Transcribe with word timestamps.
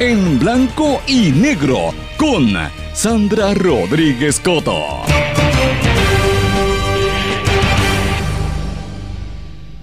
en 0.00 0.40
blanco 0.40 1.00
y 1.06 1.30
negro 1.30 1.94
con 2.16 2.48
Sandra 2.92 3.54
Rodríguez 3.54 4.40
Coto. 4.40 5.02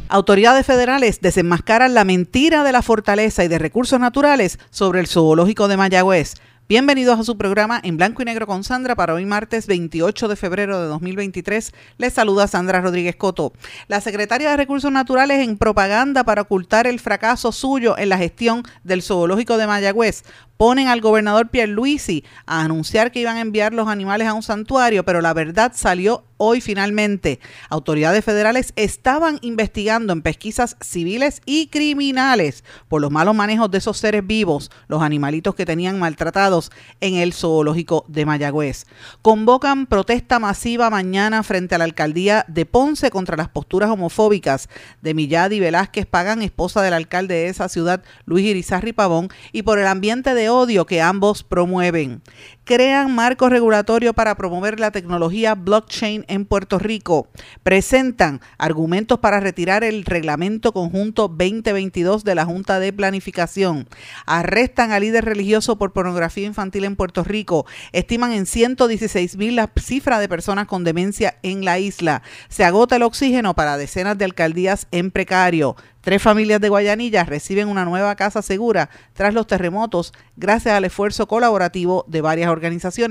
Autoridades 0.09 0.65
federales 0.65 1.21
desenmascaran 1.21 1.93
la 1.93 2.03
mentira 2.03 2.65
de 2.65 2.73
la 2.73 2.81
fortaleza 2.81 3.45
y 3.45 3.47
de 3.47 3.59
recursos 3.59 3.99
naturales 4.01 4.59
sobre 4.69 4.99
el 4.99 5.07
zoológico 5.07 5.69
de 5.69 5.77
Mayagüez. 5.77 6.33
Bienvenidos 6.71 7.19
a 7.19 7.25
su 7.25 7.37
programa 7.37 7.81
en 7.83 7.97
blanco 7.97 8.21
y 8.21 8.25
negro 8.25 8.47
con 8.47 8.63
Sandra 8.63 8.95
para 8.95 9.13
hoy 9.13 9.25
martes 9.25 9.67
28 9.67 10.29
de 10.29 10.37
febrero 10.37 10.79
de 10.79 10.87
2023. 10.87 11.73
Les 11.97 12.13
saluda 12.13 12.47
Sandra 12.47 12.79
Rodríguez 12.79 13.17
Coto. 13.17 13.51
La 13.89 13.99
secretaria 13.99 14.51
de 14.51 14.55
Recursos 14.55 14.89
Naturales 14.89 15.45
en 15.45 15.57
propaganda 15.57 16.23
para 16.23 16.43
ocultar 16.43 16.87
el 16.87 17.01
fracaso 17.01 17.51
suyo 17.51 17.97
en 17.97 18.07
la 18.07 18.17
gestión 18.17 18.63
del 18.85 19.01
zoológico 19.01 19.57
de 19.57 19.67
Mayagüez 19.67 20.23
ponen 20.61 20.89
al 20.89 21.01
gobernador 21.01 21.49
Pierluisi 21.49 22.23
a 22.45 22.61
anunciar 22.61 23.11
que 23.11 23.19
iban 23.19 23.37
a 23.37 23.41
enviar 23.41 23.73
los 23.73 23.87
animales 23.87 24.27
a 24.27 24.35
un 24.35 24.43
santuario, 24.43 25.03
pero 25.03 25.19
la 25.19 25.33
verdad 25.33 25.71
salió 25.73 26.23
hoy 26.37 26.59
finalmente. 26.59 27.39
Autoridades 27.69 28.25
federales 28.25 28.73
estaban 28.75 29.37
investigando 29.41 30.11
en 30.11 30.23
pesquisas 30.23 30.75
civiles 30.81 31.41
y 31.45 31.67
criminales 31.67 32.63
por 32.87 32.99
los 33.01 33.11
malos 33.11 33.35
manejos 33.35 33.69
de 33.69 33.77
esos 33.77 33.97
seres 33.97 34.25
vivos, 34.25 34.71
los 34.87 35.03
animalitos 35.03 35.53
que 35.53 35.67
tenían 35.67 35.99
maltratados 35.99 36.71
en 36.99 37.15
el 37.15 37.33
zoológico 37.33 38.05
de 38.07 38.25
Mayagüez. 38.25 38.85
Convocan 39.21 39.85
protesta 39.85 40.39
masiva 40.39 40.89
mañana 40.89 41.43
frente 41.43 41.75
a 41.75 41.77
la 41.77 41.83
alcaldía 41.83 42.45
de 42.47 42.65
Ponce 42.65 43.09
contra 43.11 43.37
las 43.37 43.49
posturas 43.49 43.89
homofóbicas 43.89 44.67
de 45.01 45.13
Milladi 45.15 45.59
Velázquez 45.59 46.07
Pagan, 46.07 46.41
esposa 46.41 46.81
del 46.81 46.93
alcalde 46.93 47.35
de 47.35 47.47
esa 47.49 47.69
ciudad, 47.69 48.03
Luis 48.25 48.45
Irizarri 48.45 48.93
Pavón, 48.93 49.29
y 49.51 49.61
por 49.61 49.79
el 49.79 49.85
ambiente 49.85 50.33
de 50.33 50.50
odio 50.51 50.85
que 50.85 51.01
ambos 51.01 51.43
promueven. 51.43 52.21
Crean 52.63 53.15
marco 53.15 53.49
regulatorio 53.49 54.13
para 54.13 54.35
promover 54.35 54.79
la 54.79 54.91
tecnología 54.91 55.55
blockchain 55.55 56.25
en 56.27 56.45
Puerto 56.45 56.77
Rico. 56.77 57.27
Presentan 57.63 58.39
argumentos 58.59 59.17
para 59.17 59.39
retirar 59.39 59.83
el 59.83 60.05
reglamento 60.05 60.71
conjunto 60.71 61.27
2022 61.27 62.23
de 62.23 62.35
la 62.35 62.45
Junta 62.45 62.79
de 62.79 62.93
Planificación. 62.93 63.87
Arrestan 64.27 64.91
al 64.91 65.01
líder 65.01 65.25
religioso 65.25 65.79
por 65.79 65.91
pornografía 65.91 66.45
infantil 66.45 66.85
en 66.85 66.95
Puerto 66.95 67.23
Rico. 67.23 67.65
Estiman 67.93 68.31
en 68.31 68.45
116 68.45 69.37
mil 69.37 69.55
la 69.55 69.71
cifra 69.81 70.19
de 70.19 70.29
personas 70.29 70.67
con 70.67 70.83
demencia 70.83 71.39
en 71.41 71.65
la 71.65 71.79
isla. 71.79 72.21
Se 72.47 72.63
agota 72.63 72.97
el 72.97 73.03
oxígeno 73.03 73.55
para 73.55 73.75
decenas 73.77 74.19
de 74.19 74.25
alcaldías 74.25 74.87
en 74.91 75.09
precario. 75.09 75.75
Tres 76.01 76.19
familias 76.19 76.59
de 76.59 76.69
Guayanilla 76.69 77.25
reciben 77.25 77.67
una 77.67 77.85
nueva 77.85 78.15
casa 78.15 78.41
segura 78.41 78.89
tras 79.13 79.35
los 79.35 79.45
terremotos 79.45 80.13
gracias 80.35 80.73
al 80.73 80.85
esfuerzo 80.85 81.27
colaborativo 81.27 82.05
de 82.07 82.21
varias 82.21 82.49
organizaciones. 82.49 82.60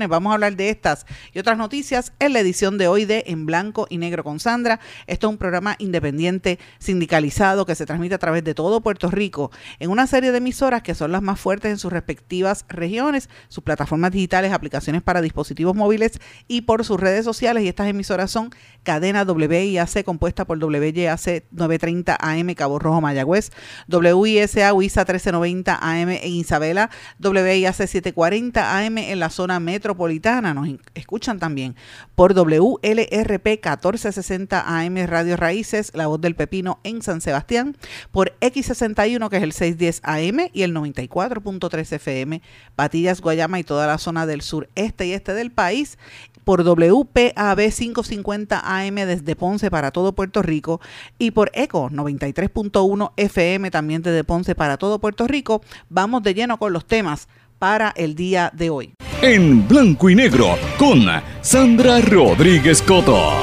Vamos 0.07 0.31
a 0.31 0.33
hablar 0.35 0.55
de 0.55 0.69
estas 0.69 1.05
y 1.33 1.39
otras 1.39 1.57
noticias 1.57 2.13
en 2.19 2.33
la 2.33 2.39
edición 2.39 2.77
de 2.77 2.87
hoy 2.87 3.05
de 3.05 3.25
En 3.27 3.45
Blanco 3.45 3.85
y 3.89 3.97
Negro 3.97 4.23
con 4.23 4.39
Sandra. 4.39 4.79
Esto 5.07 5.27
es 5.27 5.31
un 5.31 5.37
programa 5.37 5.75
independiente 5.79 6.57
sindicalizado 6.79 7.65
que 7.65 7.75
se 7.75 7.85
transmite 7.85 8.15
a 8.15 8.17
través 8.17 8.43
de 8.43 8.53
todo 8.53 8.81
Puerto 8.81 9.09
Rico 9.09 9.51
en 9.79 9.89
una 9.89 10.07
serie 10.07 10.31
de 10.31 10.37
emisoras 10.37 10.83
que 10.83 10.95
son 10.95 11.11
las 11.11 11.21
más 11.21 11.39
fuertes 11.39 11.71
en 11.71 11.77
sus 11.79 11.91
respectivas 11.91 12.65
regiones, 12.69 13.29
sus 13.49 13.63
plataformas 13.63 14.11
digitales, 14.11 14.53
aplicaciones 14.53 15.01
para 15.01 15.21
dispositivos 15.21 15.75
móviles 15.75 16.19
y 16.47 16.61
por 16.61 16.85
sus 16.85 16.99
redes 16.99 17.25
sociales. 17.25 17.63
Y 17.63 17.67
estas 17.67 17.87
emisoras 17.87 18.31
son 18.31 18.51
Cadena 18.83 19.23
WIAC 19.23 20.03
compuesta 20.05 20.45
por 20.45 20.63
WYAC 20.63 21.45
930 21.51 22.17
AM 22.19 22.53
Cabo 22.53 22.79
Rojo 22.79 23.01
Mayagüez, 23.01 23.51
WISA 23.89 24.73
WISA 24.73 25.01
1390 25.01 25.75
AM 25.75 26.09
en 26.09 26.31
Isabela, 26.31 26.89
WIAC 27.19 27.73
740 27.73 28.77
AM 28.77 28.97
en 28.99 29.19
la 29.19 29.29
zona 29.31 29.59
metropolitana. 29.59 30.53
Nos 30.53 30.69
escuchan 30.93 31.39
también 31.39 31.75
por 32.15 32.33
WLRP 32.33 33.47
1460 33.47 34.63
AM 34.67 34.97
Radio 35.07 35.37
Raíces, 35.37 35.91
La 35.95 36.07
Voz 36.07 36.21
del 36.21 36.35
Pepino 36.35 36.79
en 36.83 37.01
San 37.01 37.21
Sebastián, 37.21 37.75
por 38.11 38.37
X61 38.39 39.29
que 39.29 39.37
es 39.37 39.43
el 39.43 39.53
610 39.53 40.01
AM 40.03 40.49
y 40.53 40.63
el 40.63 40.75
94.3 40.75 41.93
FM, 41.93 42.41
Patillas, 42.75 43.21
Guayama 43.21 43.59
y 43.59 43.63
toda 43.63 43.87
la 43.87 43.97
zona 43.97 44.25
del 44.25 44.41
sur, 44.41 44.69
este 44.75 45.07
y 45.07 45.13
este 45.13 45.33
del 45.33 45.51
país 45.51 45.97
por 46.43 46.63
WPAB 46.63 47.71
550 47.71 48.61
AM 48.63 48.95
desde 48.95 49.35
Ponce 49.35 49.69
para 49.69 49.91
todo 49.91 50.13
Puerto 50.13 50.41
Rico 50.41 50.81
y 51.17 51.31
por 51.31 51.51
ECO 51.53 51.89
93.1 51.89 53.11
FM 53.15 53.71
también 53.71 54.01
desde 54.01 54.23
Ponce 54.23 54.55
para 54.55 54.77
todo 54.77 54.99
Puerto 54.99 55.27
Rico. 55.27 55.61
Vamos 55.89 56.23
de 56.23 56.33
lleno 56.33 56.57
con 56.57 56.73
los 56.73 56.85
temas 56.85 57.27
para 57.61 57.93
el 57.95 58.15
día 58.15 58.49
de 58.55 58.71
hoy. 58.71 58.95
En 59.21 59.67
blanco 59.67 60.09
y 60.09 60.15
negro 60.15 60.57
con 60.79 61.05
Sandra 61.41 62.01
Rodríguez 62.01 62.81
Coto. 62.81 63.33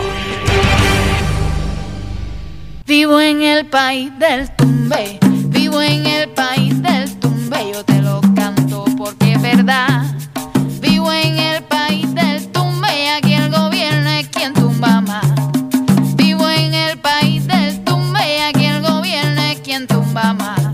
Vivo 2.84 3.20
en 3.20 3.42
el 3.42 3.66
país 3.66 4.10
del 4.18 4.50
tumbe, 4.56 5.20
vivo 5.50 5.80
en 5.80 6.04
el 6.04 6.30
país 6.30 6.82
del 6.82 7.16
tumbe, 7.20 7.58
yo 7.72 7.84
te 7.84 8.02
lo 8.02 8.20
canto 8.34 8.86
porque 8.96 9.34
es 9.34 9.40
verdad. 9.40 10.04
Vivo 10.80 11.12
en 11.12 11.38
el 11.38 11.62
país 11.62 12.12
del 12.12 12.48
tumbe 12.48 13.10
aquí 13.10 13.34
el 13.34 13.52
gobierno 13.52 14.10
es 14.10 14.26
quien 14.30 14.52
tumba 14.52 15.00
más. 15.00 15.26
Vivo 16.16 16.50
en 16.50 16.74
el 16.74 16.98
país 16.98 17.46
del 17.46 17.84
tumbe 17.84 18.42
aquí 18.42 18.64
el 18.64 18.82
gobierno 18.82 19.42
es 19.42 19.60
quien 19.60 19.86
tumba 19.86 20.32
más. 20.34 20.67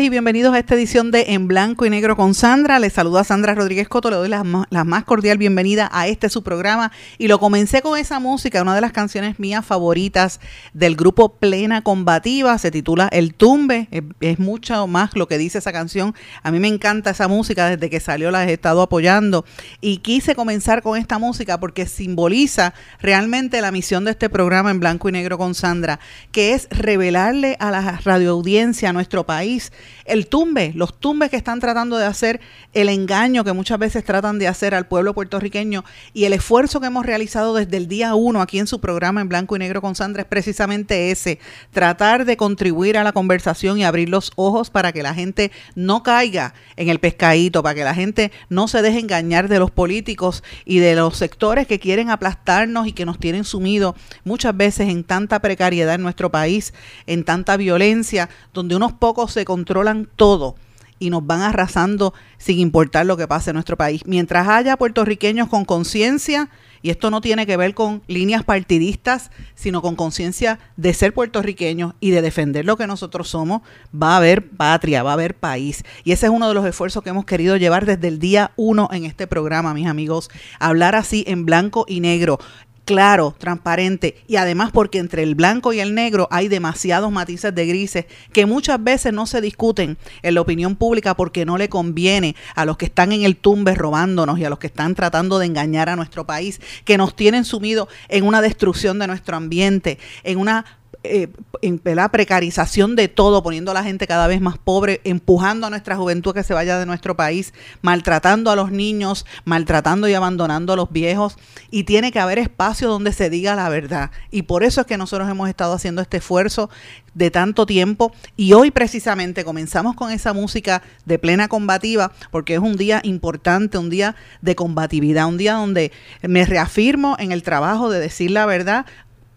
Y 0.00 0.08
bienvenidos 0.08 0.52
a 0.52 0.58
esta 0.58 0.74
edición 0.74 1.12
de 1.12 1.26
En 1.28 1.46
Blanco 1.46 1.86
y 1.86 1.90
Negro 1.90 2.16
con 2.16 2.34
Sandra. 2.34 2.80
Les 2.80 2.92
saluda 2.92 3.22
Sandra 3.22 3.54
Rodríguez 3.54 3.88
Coto, 3.88 4.10
le 4.10 4.16
doy 4.16 4.28
la 4.28 4.42
más 4.42 5.04
cordial 5.04 5.38
bienvenida 5.38 5.88
a 5.92 6.08
este 6.08 6.28
su 6.30 6.42
programa. 6.42 6.90
Y 7.16 7.28
lo 7.28 7.38
comencé 7.38 7.80
con 7.80 7.96
esa 7.96 8.18
música, 8.18 8.60
una 8.60 8.74
de 8.74 8.80
las 8.80 8.90
canciones 8.90 9.38
mías 9.38 9.64
favoritas 9.64 10.40
del 10.72 10.96
grupo 10.96 11.36
Plena 11.36 11.82
Combativa, 11.82 12.58
se 12.58 12.72
titula 12.72 13.08
El 13.12 13.34
Tumbe, 13.34 13.86
es, 13.92 14.02
es 14.20 14.40
mucho 14.40 14.84
más 14.88 15.14
lo 15.14 15.28
que 15.28 15.38
dice 15.38 15.58
esa 15.58 15.72
canción. 15.72 16.12
A 16.42 16.50
mí 16.50 16.58
me 16.58 16.68
encanta 16.68 17.10
esa 17.10 17.28
música, 17.28 17.70
desde 17.70 17.88
que 17.88 18.00
salió 18.00 18.32
la 18.32 18.48
he 18.48 18.52
estado 18.52 18.82
apoyando. 18.82 19.44
Y 19.80 19.98
quise 19.98 20.34
comenzar 20.34 20.82
con 20.82 20.98
esta 20.98 21.20
música 21.20 21.60
porque 21.60 21.86
simboliza 21.86 22.74
realmente 23.00 23.60
la 23.60 23.70
misión 23.70 24.04
de 24.04 24.10
este 24.10 24.28
programa 24.28 24.72
En 24.72 24.80
Blanco 24.80 25.08
y 25.08 25.12
Negro 25.12 25.38
con 25.38 25.54
Sandra, 25.54 26.00
que 26.32 26.54
es 26.54 26.66
revelarle 26.70 27.56
a 27.60 27.70
la 27.70 28.00
radioaudiencia, 28.04 28.90
a 28.90 28.92
nuestro 28.92 29.24
país, 29.24 29.70
el 30.04 30.26
tumbe, 30.26 30.72
los 30.74 30.98
tumbes 30.98 31.30
que 31.30 31.36
están 31.36 31.60
tratando 31.60 31.96
de 31.96 32.06
hacer, 32.06 32.40
el 32.72 32.88
engaño 32.88 33.44
que 33.44 33.52
muchas 33.52 33.78
veces 33.78 34.04
tratan 34.04 34.38
de 34.38 34.48
hacer 34.48 34.74
al 34.74 34.86
pueblo 34.86 35.14
puertorriqueño 35.14 35.84
y 36.12 36.24
el 36.24 36.32
esfuerzo 36.32 36.80
que 36.80 36.86
hemos 36.86 37.06
realizado 37.06 37.54
desde 37.54 37.76
el 37.76 37.88
día 37.88 38.14
uno 38.14 38.40
aquí 38.40 38.58
en 38.58 38.66
su 38.66 38.80
programa 38.80 39.20
en 39.20 39.28
blanco 39.28 39.56
y 39.56 39.58
negro 39.58 39.80
con 39.80 39.94
Sandra 39.94 40.22
es 40.22 40.28
precisamente 40.28 41.10
ese, 41.10 41.38
tratar 41.72 42.24
de 42.24 42.36
contribuir 42.36 42.98
a 42.98 43.04
la 43.04 43.12
conversación 43.12 43.78
y 43.78 43.84
abrir 43.84 44.08
los 44.08 44.32
ojos 44.36 44.70
para 44.70 44.92
que 44.92 45.02
la 45.02 45.14
gente 45.14 45.52
no 45.74 46.02
caiga 46.02 46.54
en 46.76 46.88
el 46.88 46.98
pescadito, 46.98 47.62
para 47.62 47.74
que 47.74 47.84
la 47.84 47.94
gente 47.94 48.32
no 48.48 48.68
se 48.68 48.82
deje 48.82 48.98
engañar 48.98 49.48
de 49.48 49.58
los 49.58 49.70
políticos 49.70 50.42
y 50.64 50.78
de 50.78 50.94
los 50.94 51.16
sectores 51.16 51.66
que 51.66 51.78
quieren 51.78 52.10
aplastarnos 52.10 52.86
y 52.86 52.92
que 52.92 53.06
nos 53.06 53.18
tienen 53.18 53.44
sumido 53.44 53.94
muchas 54.24 54.56
veces 54.56 54.88
en 54.88 55.04
tanta 55.04 55.40
precariedad 55.40 55.94
en 55.94 56.02
nuestro 56.02 56.30
país, 56.30 56.74
en 57.06 57.24
tanta 57.24 57.56
violencia, 57.56 58.28
donde 58.52 58.76
unos 58.76 58.92
pocos 58.92 59.32
se 59.32 59.44
controlan 59.44 59.73
todo 60.16 60.56
y 60.98 61.10
nos 61.10 61.26
van 61.26 61.42
arrasando 61.42 62.14
sin 62.38 62.58
importar 62.58 63.06
lo 63.06 63.16
que 63.16 63.28
pase 63.28 63.50
en 63.50 63.54
nuestro 63.54 63.76
país. 63.76 64.02
Mientras 64.06 64.48
haya 64.48 64.76
puertorriqueños 64.76 65.48
con 65.48 65.64
conciencia 65.64 66.48
y 66.84 66.90
esto 66.90 67.10
no 67.10 67.22
tiene 67.22 67.46
que 67.46 67.56
ver 67.56 67.72
con 67.72 68.02
líneas 68.08 68.44
partidistas, 68.44 69.30
sino 69.54 69.80
con 69.80 69.96
conciencia 69.96 70.58
de 70.76 70.92
ser 70.92 71.14
puertorriqueños 71.14 71.94
y 71.98 72.10
de 72.10 72.20
defender 72.20 72.66
lo 72.66 72.76
que 72.76 72.86
nosotros 72.86 73.30
somos, 73.30 73.62
va 73.90 74.12
a 74.12 74.16
haber 74.18 74.50
patria, 74.50 75.02
va 75.02 75.10
a 75.10 75.14
haber 75.14 75.34
país. 75.34 75.82
Y 76.04 76.12
ese 76.12 76.26
es 76.26 76.32
uno 76.32 76.46
de 76.46 76.52
los 76.52 76.66
esfuerzos 76.66 77.02
que 77.02 77.08
hemos 77.08 77.24
querido 77.24 77.56
llevar 77.56 77.86
desde 77.86 78.08
el 78.08 78.18
día 78.18 78.52
uno 78.56 78.90
en 78.92 79.06
este 79.06 79.26
programa, 79.26 79.72
mis 79.72 79.86
amigos, 79.86 80.28
hablar 80.60 80.94
así 80.94 81.24
en 81.26 81.46
blanco 81.46 81.86
y 81.88 82.00
negro 82.00 82.38
claro, 82.84 83.34
transparente. 83.38 84.22
Y 84.26 84.36
además 84.36 84.70
porque 84.72 84.98
entre 84.98 85.22
el 85.22 85.34
blanco 85.34 85.72
y 85.72 85.80
el 85.80 85.94
negro 85.94 86.28
hay 86.30 86.48
demasiados 86.48 87.10
matices 87.10 87.54
de 87.54 87.66
grises 87.66 88.06
que 88.32 88.46
muchas 88.46 88.82
veces 88.82 89.12
no 89.12 89.26
se 89.26 89.40
discuten 89.40 89.96
en 90.22 90.34
la 90.34 90.40
opinión 90.40 90.76
pública 90.76 91.14
porque 91.14 91.44
no 91.44 91.58
le 91.58 91.68
conviene 91.68 92.36
a 92.54 92.64
los 92.64 92.76
que 92.76 92.86
están 92.86 93.12
en 93.12 93.24
el 93.24 93.36
tumbe 93.36 93.74
robándonos 93.74 94.38
y 94.38 94.44
a 94.44 94.50
los 94.50 94.58
que 94.58 94.66
están 94.66 94.94
tratando 94.94 95.38
de 95.38 95.46
engañar 95.46 95.88
a 95.88 95.96
nuestro 95.96 96.26
país, 96.26 96.60
que 96.84 96.98
nos 96.98 97.16
tienen 97.16 97.44
sumido 97.44 97.88
en 98.08 98.24
una 98.24 98.40
destrucción 98.40 98.98
de 98.98 99.06
nuestro 99.06 99.36
ambiente, 99.36 99.98
en 100.22 100.38
una 100.38 100.64
eh, 101.04 101.28
en 101.62 101.80
la 101.84 102.08
precarización 102.10 102.96
de 102.96 103.08
todo, 103.08 103.42
poniendo 103.42 103.70
a 103.70 103.74
la 103.74 103.84
gente 103.84 104.06
cada 104.06 104.26
vez 104.26 104.40
más 104.40 104.58
pobre, 104.58 105.00
empujando 105.04 105.66
a 105.66 105.70
nuestra 105.70 105.96
juventud 105.96 106.30
a 106.30 106.34
que 106.34 106.42
se 106.42 106.54
vaya 106.54 106.78
de 106.78 106.86
nuestro 106.86 107.16
país, 107.16 107.52
maltratando 107.82 108.50
a 108.50 108.56
los 108.56 108.70
niños, 108.70 109.26
maltratando 109.44 110.08
y 110.08 110.14
abandonando 110.14 110.72
a 110.72 110.76
los 110.76 110.90
viejos. 110.90 111.36
Y 111.70 111.84
tiene 111.84 112.10
que 112.10 112.20
haber 112.20 112.38
espacio 112.38 112.88
donde 112.88 113.12
se 113.12 113.30
diga 113.30 113.54
la 113.54 113.68
verdad. 113.68 114.10
Y 114.30 114.42
por 114.42 114.64
eso 114.64 114.80
es 114.80 114.86
que 114.86 114.96
nosotros 114.96 115.28
hemos 115.28 115.48
estado 115.48 115.74
haciendo 115.74 116.02
este 116.02 116.16
esfuerzo 116.18 116.70
de 117.14 117.30
tanto 117.30 117.66
tiempo. 117.66 118.12
Y 118.36 118.52
hoy 118.52 118.70
precisamente 118.70 119.44
comenzamos 119.44 119.94
con 119.94 120.10
esa 120.10 120.32
música 120.32 120.82
de 121.04 121.18
plena 121.18 121.48
combativa, 121.48 122.12
porque 122.30 122.54
es 122.54 122.60
un 122.60 122.76
día 122.76 123.00
importante, 123.04 123.78
un 123.78 123.90
día 123.90 124.16
de 124.42 124.54
combatividad, 124.54 125.26
un 125.26 125.38
día 125.38 125.54
donde 125.54 125.92
me 126.22 126.44
reafirmo 126.44 127.16
en 127.18 127.32
el 127.32 127.42
trabajo 127.42 127.90
de 127.90 128.00
decir 128.00 128.30
la 128.30 128.46
verdad, 128.46 128.86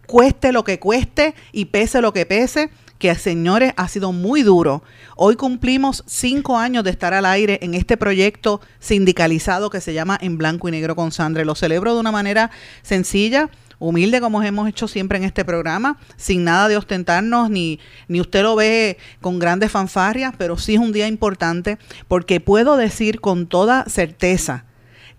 cueste 0.08 0.52
lo 0.52 0.64
que 0.64 0.80
cueste 0.80 1.36
y 1.52 1.66
pese 1.66 2.02
lo 2.02 2.14
que 2.14 2.26
pese, 2.26 2.72
que 2.98 3.14
señores 3.14 3.74
ha 3.78 3.88
sido 3.88 4.12
muy 4.12 4.42
duro. 4.42 4.82
Hoy 5.16 5.36
cumplimos 5.36 6.04
cinco 6.08 6.58
años 6.58 6.84
de 6.84 6.90
estar 6.90 7.14
al 7.14 7.26
aire 7.26 7.60
en 7.62 7.76
este 7.76 7.98
proyecto 7.98 8.62
sindicalizado 8.80 9.70
que 9.70 9.82
se 9.82 9.94
llama 9.94 10.18
En 10.20 10.38
Blanco 10.38 10.68
y 10.68 10.72
Negro 10.72 10.96
con 10.96 11.12
Sandra. 11.12 11.46
Lo 11.46 11.54
celebro 11.54 11.94
de 11.94 12.00
una 12.00 12.12
manera 12.12 12.50
sencilla, 12.82 13.50
humilde 13.78 14.20
como 14.20 14.42
hemos 14.42 14.68
hecho 14.68 14.88
siempre 14.88 15.20
en 15.20 15.26
este 15.26 15.46
programa, 15.46 16.00
sin 16.16 16.44
nada 16.44 16.68
de 16.68 16.78
ostentarnos, 16.78 17.52
ni, 17.52 17.80
ni 18.08 18.20
usted 18.20 18.42
lo 18.42 18.56
ve 18.56 18.98
con 19.22 19.38
grandes 19.38 19.72
fanfarrias, 19.72 20.34
pero 20.38 20.58
sí 20.58 20.76
es 20.76 20.80
un 20.80 20.94
día 20.94 21.08
importante 21.08 21.78
porque 22.08 22.40
puedo 22.40 22.78
decir 22.78 23.22
con 23.22 23.46
toda 23.46 23.86
certeza 23.86 24.67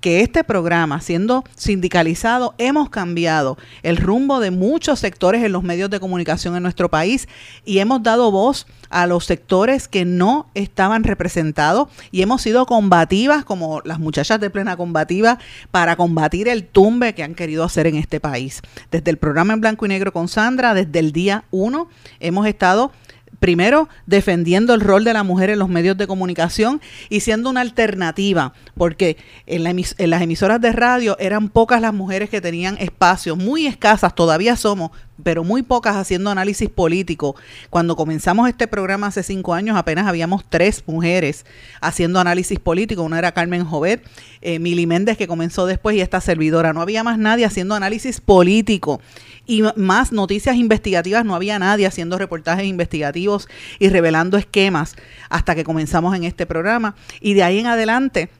que 0.00 0.20
este 0.20 0.44
programa, 0.44 1.00
siendo 1.00 1.44
sindicalizado, 1.56 2.54
hemos 2.58 2.88
cambiado 2.90 3.58
el 3.82 3.96
rumbo 3.96 4.40
de 4.40 4.50
muchos 4.50 5.00
sectores 5.00 5.42
en 5.42 5.52
los 5.52 5.62
medios 5.62 5.90
de 5.90 6.00
comunicación 6.00 6.56
en 6.56 6.62
nuestro 6.62 6.88
país 6.88 7.28
y 7.64 7.78
hemos 7.78 8.02
dado 8.02 8.30
voz 8.30 8.66
a 8.90 9.06
los 9.06 9.24
sectores 9.24 9.88
que 9.88 10.04
no 10.04 10.48
estaban 10.54 11.04
representados 11.04 11.88
y 12.10 12.22
hemos 12.22 12.42
sido 12.42 12.66
combativas 12.66 13.44
como 13.44 13.80
las 13.84 13.98
muchachas 13.98 14.40
de 14.40 14.50
plena 14.50 14.76
combativa 14.76 15.38
para 15.70 15.96
combatir 15.96 16.48
el 16.48 16.64
tumbe 16.64 17.14
que 17.14 17.22
han 17.22 17.34
querido 17.34 17.64
hacer 17.64 17.86
en 17.86 17.96
este 17.96 18.20
país. 18.20 18.62
Desde 18.90 19.10
el 19.10 19.18
programa 19.18 19.52
en 19.52 19.60
blanco 19.60 19.84
y 19.86 19.88
negro 19.88 20.12
con 20.12 20.28
Sandra, 20.28 20.74
desde 20.74 20.98
el 21.00 21.12
día 21.12 21.44
uno, 21.50 21.88
hemos 22.20 22.46
estado 22.46 22.92
primero 23.38 23.88
defendiendo 24.06 24.74
el 24.74 24.80
rol 24.80 25.04
de 25.04 25.12
la 25.12 25.22
mujer 25.22 25.50
en 25.50 25.58
los 25.58 25.68
medios 25.68 25.96
de 25.96 26.06
comunicación 26.06 26.80
y 27.08 27.20
siendo 27.20 27.50
una 27.50 27.60
alternativa, 27.60 28.52
porque 28.76 29.16
en, 29.46 29.64
las 29.64 30.22
emisoras 30.22 30.60
de 30.60 30.72
radio 30.72 31.16
eran 31.18 31.48
pocas 31.48 31.80
las 31.80 31.94
mujeres 31.94 32.30
que 32.30 32.40
tenían 32.40 32.76
espacios, 32.78 33.36
muy 33.36 33.66
escasas, 33.66 34.14
todavía 34.14 34.56
somos, 34.56 34.90
pero 35.22 35.44
muy 35.44 35.62
pocas 35.62 35.96
haciendo 35.96 36.30
análisis 36.30 36.68
político. 36.68 37.36
Cuando 37.70 37.96
comenzamos 37.96 38.48
este 38.48 38.66
programa 38.66 39.08
hace 39.08 39.22
cinco 39.22 39.54
años, 39.54 39.76
apenas 39.76 40.06
habíamos 40.06 40.44
tres 40.48 40.82
mujeres 40.86 41.44
haciendo 41.80 42.20
análisis 42.20 42.58
político. 42.58 43.02
Una 43.02 43.18
era 43.18 43.32
Carmen 43.32 43.64
Jovet, 43.64 44.04
eh, 44.40 44.58
Mili 44.58 44.86
Méndez, 44.86 45.16
que 45.16 45.26
comenzó 45.26 45.66
después, 45.66 45.96
y 45.96 46.00
esta 46.00 46.20
servidora. 46.20 46.72
No 46.72 46.80
había 46.80 47.02
más 47.02 47.18
nadie 47.18 47.44
haciendo 47.44 47.74
análisis 47.74 48.20
político 48.20 49.00
y 49.46 49.62
más 49.76 50.12
noticias 50.12 50.56
investigativas. 50.56 51.24
No 51.24 51.34
había 51.34 51.58
nadie 51.58 51.86
haciendo 51.86 52.18
reportajes 52.18 52.66
investigativos 52.66 53.48
y 53.78 53.88
revelando 53.88 54.36
esquemas 54.36 54.96
hasta 55.30 55.54
que 55.54 55.64
comenzamos 55.64 56.14
en 56.14 56.24
este 56.24 56.46
programa. 56.46 56.94
Y 57.20 57.34
de 57.34 57.42
ahí 57.42 57.58
en 57.58 57.66
adelante 57.66 58.30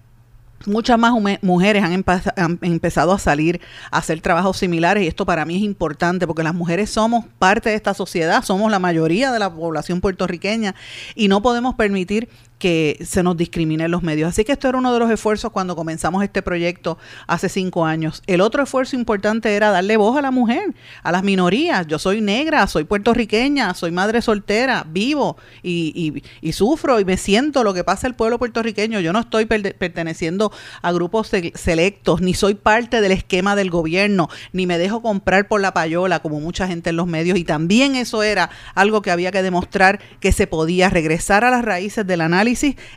muchas 0.66 0.98
más 0.98 1.12
mujeres 1.42 1.84
han, 1.84 2.58
empezado 2.62 3.12
a 3.12 3.18
salir 3.18 3.60
a 3.90 3.98
hacer 3.98 4.20
trabajos 4.20 4.56
similares 4.58 5.04
y 5.04 5.06
esto 5.06 5.24
para 5.24 5.44
mí 5.44 5.56
es 5.56 5.62
importante 5.62 6.26
porque 6.26 6.42
las 6.42 6.54
mujeres 6.54 6.90
somos 6.90 7.24
parte 7.38 7.70
de 7.70 7.76
esta 7.76 7.94
sociedad, 7.94 8.42
somos 8.44 8.70
la 8.70 8.78
mayoría 8.78 9.32
de 9.32 9.38
la 9.38 9.52
población 9.52 10.00
puertorriqueña 10.00 10.74
y 11.14 11.28
no 11.28 11.42
podemos 11.42 11.74
permitir 11.74 12.28
que 12.58 12.98
se 13.04 13.22
nos 13.22 13.36
discrimine 13.36 13.84
en 13.84 13.90
los 13.90 14.02
medios. 14.02 14.28
Así 14.28 14.44
que 14.44 14.52
esto 14.52 14.68
era 14.68 14.78
uno 14.78 14.92
de 14.92 14.98
los 14.98 15.10
esfuerzos 15.10 15.52
cuando 15.52 15.76
comenzamos 15.76 16.24
este 16.24 16.42
proyecto 16.42 16.98
hace 17.26 17.48
cinco 17.48 17.86
años. 17.86 18.22
El 18.26 18.40
otro 18.40 18.62
esfuerzo 18.62 18.96
importante 18.96 19.54
era 19.54 19.70
darle 19.70 19.96
voz 19.96 20.18
a 20.18 20.22
la 20.22 20.30
mujer, 20.30 20.74
a 21.02 21.12
las 21.12 21.22
minorías. 21.22 21.86
Yo 21.86 21.98
soy 21.98 22.20
negra, 22.20 22.66
soy 22.66 22.84
puertorriqueña, 22.84 23.74
soy 23.74 23.92
madre 23.92 24.22
soltera, 24.22 24.84
vivo 24.88 25.36
y, 25.62 26.22
y, 26.40 26.52
sufro 26.52 26.98
y 26.98 27.04
me 27.04 27.16
siento 27.16 27.62
lo 27.62 27.72
que 27.72 27.84
pasa 27.84 28.08
el 28.08 28.14
pueblo 28.14 28.38
puertorriqueño. 28.38 28.98
Yo 29.00 29.12
no 29.12 29.20
estoy 29.20 29.46
perteneciendo 29.46 30.50
a 30.82 30.90
grupos 30.90 31.30
selectos, 31.54 32.20
ni 32.20 32.34
soy 32.34 32.54
parte 32.54 33.00
del 33.00 33.12
esquema 33.12 33.54
del 33.54 33.70
gobierno, 33.70 34.28
ni 34.52 34.66
me 34.66 34.78
dejo 34.78 35.00
comprar 35.02 35.46
por 35.46 35.60
la 35.60 35.72
payola 35.72 36.18
como 36.20 36.40
mucha 36.40 36.66
gente 36.66 36.90
en 36.90 36.96
los 36.96 37.06
medios. 37.06 37.38
Y 37.38 37.44
también 37.44 37.94
eso 37.94 38.24
era 38.24 38.50
algo 38.74 39.02
que 39.02 39.12
había 39.12 39.30
que 39.30 39.42
demostrar 39.42 40.00
que 40.18 40.32
se 40.32 40.48
podía 40.48 40.90
regresar 40.90 41.44
a 41.44 41.50
las 41.50 41.64
raíces 41.64 42.04
del 42.04 42.22
análisis 42.22 42.47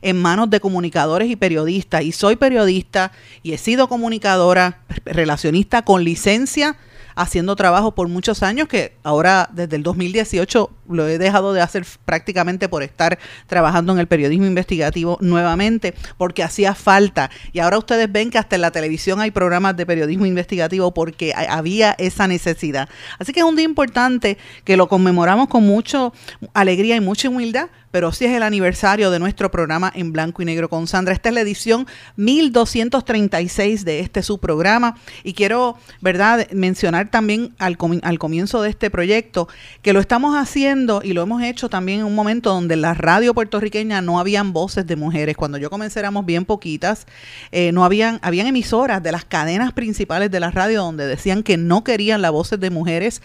en 0.02 0.22
manos 0.22 0.50
de 0.50 0.60
comunicadores 0.60 1.30
y 1.30 1.36
periodistas. 1.36 2.04
Y 2.04 2.12
soy 2.12 2.36
periodista 2.36 3.12
y 3.44 3.54
he 3.54 3.58
sido 3.58 3.88
comunicadora, 3.88 4.80
relacionista 5.06 5.84
con 5.84 6.04
licencia 6.04 6.78
haciendo 7.16 7.56
trabajo 7.56 7.94
por 7.94 8.08
muchos 8.08 8.44
años 8.44 8.68
que 8.68 8.94
ahora 9.04 9.50
desde 9.54 9.76
el 9.76 9.84
2018 9.84 10.70
lo 10.90 11.08
he 11.08 11.18
dejado 11.18 11.54
de 11.54 11.62
hacer 11.62 11.86
prácticamente 12.06 12.70
por 12.70 12.84
estar 12.84 13.20
trabajando 13.48 13.94
en 13.94 14.00
el 14.00 14.08
periodismo 14.08 14.46
investigativo 14.46 15.18
nuevamente 15.22 15.94
porque 16.18 16.44
hacía 16.44 16.76
falta 16.76 17.30
y 17.54 17.60
ahora 17.60 17.78
ustedes 17.78 18.12
ven 18.12 18.30
que 18.30 18.38
hasta 18.38 18.56
en 18.56 18.62
la 18.62 18.72
televisión 18.72 19.20
hay 19.20 19.32
programas 19.32 19.76
de 19.78 19.86
periodismo 19.86 20.26
investigativo 20.26 20.94
porque 20.94 21.34
había 21.36 21.96
esa 21.98 22.28
necesidad. 22.28 22.90
Así 23.20 23.34
que 23.34 23.42
es 23.42 23.46
un 23.46 23.56
día 23.56 23.66
importante 23.66 24.38
que 24.64 24.78
lo 24.78 24.88
conmemoramos 24.88 25.48
con 25.48 25.64
mucha 25.64 26.12
alegría 26.54 26.96
y 26.96 27.02
mucha 27.02 27.30
humildad 27.30 27.70
pero 27.92 28.12
sí 28.12 28.26
es 28.26 28.32
el 28.32 28.44
aniversario 28.44 29.12
de 29.12 29.20
nuestro 29.20 29.52
programa 29.52 29.92
en 29.94 30.12
blanco 30.12 30.42
y 30.42 30.46
negro 30.46 30.70
con 30.70 30.88
Sandra. 30.88 31.14
Esta 31.14 31.30
es 31.30 31.36
la 31.36 31.42
edición 31.42 31.88
1236 32.16 33.86
de 33.86 34.00
este 34.00 34.24
su 34.24 34.40
programa 34.40 34.96
y 35.24 35.34
quiero, 35.34 35.78
¿verdad?, 36.00 36.50
mencionar 36.52 37.12
también 37.12 37.54
al, 37.60 37.78
comienzo 37.78 38.62
de 38.62 38.70
este 38.70 38.90
proyecto 38.90 39.48
que 39.82 39.94
lo 39.94 40.00
estamos 40.00 40.36
haciendo 40.36 41.02
y 41.04 41.14
lo 41.14 41.22
hemos 41.22 41.44
hecho 41.44 41.70
también 41.70 42.00
en 42.00 42.06
un 42.06 42.16
momento 42.16 42.52
donde 42.52 42.74
en 42.76 42.82
la 42.82 42.94
radio 42.94 43.34
puertorriqueña 43.34 44.02
no 44.02 44.20
habían 44.20 44.54
voces 44.54 44.88
de 44.88 44.96
mujeres. 44.96 45.38
Cuando 45.38 45.58
yo 45.58 45.70
comencé 45.70 46.00
éramos 46.00 46.26
bien 46.26 46.46
poquitas, 46.46 47.08
eh, 47.52 47.72
no 47.72 47.86
habían, 47.86 48.20
habían 48.22 48.48
emisoras 48.48 49.04
de 49.04 49.12
las 49.12 49.26
cadenas 49.26 49.74
principales 49.74 50.32
de 50.32 50.40
la 50.40 50.52
radio 50.52 50.82
donde 50.82 51.06
decían 51.06 51.44
que 51.44 51.58
no 51.58 51.84
querían 51.84 52.22
las 52.22 52.32
voces 52.32 52.60
de 52.60 52.70
mujeres 52.70 53.22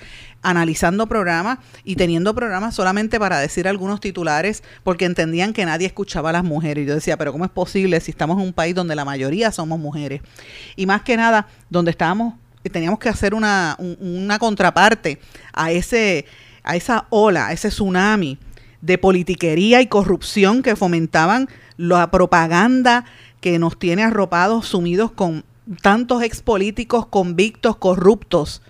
analizando 0.47 1.09
programas 1.09 1.59
y 1.83 1.97
teniendo 1.97 2.33
programas 2.33 2.73
solamente 2.73 3.19
para 3.19 3.41
decir 3.41 3.67
algunos 3.67 3.99
titulares 3.99 4.63
porque 4.85 5.05
entendían 5.05 5.53
que 5.53 5.65
nadie 5.65 5.89
escuchaba 5.89 6.31
a 6.31 6.35
las 6.35 6.45
mujeres. 6.45 6.85
Y 6.85 6.87
yo 6.87 6.95
decía, 6.95 7.17
pero 7.17 7.33
¿cómo 7.33 7.45
es 7.45 7.51
posible 7.51 8.01
si 8.01 8.13
estamos 8.13 8.39
en 8.39 8.45
un 8.45 8.53
país 8.53 8.73
donde 8.73 8.95
la 8.95 9.05
mayoría 9.05 9.51
somos 9.51 9.81
mujeres? 9.81 10.23
Y 10.77 10.87
más 10.87 11.03
que 11.03 11.17
nada, 11.17 11.49
donde 11.69 11.91
estábamos, 11.91 12.35
teníamos 12.71 13.01
que 13.01 13.09
hacer 13.09 13.35
una, 13.35 13.77
una 13.99 14.39
contraparte 14.39 15.19
a, 15.53 15.73
ese, 15.73 16.27
a 16.63 16.77
esa 16.77 17.07
ola, 17.11 17.49
a 17.49 17.53
ese 17.53 17.69
tsunami 17.71 18.39
de 18.81 18.99
politiquería 18.99 19.81
y 19.81 19.89
corrupción 19.89 20.63
que 20.63 20.77
fomentaban 20.77 21.49
la 21.77 22.09
propaganda 22.13 23.05
que 23.41 23.59
nos 23.59 23.81
tiene 23.81 24.05
arropados, 24.05 24.69
sumidos 24.69 25.11
con 25.11 25.45
tantos 25.83 26.23
expolíticos 26.23 27.07
convictos, 27.07 27.79
corruptos 27.79 28.63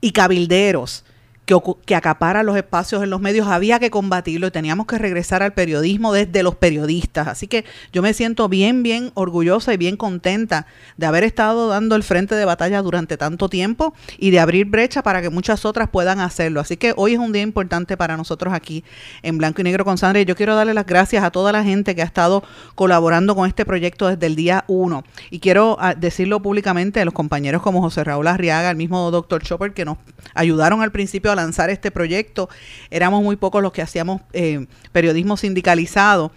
y 0.00 0.12
cabilderos 0.12 1.04
que, 1.48 1.56
que 1.86 1.94
acapara 1.94 2.42
los 2.42 2.56
espacios 2.58 3.02
en 3.02 3.08
los 3.08 3.22
medios, 3.22 3.48
había 3.48 3.78
que 3.78 3.90
combatirlo 3.90 4.48
y 4.48 4.50
teníamos 4.50 4.86
que 4.86 4.98
regresar 4.98 5.42
al 5.42 5.54
periodismo 5.54 6.12
desde 6.12 6.42
los 6.42 6.54
periodistas. 6.56 7.26
Así 7.26 7.48
que 7.48 7.64
yo 7.90 8.02
me 8.02 8.12
siento 8.12 8.50
bien, 8.50 8.82
bien 8.82 9.12
orgullosa 9.14 9.72
y 9.72 9.78
bien 9.78 9.96
contenta 9.96 10.66
de 10.98 11.06
haber 11.06 11.24
estado 11.24 11.68
dando 11.68 11.96
el 11.96 12.02
frente 12.02 12.34
de 12.34 12.44
batalla 12.44 12.82
durante 12.82 13.16
tanto 13.16 13.48
tiempo 13.48 13.94
y 14.18 14.30
de 14.30 14.40
abrir 14.40 14.66
brecha 14.66 15.02
para 15.02 15.22
que 15.22 15.30
muchas 15.30 15.64
otras 15.64 15.88
puedan 15.88 16.20
hacerlo. 16.20 16.60
Así 16.60 16.76
que 16.76 16.92
hoy 16.96 17.14
es 17.14 17.18
un 17.18 17.32
día 17.32 17.40
importante 17.40 17.96
para 17.96 18.18
nosotros 18.18 18.52
aquí 18.52 18.84
en 19.22 19.38
Blanco 19.38 19.62
y 19.62 19.64
Negro 19.64 19.86
con 19.86 19.96
Sandra 19.96 20.20
y 20.20 20.26
yo 20.26 20.36
quiero 20.36 20.54
darle 20.54 20.74
las 20.74 20.84
gracias 20.84 21.24
a 21.24 21.30
toda 21.30 21.50
la 21.50 21.64
gente 21.64 21.94
que 21.94 22.02
ha 22.02 22.04
estado 22.04 22.44
colaborando 22.74 23.34
con 23.34 23.48
este 23.48 23.64
proyecto 23.64 24.08
desde 24.08 24.26
el 24.26 24.36
día 24.36 24.64
uno. 24.68 25.02
Y 25.30 25.38
quiero 25.40 25.78
ah, 25.80 25.94
decirlo 25.94 26.42
públicamente 26.42 27.00
a 27.00 27.06
los 27.06 27.14
compañeros 27.14 27.62
como 27.62 27.80
José 27.80 28.04
Raúl 28.04 28.26
Arriaga, 28.26 28.70
el 28.70 28.76
mismo 28.76 29.10
doctor 29.10 29.42
Chopper, 29.42 29.72
que 29.72 29.86
nos 29.86 29.96
ayudaron 30.34 30.82
al 30.82 30.92
principio 30.92 31.32
a 31.32 31.37
lanzar 31.42 31.70
este 31.70 31.90
proyecto. 31.90 32.48
Éramos 32.90 33.22
muy 33.22 33.36
pocos 33.36 33.62
los 33.62 33.72
que 33.72 33.82
hacíamos 33.82 34.20
eh, 34.32 34.66
periodismo 34.92 35.36
sindicalizado 35.36 36.32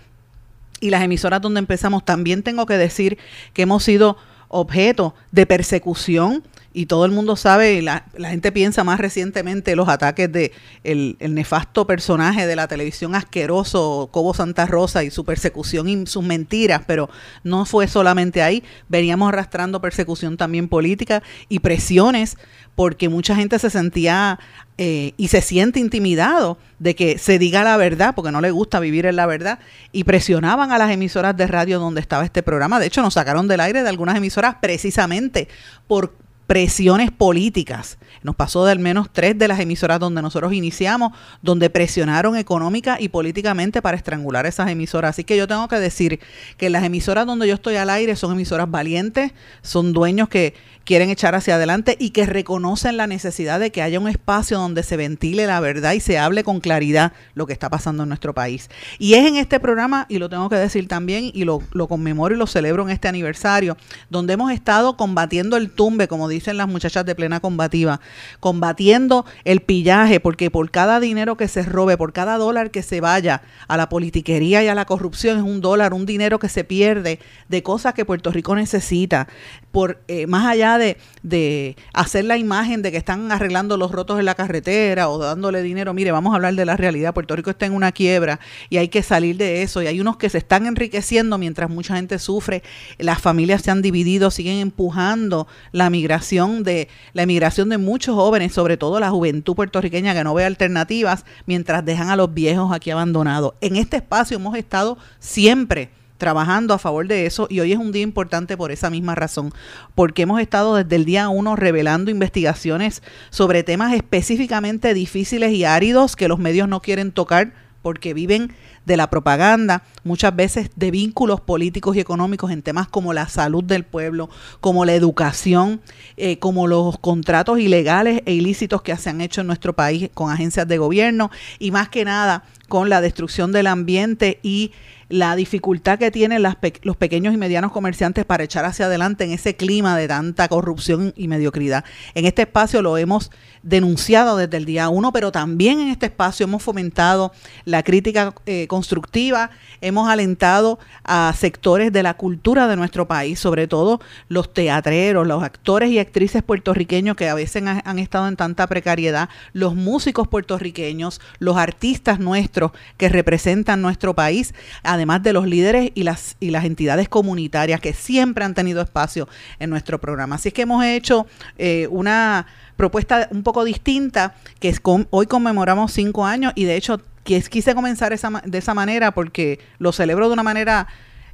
y 0.79 0.89
las 0.89 1.03
emisoras 1.03 1.41
donde 1.41 1.59
empezamos, 1.59 2.03
también 2.03 2.43
tengo 2.43 2.65
que 2.65 2.77
decir 2.77 3.17
que 3.53 3.61
hemos 3.61 3.83
sido 3.83 4.17
objeto 4.47 5.13
de 5.31 5.45
persecución 5.45 6.43
y 6.73 6.85
todo 6.85 7.05
el 7.05 7.11
mundo 7.11 7.35
sabe, 7.35 7.81
la, 7.81 8.05
la 8.15 8.29
gente 8.29 8.51
piensa 8.51 8.83
más 8.83 8.99
recientemente 8.99 9.75
los 9.75 9.89
ataques 9.89 10.31
de 10.31 10.51
el, 10.83 11.17
nefasto 11.19 11.85
personaje 11.85 12.47
de 12.47 12.55
la 12.55 12.67
televisión 12.67 13.13
asqueroso, 13.15 14.09
Cobo 14.11 14.33
Santa 14.33 14.65
Rosa 14.65 15.03
y 15.03 15.11
su 15.11 15.25
persecución 15.25 15.89
y 15.89 16.05
sus 16.07 16.23
mentiras, 16.23 16.83
pero 16.87 17.09
no 17.43 17.65
fue 17.65 17.87
solamente 17.87 18.41
ahí, 18.41 18.63
veníamos 18.87 19.29
arrastrando 19.29 19.81
persecución 19.81 20.37
también 20.37 20.67
política 20.69 21.21
y 21.49 21.59
presiones 21.59 22.37
porque 22.75 23.09
mucha 23.09 23.35
gente 23.35 23.59
se 23.59 23.69
sentía 23.69 24.39
eh, 24.77 25.13
y 25.17 25.27
se 25.27 25.41
siente 25.41 25.79
intimidado 25.79 26.57
de 26.79 26.95
que 26.95 27.17
se 27.17 27.37
diga 27.37 27.63
la 27.63 27.77
verdad, 27.77 28.15
porque 28.15 28.31
no 28.31 28.41
le 28.41 28.49
gusta 28.49 28.79
vivir 28.79 29.05
en 29.05 29.17
la 29.17 29.25
verdad, 29.25 29.59
y 29.91 30.05
presionaban 30.05 30.71
a 30.71 30.77
las 30.77 30.89
emisoras 30.89 31.35
de 31.35 31.47
radio 31.47 31.79
donde 31.79 32.01
estaba 32.01 32.25
este 32.25 32.41
programa. 32.41 32.79
De 32.79 32.87
hecho, 32.87 33.01
nos 33.01 33.13
sacaron 33.13 33.47
del 33.47 33.59
aire 33.59 33.83
de 33.83 33.89
algunas 33.89 34.15
emisoras 34.15 34.55
precisamente 34.61 35.49
por 35.85 36.15
presiones 36.51 37.11
políticas. 37.11 37.97
Nos 38.23 38.35
pasó 38.35 38.65
de 38.65 38.73
al 38.73 38.79
menos 38.79 39.07
tres 39.09 39.39
de 39.39 39.47
las 39.47 39.61
emisoras 39.61 40.01
donde 40.01 40.21
nosotros 40.21 40.51
iniciamos, 40.51 41.13
donde 41.41 41.69
presionaron 41.69 42.35
económica 42.35 42.97
y 42.99 43.07
políticamente 43.07 43.81
para 43.81 43.95
estrangular 43.95 44.45
esas 44.45 44.69
emisoras. 44.69 45.11
Así 45.11 45.23
que 45.23 45.37
yo 45.37 45.47
tengo 45.47 45.69
que 45.69 45.77
decir 45.79 46.19
que 46.57 46.69
las 46.69 46.83
emisoras 46.83 47.25
donde 47.25 47.47
yo 47.47 47.53
estoy 47.53 47.77
al 47.77 47.89
aire 47.89 48.17
son 48.17 48.33
emisoras 48.33 48.69
valientes, 48.69 49.31
son 49.61 49.93
dueños 49.93 50.27
que 50.27 50.53
quieren 50.85 51.09
echar 51.09 51.35
hacia 51.35 51.55
adelante 51.55 51.95
y 51.99 52.11
que 52.11 52.25
reconocen 52.25 52.97
la 52.97 53.07
necesidad 53.07 53.59
de 53.59 53.71
que 53.71 53.81
haya 53.81 53.99
un 53.99 54.07
espacio 54.07 54.57
donde 54.57 54.83
se 54.83 54.97
ventile 54.97 55.45
la 55.45 55.59
verdad 55.59 55.93
y 55.93 55.99
se 55.99 56.17
hable 56.17 56.43
con 56.43 56.59
claridad 56.59 57.13
lo 57.35 57.47
que 57.47 57.53
está 57.53 57.69
pasando 57.69 58.03
en 58.03 58.09
nuestro 58.09 58.33
país. 58.33 58.69
Y 58.99 59.13
es 59.13 59.27
en 59.27 59.35
este 59.35 59.59
programa, 59.59 60.05
y 60.09 60.19
lo 60.19 60.29
tengo 60.29 60.49
que 60.49 60.55
decir 60.55 60.87
también, 60.87 61.31
y 61.33 61.43
lo, 61.43 61.61
conmemoro 61.87 62.35
y 62.35 62.37
lo 62.37 62.47
celebro 62.47 62.83
en 62.83 62.89
este 62.89 63.07
aniversario, 63.07 63.77
donde 64.09 64.33
hemos 64.33 64.51
estado 64.51 64.97
combatiendo 64.97 65.57
el 65.57 65.71
tumbe, 65.71 66.07
como 66.07 66.27
dicen 66.27 66.57
las 66.57 66.67
muchachas 66.67 67.05
de 67.05 67.15
plena 67.15 67.39
combativa, 67.39 67.99
combatiendo 68.39 69.25
el 69.45 69.61
pillaje, 69.61 70.19
porque 70.19 70.49
por 70.49 70.71
cada 70.71 70.99
dinero 70.99 71.37
que 71.37 71.47
se 71.47 71.63
robe, 71.63 71.97
por 71.97 72.13
cada 72.13 72.37
dólar 72.37 72.71
que 72.71 72.83
se 72.83 73.01
vaya 73.01 73.41
a 73.67 73.77
la 73.77 73.89
politiquería 73.89 74.63
y 74.63 74.67
a 74.67 74.75
la 74.75 74.85
corrupción, 74.85 75.37
es 75.37 75.43
un 75.43 75.61
dólar, 75.61 75.93
un 75.93 76.05
dinero 76.05 76.39
que 76.39 76.49
se 76.49 76.63
pierde 76.63 77.19
de 77.49 77.63
cosas 77.63 77.93
que 77.93 78.05
Puerto 78.05 78.31
Rico 78.31 78.55
necesita, 78.55 79.27
por 79.71 80.01
eh, 80.07 80.27
más 80.27 80.45
allá 80.45 80.77
de, 80.77 80.97
de 81.23 81.75
hacer 81.93 82.25
la 82.25 82.37
imagen 82.37 82.81
de 82.81 82.91
que 82.91 82.97
están 82.97 83.31
arreglando 83.31 83.77
los 83.77 83.91
rotos 83.91 84.19
en 84.19 84.25
la 84.25 84.35
carretera 84.35 85.09
o 85.09 85.17
dándole 85.17 85.61
dinero, 85.61 85.93
mire, 85.93 86.11
vamos 86.11 86.33
a 86.33 86.35
hablar 86.35 86.55
de 86.55 86.65
la 86.65 86.77
realidad, 86.77 87.13
Puerto 87.13 87.35
Rico 87.35 87.49
está 87.49 87.65
en 87.65 87.73
una 87.73 87.91
quiebra 87.91 88.39
y 88.69 88.77
hay 88.77 88.89
que 88.89 89.03
salir 89.03 89.37
de 89.37 89.61
eso, 89.63 89.81
y 89.81 89.87
hay 89.87 89.99
unos 89.99 90.17
que 90.17 90.29
se 90.29 90.37
están 90.37 90.65
enriqueciendo 90.65 91.37
mientras 91.37 91.69
mucha 91.69 91.95
gente 91.95 92.19
sufre, 92.19 92.63
las 92.97 93.21
familias 93.21 93.61
se 93.61 93.71
han 93.71 93.81
dividido, 93.81 94.31
siguen 94.31 94.57
empujando 94.57 95.47
la 95.71 95.89
migración 95.89 96.63
de 96.63 96.89
la 97.13 97.23
emigración 97.23 97.69
de 97.69 97.77
muchos 97.77 98.15
jóvenes, 98.15 98.53
sobre 98.53 98.77
todo 98.77 98.99
la 98.99 99.09
juventud 99.09 99.55
puertorriqueña 99.55 100.13
que 100.13 100.23
no 100.23 100.33
ve 100.33 100.45
alternativas, 100.45 101.25
mientras 101.45 101.85
dejan 101.85 102.09
a 102.09 102.15
los 102.15 102.33
viejos 102.33 102.71
aquí 102.71 102.91
abandonados. 102.91 103.53
En 103.61 103.75
este 103.75 103.97
espacio 103.97 104.37
hemos 104.37 104.55
estado 104.55 104.97
siempre 105.19 105.89
trabajando 106.21 106.75
a 106.75 106.77
favor 106.77 107.07
de 107.07 107.25
eso 107.25 107.47
y 107.49 107.61
hoy 107.61 107.71
es 107.71 107.79
un 107.79 107.91
día 107.91 108.03
importante 108.03 108.55
por 108.55 108.71
esa 108.71 108.91
misma 108.91 109.15
razón, 109.15 109.51
porque 109.95 110.21
hemos 110.21 110.39
estado 110.39 110.75
desde 110.75 110.95
el 110.95 111.03
día 111.03 111.29
uno 111.29 111.55
revelando 111.55 112.11
investigaciones 112.11 113.01
sobre 113.31 113.63
temas 113.63 113.91
específicamente 113.91 114.93
difíciles 114.93 115.51
y 115.51 115.65
áridos 115.65 116.15
que 116.15 116.27
los 116.27 116.37
medios 116.37 116.69
no 116.69 116.79
quieren 116.79 117.11
tocar 117.11 117.53
porque 117.81 118.13
viven 118.13 118.53
de 118.85 118.97
la 118.97 119.09
propaganda, 119.09 119.81
muchas 120.03 120.35
veces 120.35 120.69
de 120.75 120.91
vínculos 120.91 121.41
políticos 121.41 121.95
y 121.95 121.99
económicos 121.99 122.51
en 122.51 122.61
temas 122.61 122.87
como 122.87 123.13
la 123.13 123.27
salud 123.27 123.63
del 123.63 123.83
pueblo, 123.83 124.29
como 124.59 124.85
la 124.85 124.93
educación, 124.93 125.81
eh, 126.17 126.37
como 126.37 126.67
los 126.67 126.99
contratos 126.99 127.59
ilegales 127.59 128.21
e 128.27 128.33
ilícitos 128.33 128.83
que 128.83 128.95
se 128.95 129.09
han 129.09 129.21
hecho 129.21 129.41
en 129.41 129.47
nuestro 129.47 129.73
país 129.73 130.11
con 130.13 130.31
agencias 130.31 130.67
de 130.67 130.77
gobierno 130.77 131.31
y 131.57 131.71
más 131.71 131.89
que 131.89 132.05
nada 132.05 132.43
con 132.67 132.89
la 132.89 133.01
destrucción 133.01 133.51
del 133.51 133.65
ambiente 133.67 134.39
y 134.43 134.71
la 135.11 135.35
dificultad 135.35 135.99
que 135.99 136.09
tienen 136.09 136.41
los 136.41 136.97
pequeños 136.97 137.33
y 137.33 137.37
medianos 137.37 137.71
comerciantes 137.71 138.25
para 138.25 138.43
echar 138.43 138.65
hacia 138.65 138.87
adelante 138.87 139.23
en 139.23 139.31
ese 139.31 139.55
clima 139.55 139.97
de 139.97 140.07
tanta 140.07 140.47
corrupción 140.47 141.13
y 141.15 141.27
mediocridad. 141.27 141.85
En 142.15 142.25
este 142.25 142.43
espacio 142.43 142.81
lo 142.81 142.97
hemos 142.97 143.31
denunciado 143.63 144.37
desde 144.37 144.57
el 144.57 144.65
día 144.65 144.89
uno, 144.89 145.11
pero 145.11 145.31
también 145.31 145.79
en 145.79 145.89
este 145.89 146.07
espacio 146.07 146.45
hemos 146.45 146.63
fomentado 146.63 147.31
la 147.65 147.83
crítica 147.83 148.33
eh, 148.45 148.67
constructiva, 148.67 149.51
hemos 149.81 150.09
alentado 150.09 150.79
a 151.03 151.33
sectores 151.37 151.91
de 151.91 152.03
la 152.03 152.15
cultura 152.15 152.67
de 152.67 152.75
nuestro 152.75 153.07
país, 153.07 153.39
sobre 153.39 153.67
todo 153.67 154.01
los 154.29 154.53
teatreros, 154.53 155.27
los 155.27 155.43
actores 155.43 155.91
y 155.91 155.99
actrices 155.99 156.43
puertorriqueños 156.43 157.15
que 157.15 157.29
a 157.29 157.33
veces 157.33 157.63
han, 157.65 157.99
estado 157.99 158.27
en 158.27 158.35
tanta 158.35 158.67
precariedad, 158.67 159.29
los 159.53 159.75
músicos 159.75 160.27
puertorriqueños, 160.27 161.21
los 161.39 161.57
artistas 161.57 162.19
nuestros 162.19 162.71
que 162.97 163.09
representan 163.09 163.81
nuestro 163.81 164.15
país, 164.15 164.53
además 164.83 165.21
de 165.23 165.33
los 165.33 165.45
líderes 165.45 165.91
y 165.93 166.03
las, 166.03 166.35
y 166.39 166.49
las 166.49 166.65
entidades 166.65 167.09
comunitarias 167.09 167.79
que 167.79 167.93
siempre 167.93 168.43
han 168.43 168.53
tenido 168.53 168.81
espacio 168.81 169.27
en 169.59 169.69
nuestro 169.69 169.99
programa. 169.99 170.35
Así 170.35 170.49
es 170.49 170.53
que 170.53 170.63
hemos 170.63 170.83
hecho 170.83 171.27
eh, 171.57 171.87
una 171.91 172.47
propuesta 172.75 173.27
un 173.31 173.43
poco 173.43 173.63
distinta, 173.63 174.35
que 174.59 174.69
es 174.69 174.79
con, 174.79 175.07
hoy 175.11 175.27
conmemoramos 175.27 175.91
cinco 175.91 176.25
años 176.25 176.53
y 176.55 176.65
de 176.65 176.75
hecho 176.75 177.01
quise 177.23 177.75
comenzar 177.75 178.13
esa, 178.13 178.41
de 178.45 178.57
esa 178.57 178.73
manera 178.73 179.11
porque 179.11 179.59
lo 179.77 179.91
celebro 179.91 180.27
de 180.27 180.33
una 180.33 180.43
manera 180.43 180.87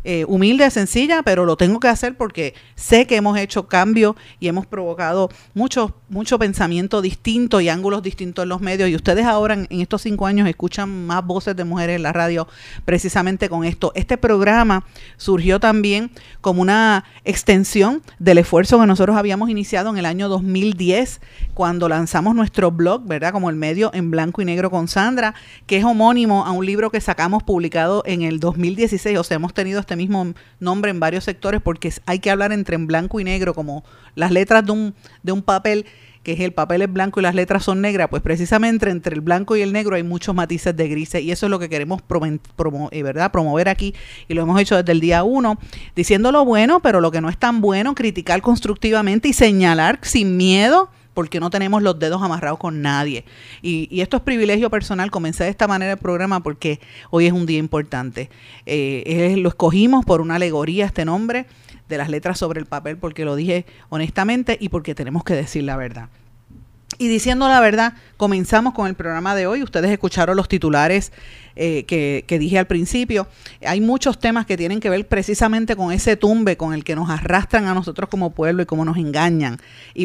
eh, 0.10 0.24
humilde, 0.26 0.72
sencilla, 0.72 1.22
pero 1.22 1.44
lo 1.44 1.58
tengo 1.58 1.82
que 1.82 1.90
hacer 1.90 2.16
porque 2.16 2.54
sé 2.76 3.06
que 3.08 3.18
hemos 3.18 3.38
hecho 3.38 3.68
cambios 3.68 4.16
y 4.40 4.48
hemos 4.48 4.66
provocado 4.66 5.28
mucho, 5.54 5.98
mucho 6.08 6.40
pensamiento 6.40 7.02
distinto 7.02 7.60
y 7.60 7.68
ángulos 7.68 8.04
distintos 8.04 8.44
en 8.44 8.48
los 8.48 8.62
medios. 8.62 8.90
Y 8.90 8.96
ustedes 8.96 9.26
ahora 9.26 9.56
en, 9.56 9.68
en, 9.70 9.82
estos 9.82 10.04
cinco 10.04 10.26
años 10.26 10.48
escuchan 10.48 11.08
más 11.08 11.26
voces 11.26 11.58
de 11.58 11.66
mujeres 11.66 11.98
en 11.98 12.04
la 12.04 12.14
radio 12.14 12.48
precisamente 12.86 13.50
con 13.50 13.66
esto. 13.66 13.92
Este 13.96 14.18
programa 14.18 14.86
surgió 15.18 15.60
también 15.60 16.10
como 16.40 16.62
una 16.62 17.04
extensión 17.26 18.02
del 18.18 18.38
esfuerzo 18.38 18.80
que 18.80 18.88
nosotros 18.88 19.18
habíamos 19.18 19.50
iniciado 19.50 19.90
en 19.90 19.98
el 19.98 20.06
año 20.06 20.30
2010 20.30 21.20
cuando 21.54 21.90
lanzamos 21.90 22.34
nuestro 22.34 22.72
blog, 22.72 23.06
¿verdad? 23.06 23.34
Como 23.34 23.50
el 23.50 23.58
medio 23.58 23.92
en 23.94 24.10
blanco 24.10 24.42
y 24.42 24.46
negro 24.46 24.72
con 24.72 24.88
Sandra, 24.88 25.36
que 25.66 25.76
es 25.76 25.84
homónimo 25.84 26.46
a 26.46 26.52
un 26.52 26.66
libro 26.66 26.92
que 26.92 27.02
sacamos 27.02 27.44
publicado 27.44 28.04
en 28.06 28.22
el 28.22 28.40
2016. 28.40 29.18
O 29.18 29.24
sea, 29.26 29.36
hemos 29.36 29.54
tenido 29.54 29.82
este 29.82 29.97
mismo 29.98 30.34
nombre 30.60 30.92
en 30.92 31.00
varios 31.00 31.24
sectores 31.24 31.62
porque 31.62 31.92
hay 32.06 32.20
que 32.20 32.32
hablar 32.32 32.52
entre 32.52 32.76
en 32.76 32.88
blanco 32.88 33.20
y 33.20 33.24
negro, 33.24 33.54
como 33.54 33.84
las 34.16 34.32
letras 34.32 34.66
de 34.66 34.72
un, 34.72 34.96
de 35.24 35.32
un 35.32 35.42
papel 35.42 35.86
que 36.28 36.34
es 36.34 36.42
el 36.42 36.52
papel 36.52 36.82
es 36.82 36.92
blanco 36.92 37.22
y 37.22 37.24
las 37.24 37.36
letras 37.36 37.64
son 37.64 37.80
negras, 37.80 38.10
pues 38.10 38.22
precisamente 38.22 38.90
entre 38.90 39.16
el 39.16 39.22
blanco 39.22 39.56
y 39.56 39.62
el 39.62 39.72
negro 39.72 39.96
hay 39.96 40.04
muchos 40.04 40.36
matices 40.36 40.76
de 40.76 40.90
grises 40.90 41.22
y 41.22 41.32
eso 41.32 41.46
es 41.46 41.50
lo 41.50 41.58
que 41.58 41.70
queremos 41.70 42.02
promo, 42.02 42.38
promo, 42.58 42.90
¿verdad? 42.92 43.32
promover 43.32 43.70
aquí 43.70 43.96
y 44.28 44.34
lo 44.34 44.42
hemos 44.42 44.60
hecho 44.60 44.76
desde 44.76 44.92
el 44.92 45.00
día 45.00 45.24
uno, 45.24 45.58
diciendo 45.96 46.34
lo 46.34 46.44
bueno, 46.44 46.82
pero 46.82 47.00
lo 47.00 47.12
que 47.12 47.22
no 47.22 47.30
es 47.30 47.38
tan 47.38 47.62
bueno, 47.62 47.96
criticar 47.96 48.42
constructivamente 48.42 49.30
y 49.30 49.34
señalar 49.34 50.00
sin 50.02 50.36
miedo 50.36 50.90
porque 51.18 51.40
no 51.40 51.50
tenemos 51.50 51.82
los 51.82 51.98
dedos 51.98 52.22
amarrados 52.22 52.60
con 52.60 52.84
nadie. 52.84 53.26
Y, 53.64 54.02
esto 54.02 54.18
es 54.18 54.22
privilegio 54.22 54.70
personal. 54.70 55.10
Comencé 55.10 55.46
de 55.46 55.50
esta 55.50 55.68
manera 55.68 55.94
el 55.94 55.98
programa 55.98 56.44
porque 56.44 56.80
hoy 57.10 57.26
es 57.26 57.34
un 57.34 57.48
día 57.48 57.58
importante. 57.58 58.30
Eh, 58.68 59.34
lo 59.40 59.50
escogimos 59.50 60.06
por 60.06 60.22
una 60.22 60.36
alegoría, 60.36 60.86
este 60.86 61.06
nombre, 61.06 61.48
de 61.90 61.98
las 61.98 62.12
letras 62.12 62.38
sobre 62.38 62.60
el 62.60 62.68
papel, 62.68 62.98
porque 62.98 63.26
lo 63.26 63.36
dije 63.36 63.66
honestamente 63.90 64.60
y 64.62 64.70
porque 64.70 64.94
tenemos 64.94 65.24
que 65.24 65.34
decir 65.34 65.64
la 65.64 65.76
verdad. 65.76 66.10
Y 67.00 67.10
diciendo 67.10 67.48
la 67.48 67.60
verdad, 67.60 67.94
comenzamos 68.18 68.74
con 68.74 68.88
el 68.88 68.96
programa 68.96 69.36
de 69.36 69.46
hoy. 69.46 69.62
Ustedes 69.62 69.92
escucharon 69.92 70.36
los 70.36 70.48
titulares 70.48 71.12
eh, 71.56 71.86
que, 71.86 72.40
dije 72.40 72.58
al 72.58 72.66
principio. 72.66 73.28
Hay 73.64 73.82
muchos 73.82 74.20
temas 74.20 74.48
que 74.48 74.58
tienen 74.58 74.80
que 74.80 74.90
ver 74.90 75.08
precisamente 75.08 75.76
con 75.76 75.92
ese 75.92 76.16
tumbe 76.18 76.58
con 76.58 76.74
el 76.74 76.84
que 76.84 76.96
nos 76.96 77.12
arrastran 77.12 77.68
a 77.68 77.76
nosotros 77.76 78.10
como 78.10 78.32
pueblo 78.32 78.64
y 78.64 78.66
cómo 78.66 78.84
nos 78.84 78.98
engañan 78.98 79.58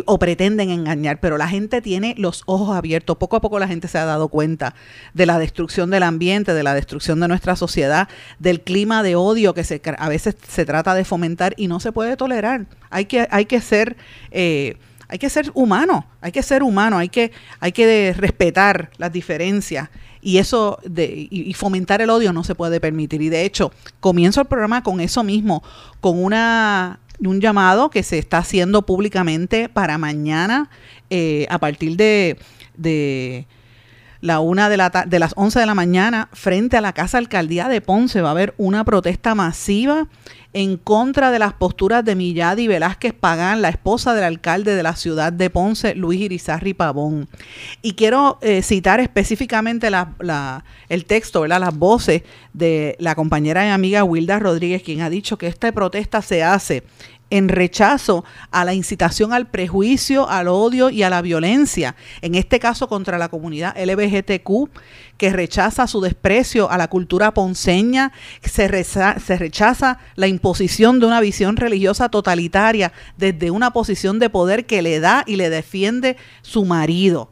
o 0.05 0.19
pretenden 0.19 0.69
engañar. 0.69 1.19
Pero 1.21 1.39
la 1.39 1.49
gente 1.49 1.81
tiene 1.81 2.15
los 2.19 2.43
ojos 2.45 2.77
abiertos. 2.77 3.17
Poco 3.17 3.37
a 3.37 3.41
poco 3.41 3.59
la 3.59 3.69
gente 3.69 3.89
se 3.89 3.97
ha 3.97 4.05
dado 4.05 4.29
cuenta 4.29 4.75
de 5.15 5.25
la 5.25 5.39
destrucción 5.39 5.91
del 5.91 6.03
ambiente, 6.03 6.53
de 6.53 6.63
la 6.63 6.75
destrucción 6.75 7.21
de 7.21 7.29
nuestra 7.29 7.57
sociedad, 7.57 8.09
del 8.39 8.61
clima 8.61 9.03
de 9.03 9.17
odio 9.17 9.55
que 9.55 9.65
se, 9.65 9.81
a 9.97 10.09
veces 10.11 10.37
se 10.47 10.67
trata 10.67 10.95
de 10.95 11.07
fomentar 11.07 11.55
y 11.57 11.69
no 11.69 11.81
se 11.81 11.91
puede 11.91 12.19
tolerar. 12.19 12.67
Hay 12.91 13.07
que, 13.07 13.27
hay 13.31 13.47
que 13.47 13.63
ser... 13.63 13.97
Eh, 14.31 14.77
hay 15.13 15.19
que 15.19 15.29
ser 15.29 15.51
humano, 15.53 16.07
hay 16.23 16.33
que 16.33 16.43
ser 16.43 16.63
humano, 16.63 16.97
hay 16.97 17.11
que, 17.11 17.33
hay 17.61 17.71
que 17.71 18.15
respetar 18.17 18.89
las 18.97 19.13
diferencias 19.13 19.91
y 20.23 20.39
eso 20.39 20.79
de, 20.85 21.29
y, 21.31 21.53
fomentar 21.53 22.01
el 22.01 22.09
odio 22.09 22.33
no 22.33 22.45
se 22.45 22.55
puede 22.55 22.81
permitir. 22.81 23.21
Y 23.21 23.29
de 23.29 23.45
hecho, 23.45 23.73
comienzo 24.01 24.41
el 24.41 24.47
programa 24.47 24.83
con 24.83 25.03
eso 25.03 25.23
mismo, 25.23 25.63
con 26.01 26.23
una 26.25 26.99
un 27.21 27.43
llamado 27.43 27.91
que 27.91 28.03
se 28.03 28.19
está 28.19 28.39
haciendo 28.39 28.87
públicamente 28.87 29.69
para 29.69 29.99
mañana 29.99 30.71
eh, 31.11 31.47
a 31.51 31.59
partir 31.59 31.97
de, 31.97 32.39
de 32.77 33.47
la 34.23 34.41
una 34.41 34.71
de, 34.71 34.79
la 34.79 34.91
de 35.07 35.19
las 35.19 35.35
11 35.37 35.61
de 35.61 35.67
la 35.67 35.75
mañana 35.75 36.31
frente 36.33 36.79
a 36.79 36.81
la 36.81 36.95
Casa 36.95 37.19
Alcaldía 37.19 37.69
de 37.69 37.83
Ponce 37.83 38.23
va 38.23 38.29
a 38.29 38.33
haber 38.33 38.55
una 38.57 38.85
protesta 38.85 39.35
masiva 39.35 40.09
en 40.55 40.77
contra 40.77 41.31
de 41.31 41.39
las 41.39 41.55
posturas 41.55 42.05
de 42.05 42.15
Milladi 42.15 42.69
Velázquez 42.69 43.15
Pagán, 43.15 43.63
la 43.63 43.71
esposa 43.71 44.15
del 44.15 44.25
alcalde 44.25 44.75
de 44.75 44.83
la 44.83 44.97
ciudad 44.97 45.33
de 45.33 45.51
Ponce, 45.51 45.95
Luis 45.95 46.21
Irizarri 46.21 46.75
Pavón. 46.75 47.29
Y 47.81 47.95
quiero 47.95 48.39
eh, 48.43 48.63
citar 48.63 49.01
específicamente 49.01 49.89
el 50.89 51.05
texto, 51.07 51.47
las 51.47 51.77
voces 51.77 52.23
de 52.53 52.97
la 52.99 53.15
compañera 53.15 53.67
y 53.67 53.71
amiga 53.71 54.05
Wilda 54.05 54.39
Rodríguez, 54.39 54.83
quien 54.83 55.01
ha 55.01 55.11
dicho 55.11 55.39
que 55.39 55.47
esta 55.47 55.73
protesta 55.73 56.21
se 56.21 56.43
hace 56.43 56.85
en 57.33 57.49
rechazo 57.49 58.27
a 58.51 58.67
la 58.67 58.75
incitación 58.75 59.33
al 59.33 59.47
prejuicio, 59.47 60.29
al 60.29 60.49
odio 60.49 60.91
y 60.91 61.03
a 61.03 61.09
la 61.09 61.23
violencia, 61.23 61.97
en 62.21 62.35
este 62.35 62.61
caso 62.61 62.89
contra 62.89 63.17
la 63.17 63.31
comunidad 63.31 63.75
LBGTQ, 63.75 64.69
que 65.17 65.33
rechaza 65.33 65.87
su 65.87 66.03
desprecio 66.03 66.71
a 66.71 66.77
la 66.77 66.89
cultura 66.89 67.33
ponceña, 67.33 68.13
se, 68.43 68.85
se 68.85 69.39
rechaza 69.39 69.99
la 70.15 70.27
imposición 70.27 71.01
de 71.01 71.07
una 71.07 71.23
visión 71.23 71.57
religiosa 71.57 72.11
totalitaria 72.11 72.93
desde 73.17 73.51
una 73.51 73.73
posición 73.73 74.19
de 74.19 74.29
poder 74.29 74.67
que 74.67 74.83
le 74.83 75.01
da 75.01 75.25
y 75.27 75.37
le 75.37 75.49
defiende 75.49 76.19
su 76.43 76.67
marido. 76.67 77.31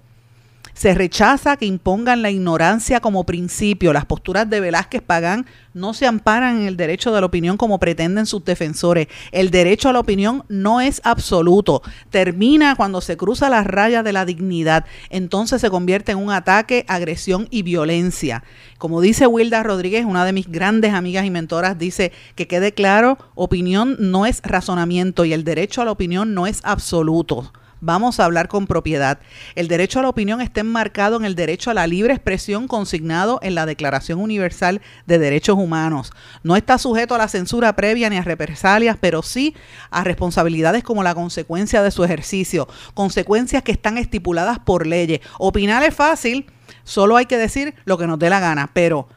Se 0.81 0.95
rechaza 0.95 1.59
que 1.59 1.67
impongan 1.67 2.23
la 2.23 2.31
ignorancia 2.31 3.01
como 3.01 3.27
principio. 3.27 3.93
Las 3.93 4.07
posturas 4.07 4.49
de 4.49 4.61
Velázquez 4.61 5.03
Pagán 5.03 5.45
no 5.75 5.93
se 5.93 6.07
amparan 6.07 6.59
en 6.59 6.67
el 6.67 6.79
derecho 6.79 7.13
de 7.13 7.21
la 7.21 7.27
opinión 7.27 7.59
como 7.59 7.79
pretenden 7.79 8.25
sus 8.25 8.47
defensores. 8.47 9.07
El 9.31 9.51
derecho 9.51 9.91
a 9.91 9.93
la 9.93 10.01
opinión 10.01 10.43
no 10.49 10.81
es 10.81 11.03
absoluto. 11.05 11.83
Termina 12.09 12.77
cuando 12.77 13.03
se 13.03 13.19
cruza 13.19 13.51
la 13.51 13.63
raya 13.63 14.03
de 14.03 14.15
la 14.15 14.25
dignidad. 14.25 14.87
Entonces 15.11 15.61
se 15.61 15.69
convierte 15.69 16.13
en 16.13 16.19
un 16.19 16.31
ataque, 16.31 16.87
agresión 16.89 17.47
y 17.51 17.61
violencia. 17.61 18.43
Como 18.79 19.03
dice 19.03 19.27
Wilda 19.27 19.63
Rodríguez, 19.63 20.07
una 20.07 20.25
de 20.25 20.33
mis 20.33 20.51
grandes 20.51 20.95
amigas 20.95 21.27
y 21.27 21.31
mentoras, 21.31 21.79
dice 21.79 22.11
que 22.37 22.49
quede 22.49 22.73
claro, 22.73 23.19
opinión 23.35 23.99
no 23.99 24.25
es 24.25 24.41
razonamiento 24.43 25.27
y 25.27 25.35
el 25.35 25.45
derecho 25.45 25.83
a 25.83 25.85
la 25.85 25.93
opinión 25.93 26.33
no 26.33 26.47
es 26.47 26.63
absoluto. 26.65 27.53
Vamos 27.83 28.21
a 28.21 28.27
hablar 28.27 28.49
con 28.49 28.67
propiedad. 28.67 29.21
El 29.55 29.67
derecho 29.67 29.99
a 29.99 30.03
la 30.03 30.11
opinión 30.11 30.43
está 30.43 30.61
enmarcado 30.61 31.17
en 31.17 31.25
el 31.25 31.35
derecho 31.35 31.71
a 31.71 31.75
la 31.75 31.87
libre 31.87 32.13
expresión 32.13 32.69
consignado 32.69 33.39
en 33.43 33.55
la 33.55 33.65
Declaración 33.65 34.21
Universal 34.21 34.83
de 35.07 35.19
Derechos 35.19 35.57
Humanos. 35.57 36.13
No 36.43 36.57
está 36.57 36.77
sujeto 36.77 37.15
a 37.15 37.19
la 37.19 37.29
censura 37.29 37.75
previa 37.77 38.11
ni 38.11 38.19
a 38.19 38.23
represalias, 38.23 38.99
pero 39.01 39.23
sí 39.23 39.55
a 39.91 40.05
responsabilidades 40.05 40.85
como 40.85 41.03
la 41.03 41.15
consecuencia 41.15 41.83
de 41.83 41.91
su 41.91 42.05
ejercicio, 42.05 42.69
consecuencias 42.93 43.63
que 43.63 43.73
están 43.73 43.97
estipuladas 43.97 44.59
por 44.59 44.87
leyes. 44.87 45.21
Opinar 45.39 45.83
es 45.83 45.95
fácil, 45.95 46.47
solo 46.85 47.17
hay 47.17 47.25
que 47.25 47.39
decir 47.39 47.75
lo 47.87 47.97
que 47.97 48.07
nos 48.07 48.19
dé 48.19 48.29
la 48.29 48.41
gana, 48.41 48.71
pero 48.75 49.09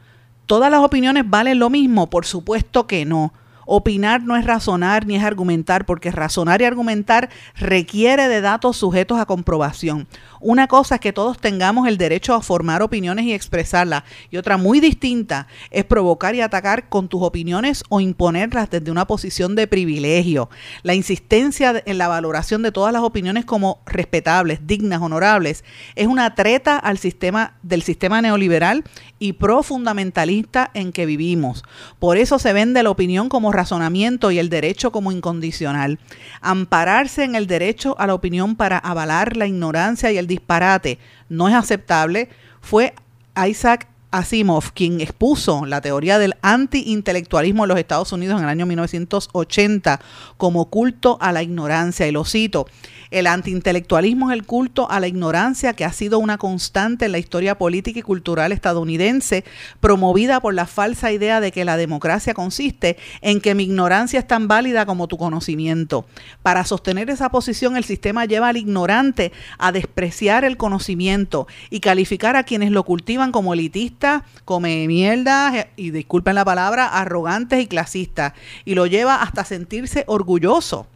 ¿todas 0.46 0.70
las 0.70 0.80
opiniones 0.80 1.24
valen 1.26 1.58
lo 1.58 1.68
mismo? 1.68 2.08
Por 2.08 2.24
supuesto 2.24 2.86
que 2.86 3.04
no. 3.04 3.34
Opinar 3.66 4.22
no 4.22 4.36
es 4.36 4.44
razonar 4.44 5.06
ni 5.06 5.16
es 5.16 5.24
argumentar, 5.24 5.86
porque 5.86 6.10
razonar 6.10 6.60
y 6.60 6.64
argumentar 6.64 7.30
requiere 7.56 8.28
de 8.28 8.40
datos 8.40 8.76
sujetos 8.76 9.18
a 9.18 9.26
comprobación. 9.26 10.06
Una 10.40 10.66
cosa 10.66 10.96
es 10.96 11.00
que 11.00 11.14
todos 11.14 11.38
tengamos 11.38 11.88
el 11.88 11.96
derecho 11.96 12.34
a 12.34 12.42
formar 12.42 12.82
opiniones 12.82 13.24
y 13.24 13.32
expresarlas, 13.32 14.02
y 14.30 14.36
otra 14.36 14.58
muy 14.58 14.78
distinta 14.78 15.46
es 15.70 15.84
provocar 15.84 16.34
y 16.34 16.42
atacar 16.42 16.88
con 16.90 17.08
tus 17.08 17.22
opiniones 17.22 17.82
o 17.88 18.00
imponerlas 18.00 18.68
desde 18.68 18.90
una 18.90 19.06
posición 19.06 19.54
de 19.54 19.66
privilegio. 19.66 20.50
La 20.82 20.94
insistencia 20.94 21.82
en 21.86 21.96
la 21.96 22.08
valoración 22.08 22.62
de 22.62 22.72
todas 22.72 22.92
las 22.92 23.02
opiniones 23.02 23.46
como 23.46 23.80
respetables, 23.86 24.66
dignas, 24.66 25.00
honorables, 25.00 25.64
es 25.94 26.06
una 26.06 26.34
treta 26.34 26.76
al 26.76 26.98
sistema 26.98 27.54
del 27.62 27.82
sistema 27.82 28.20
neoliberal 28.20 28.84
y 29.18 29.32
profundamentalista 29.34 30.70
en 30.74 30.92
que 30.92 31.06
vivimos. 31.06 31.64
Por 31.98 32.18
eso 32.18 32.38
se 32.38 32.52
vende 32.52 32.82
la 32.82 32.90
opinión 32.90 33.30
como 33.30 33.50
razonamiento 33.54 34.30
y 34.30 34.38
el 34.38 34.50
derecho 34.50 34.92
como 34.92 35.12
incondicional. 35.12 35.98
Ampararse 36.40 37.24
en 37.24 37.34
el 37.34 37.46
derecho 37.46 37.96
a 37.98 38.06
la 38.06 38.14
opinión 38.14 38.56
para 38.56 38.78
avalar 38.78 39.36
la 39.36 39.46
ignorancia 39.46 40.12
y 40.12 40.18
el 40.18 40.26
disparate 40.26 40.98
no 41.28 41.48
es 41.48 41.54
aceptable. 41.54 42.28
Fue 42.60 42.94
Isaac 43.48 43.88
Asimov, 44.14 44.72
quien 44.72 45.00
expuso 45.00 45.66
la 45.66 45.80
teoría 45.80 46.20
del 46.20 46.34
anti-intelectualismo 46.40 47.64
en 47.64 47.68
los 47.68 47.78
Estados 47.78 48.12
Unidos 48.12 48.38
en 48.38 48.44
el 48.44 48.50
año 48.50 48.64
1980 48.64 50.00
como 50.36 50.66
culto 50.66 51.18
a 51.20 51.32
la 51.32 51.42
ignorancia, 51.42 52.06
y 52.06 52.12
lo 52.12 52.24
cito, 52.24 52.66
el 53.10 53.26
antiintelectualismo 53.26 54.30
es 54.30 54.36
el 54.36 54.44
culto 54.44 54.90
a 54.90 54.98
la 54.98 55.06
ignorancia 55.06 55.72
que 55.74 55.84
ha 55.84 55.92
sido 55.92 56.18
una 56.18 56.38
constante 56.38 57.04
en 57.04 57.12
la 57.12 57.18
historia 57.18 57.56
política 57.58 58.00
y 58.00 58.02
cultural 58.02 58.50
estadounidense, 58.50 59.44
promovida 59.80 60.40
por 60.40 60.54
la 60.54 60.66
falsa 60.66 61.12
idea 61.12 61.40
de 61.40 61.52
que 61.52 61.64
la 61.64 61.76
democracia 61.76 62.34
consiste 62.34 62.96
en 63.20 63.40
que 63.40 63.54
mi 63.54 63.64
ignorancia 63.64 64.18
es 64.18 64.26
tan 64.26 64.48
válida 64.48 64.84
como 64.84 65.06
tu 65.06 65.16
conocimiento. 65.16 66.06
Para 66.42 66.64
sostener 66.64 67.10
esa 67.10 67.30
posición, 67.30 67.76
el 67.76 67.84
sistema 67.84 68.24
lleva 68.24 68.48
al 68.48 68.56
ignorante 68.56 69.32
a 69.58 69.70
despreciar 69.70 70.44
el 70.44 70.56
conocimiento 70.56 71.46
y 71.70 71.80
calificar 71.80 72.36
a 72.36 72.44
quienes 72.44 72.70
lo 72.70 72.84
cultivan 72.84 73.32
como 73.32 73.54
elitistas, 73.54 74.03
come 74.44 74.86
mierda, 74.86 75.68
y 75.76 75.90
disculpen 75.90 76.34
la 76.34 76.44
palabra, 76.44 76.86
arrogantes 76.86 77.62
y 77.62 77.66
clasistas, 77.66 78.32
y 78.64 78.74
lo 78.74 78.86
lleva 78.86 79.22
hasta 79.22 79.44
sentirse 79.44 80.04
orgulloso 80.06 80.86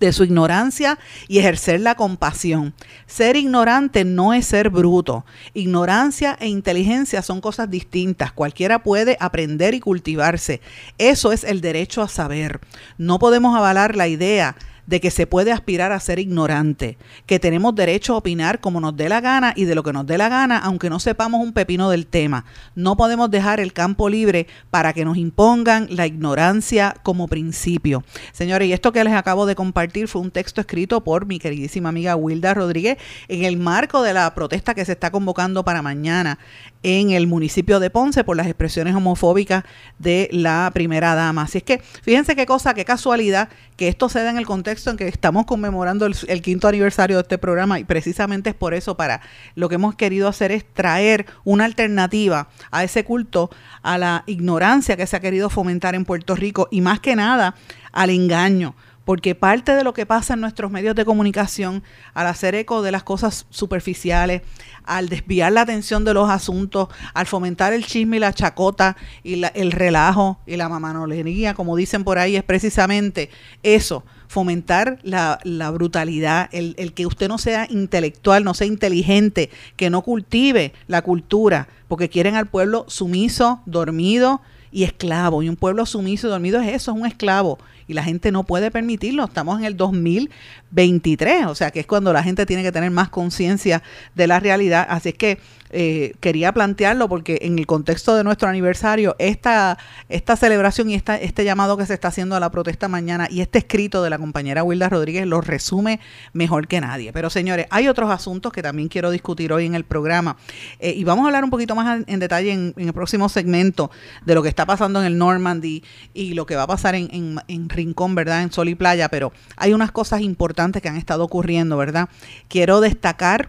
de 0.00 0.12
su 0.12 0.24
ignorancia 0.24 0.98
y 1.26 1.38
ejercer 1.38 1.80
la 1.80 1.94
compasión. 1.96 2.74
Ser 3.06 3.36
ignorante 3.36 4.04
no 4.04 4.32
es 4.32 4.46
ser 4.46 4.70
bruto. 4.70 5.24
Ignorancia 5.54 6.36
e 6.40 6.48
inteligencia 6.48 7.22
son 7.22 7.40
cosas 7.40 7.70
distintas. 7.70 8.32
Cualquiera 8.32 8.82
puede 8.82 9.16
aprender 9.20 9.74
y 9.74 9.80
cultivarse. 9.80 10.60
Eso 10.98 11.32
es 11.32 11.44
el 11.44 11.60
derecho 11.60 12.02
a 12.02 12.08
saber. 12.08 12.60
No 12.96 13.18
podemos 13.18 13.56
avalar 13.56 13.96
la 13.96 14.08
idea 14.08 14.56
de 14.88 15.00
que 15.00 15.10
se 15.10 15.26
puede 15.26 15.52
aspirar 15.52 15.92
a 15.92 16.00
ser 16.00 16.18
ignorante, 16.18 16.96
que 17.26 17.38
tenemos 17.38 17.74
derecho 17.74 18.14
a 18.14 18.16
opinar 18.16 18.58
como 18.58 18.80
nos 18.80 18.96
dé 18.96 19.10
la 19.10 19.20
gana 19.20 19.52
y 19.54 19.66
de 19.66 19.74
lo 19.74 19.82
que 19.82 19.92
nos 19.92 20.06
dé 20.06 20.16
la 20.16 20.30
gana, 20.30 20.56
aunque 20.56 20.88
no 20.88 20.98
sepamos 20.98 21.42
un 21.42 21.52
pepino 21.52 21.90
del 21.90 22.06
tema. 22.06 22.46
No 22.74 22.96
podemos 22.96 23.30
dejar 23.30 23.60
el 23.60 23.74
campo 23.74 24.08
libre 24.08 24.46
para 24.70 24.94
que 24.94 25.04
nos 25.04 25.18
impongan 25.18 25.88
la 25.90 26.06
ignorancia 26.06 26.96
como 27.02 27.28
principio. 27.28 28.02
Señores, 28.32 28.66
y 28.66 28.72
esto 28.72 28.90
que 28.90 29.04
les 29.04 29.12
acabo 29.12 29.44
de 29.44 29.54
compartir 29.54 30.08
fue 30.08 30.22
un 30.22 30.30
texto 30.30 30.62
escrito 30.62 31.04
por 31.04 31.26
mi 31.26 31.38
queridísima 31.38 31.90
amiga 31.90 32.16
Wilda 32.16 32.54
Rodríguez 32.54 32.96
en 33.28 33.44
el 33.44 33.58
marco 33.58 34.02
de 34.02 34.14
la 34.14 34.34
protesta 34.34 34.74
que 34.74 34.86
se 34.86 34.92
está 34.92 35.10
convocando 35.10 35.66
para 35.66 35.82
mañana 35.82 36.38
en 36.82 37.10
el 37.10 37.26
municipio 37.26 37.80
de 37.80 37.90
Ponce 37.90 38.24
por 38.24 38.36
las 38.36 38.46
expresiones 38.46 38.94
homofóbicas 38.94 39.64
de 39.98 40.28
la 40.32 40.70
primera 40.72 41.14
dama. 41.14 41.42
Así 41.42 41.58
es 41.58 41.64
que 41.64 41.80
fíjense 42.02 42.36
qué 42.36 42.46
cosa, 42.46 42.74
qué 42.74 42.84
casualidad 42.84 43.48
que 43.76 43.88
esto 43.88 44.08
se 44.08 44.22
da 44.22 44.30
en 44.30 44.38
el 44.38 44.46
contexto 44.46 44.90
en 44.90 44.96
que 44.96 45.08
estamos 45.08 45.46
conmemorando 45.46 46.06
el, 46.06 46.42
quinto 46.42 46.68
aniversario 46.68 47.16
de 47.16 47.22
este 47.22 47.38
programa 47.38 47.78
y 47.78 47.84
precisamente 47.84 48.50
es 48.50 48.56
por 48.56 48.74
eso 48.74 48.96
para 48.96 49.20
lo 49.54 49.68
que 49.68 49.76
hemos 49.76 49.94
querido 49.94 50.28
hacer 50.28 50.52
es 50.52 50.64
traer 50.72 51.26
una 51.44 51.64
alternativa 51.64 52.48
a 52.70 52.84
ese 52.84 53.04
culto, 53.04 53.50
a 53.82 53.98
la 53.98 54.24
ignorancia 54.26 54.96
que 54.96 55.06
se 55.06 55.16
ha 55.16 55.20
querido 55.20 55.50
fomentar 55.50 55.94
en 55.94 56.04
Puerto 56.04 56.34
Rico 56.34 56.68
y 56.70 56.80
más 56.80 57.00
que 57.00 57.16
nada 57.16 57.54
al 57.92 58.10
engaño 58.10 58.74
porque 59.08 59.34
parte 59.34 59.74
de 59.74 59.84
lo 59.84 59.94
que 59.94 60.04
pasa 60.04 60.34
en 60.34 60.42
nuestros 60.42 60.70
medios 60.70 60.94
de 60.94 61.06
comunicación, 61.06 61.82
al 62.12 62.26
hacer 62.26 62.54
eco 62.54 62.82
de 62.82 62.92
las 62.92 63.04
cosas 63.04 63.46
superficiales, 63.48 64.42
al 64.84 65.08
desviar 65.08 65.50
la 65.50 65.62
atención 65.62 66.04
de 66.04 66.12
los 66.12 66.28
asuntos, 66.28 66.90
al 67.14 67.24
fomentar 67.24 67.72
el 67.72 67.86
chisme 67.86 68.18
y 68.18 68.20
la 68.20 68.34
chacota 68.34 68.98
y 69.24 69.42
el 69.54 69.72
relajo 69.72 70.40
y 70.46 70.58
la 70.58 70.68
mamanolería, 70.68 71.54
como 71.54 71.74
dicen 71.74 72.04
por 72.04 72.18
ahí, 72.18 72.36
es 72.36 72.42
precisamente 72.42 73.30
eso, 73.62 74.04
fomentar 74.26 74.98
la, 75.02 75.40
brutalidad, 75.72 76.50
el, 76.52 76.74
el, 76.76 76.92
que 76.92 77.06
usted 77.06 77.28
no 77.28 77.38
sea 77.38 77.66
intelectual, 77.70 78.44
no 78.44 78.52
sea 78.52 78.66
inteligente, 78.66 79.48
que 79.76 79.88
no 79.88 80.02
cultive 80.02 80.74
la 80.86 81.00
cultura, 81.00 81.68
porque 81.88 82.10
quieren 82.10 82.36
al 82.36 82.48
pueblo 82.48 82.84
sumiso, 82.88 83.62
dormido 83.64 84.42
y 84.70 84.84
esclavo. 84.84 85.42
Y 85.42 85.48
un 85.48 85.56
pueblo 85.56 85.86
sumiso 85.86 86.26
y 86.26 86.30
dormido 86.30 86.60
es 86.60 86.74
eso, 86.74 86.92
es 86.92 86.98
un 86.98 87.06
esclavo 87.06 87.58
y 87.88 87.94
la 87.94 88.04
gente 88.04 88.30
no 88.30 88.44
puede 88.44 88.70
permitirlo. 88.70 89.24
Estamos 89.24 89.58
en 89.58 89.64
el 89.64 89.76
2023, 89.76 91.46
o 91.46 91.54
sea 91.54 91.72
que 91.72 91.80
es 91.80 91.86
cuando 91.86 92.12
la 92.12 92.22
gente 92.22 92.46
tiene 92.46 92.62
que 92.62 92.70
tener 92.70 92.90
más 92.92 93.08
conciencia 93.08 93.82
de 94.14 94.26
la 94.28 94.38
realidad. 94.38 94.86
Así 94.88 95.08
es 95.08 95.14
que 95.16 95.38
eh, 95.70 96.14
quería 96.20 96.52
plantearlo 96.52 97.08
porque 97.08 97.40
en 97.42 97.58
el 97.58 97.66
contexto 97.66 98.16
de 98.16 98.24
nuestro 98.24 98.48
aniversario, 98.48 99.16
esta, 99.18 99.78
esta 100.08 100.36
celebración 100.36 100.90
y 100.90 100.94
esta, 100.94 101.16
este 101.16 101.44
llamado 101.44 101.76
que 101.76 101.86
se 101.86 101.94
está 101.94 102.08
haciendo 102.08 102.36
a 102.36 102.40
la 102.40 102.50
protesta 102.50 102.88
mañana 102.88 103.28
y 103.30 103.40
este 103.40 103.58
escrito 103.58 104.02
de 104.02 104.10
la 104.10 104.18
compañera 104.18 104.62
Wilda 104.62 104.88
Rodríguez 104.88 105.26
lo 105.26 105.40
resume 105.40 106.00
mejor 106.32 106.68
que 106.68 106.80
nadie. 106.80 107.12
Pero 107.12 107.30
señores, 107.30 107.66
hay 107.70 107.88
otros 107.88 108.10
asuntos 108.10 108.52
que 108.52 108.62
también 108.62 108.88
quiero 108.88 109.10
discutir 109.10 109.52
hoy 109.52 109.66
en 109.66 109.74
el 109.74 109.84
programa 109.84 110.36
eh, 110.78 110.94
y 110.96 111.04
vamos 111.04 111.24
a 111.24 111.26
hablar 111.28 111.44
un 111.44 111.50
poquito 111.50 111.74
más 111.74 112.02
en, 112.06 112.20
detalle 112.20 112.52
en, 112.52 112.74
el 112.76 112.92
próximo 112.92 113.28
segmento 113.28 113.90
de 114.24 114.34
lo 114.34 114.42
que 114.42 114.48
está 114.48 114.66
pasando 114.66 115.00
en 115.00 115.06
el 115.06 115.18
Normandy 115.18 115.82
y 116.14 116.34
lo 116.34 116.46
que 116.46 116.56
va 116.56 116.62
a 116.62 116.66
pasar 116.66 116.94
en, 116.94 117.08
en, 117.12 117.38
en 117.48 117.68
Rincón, 117.68 118.14
¿verdad? 118.14 118.42
En 118.42 118.52
Sol 118.52 118.68
y 118.68 118.74
Playa, 118.74 119.08
pero 119.08 119.32
hay 119.56 119.74
unas 119.74 119.92
cosas 119.92 120.22
importantes 120.22 120.82
que 120.82 120.88
han 120.88 120.96
estado 120.96 121.24
ocurriendo, 121.24 121.76
¿verdad? 121.76 122.08
Quiero 122.48 122.80
destacar 122.80 123.48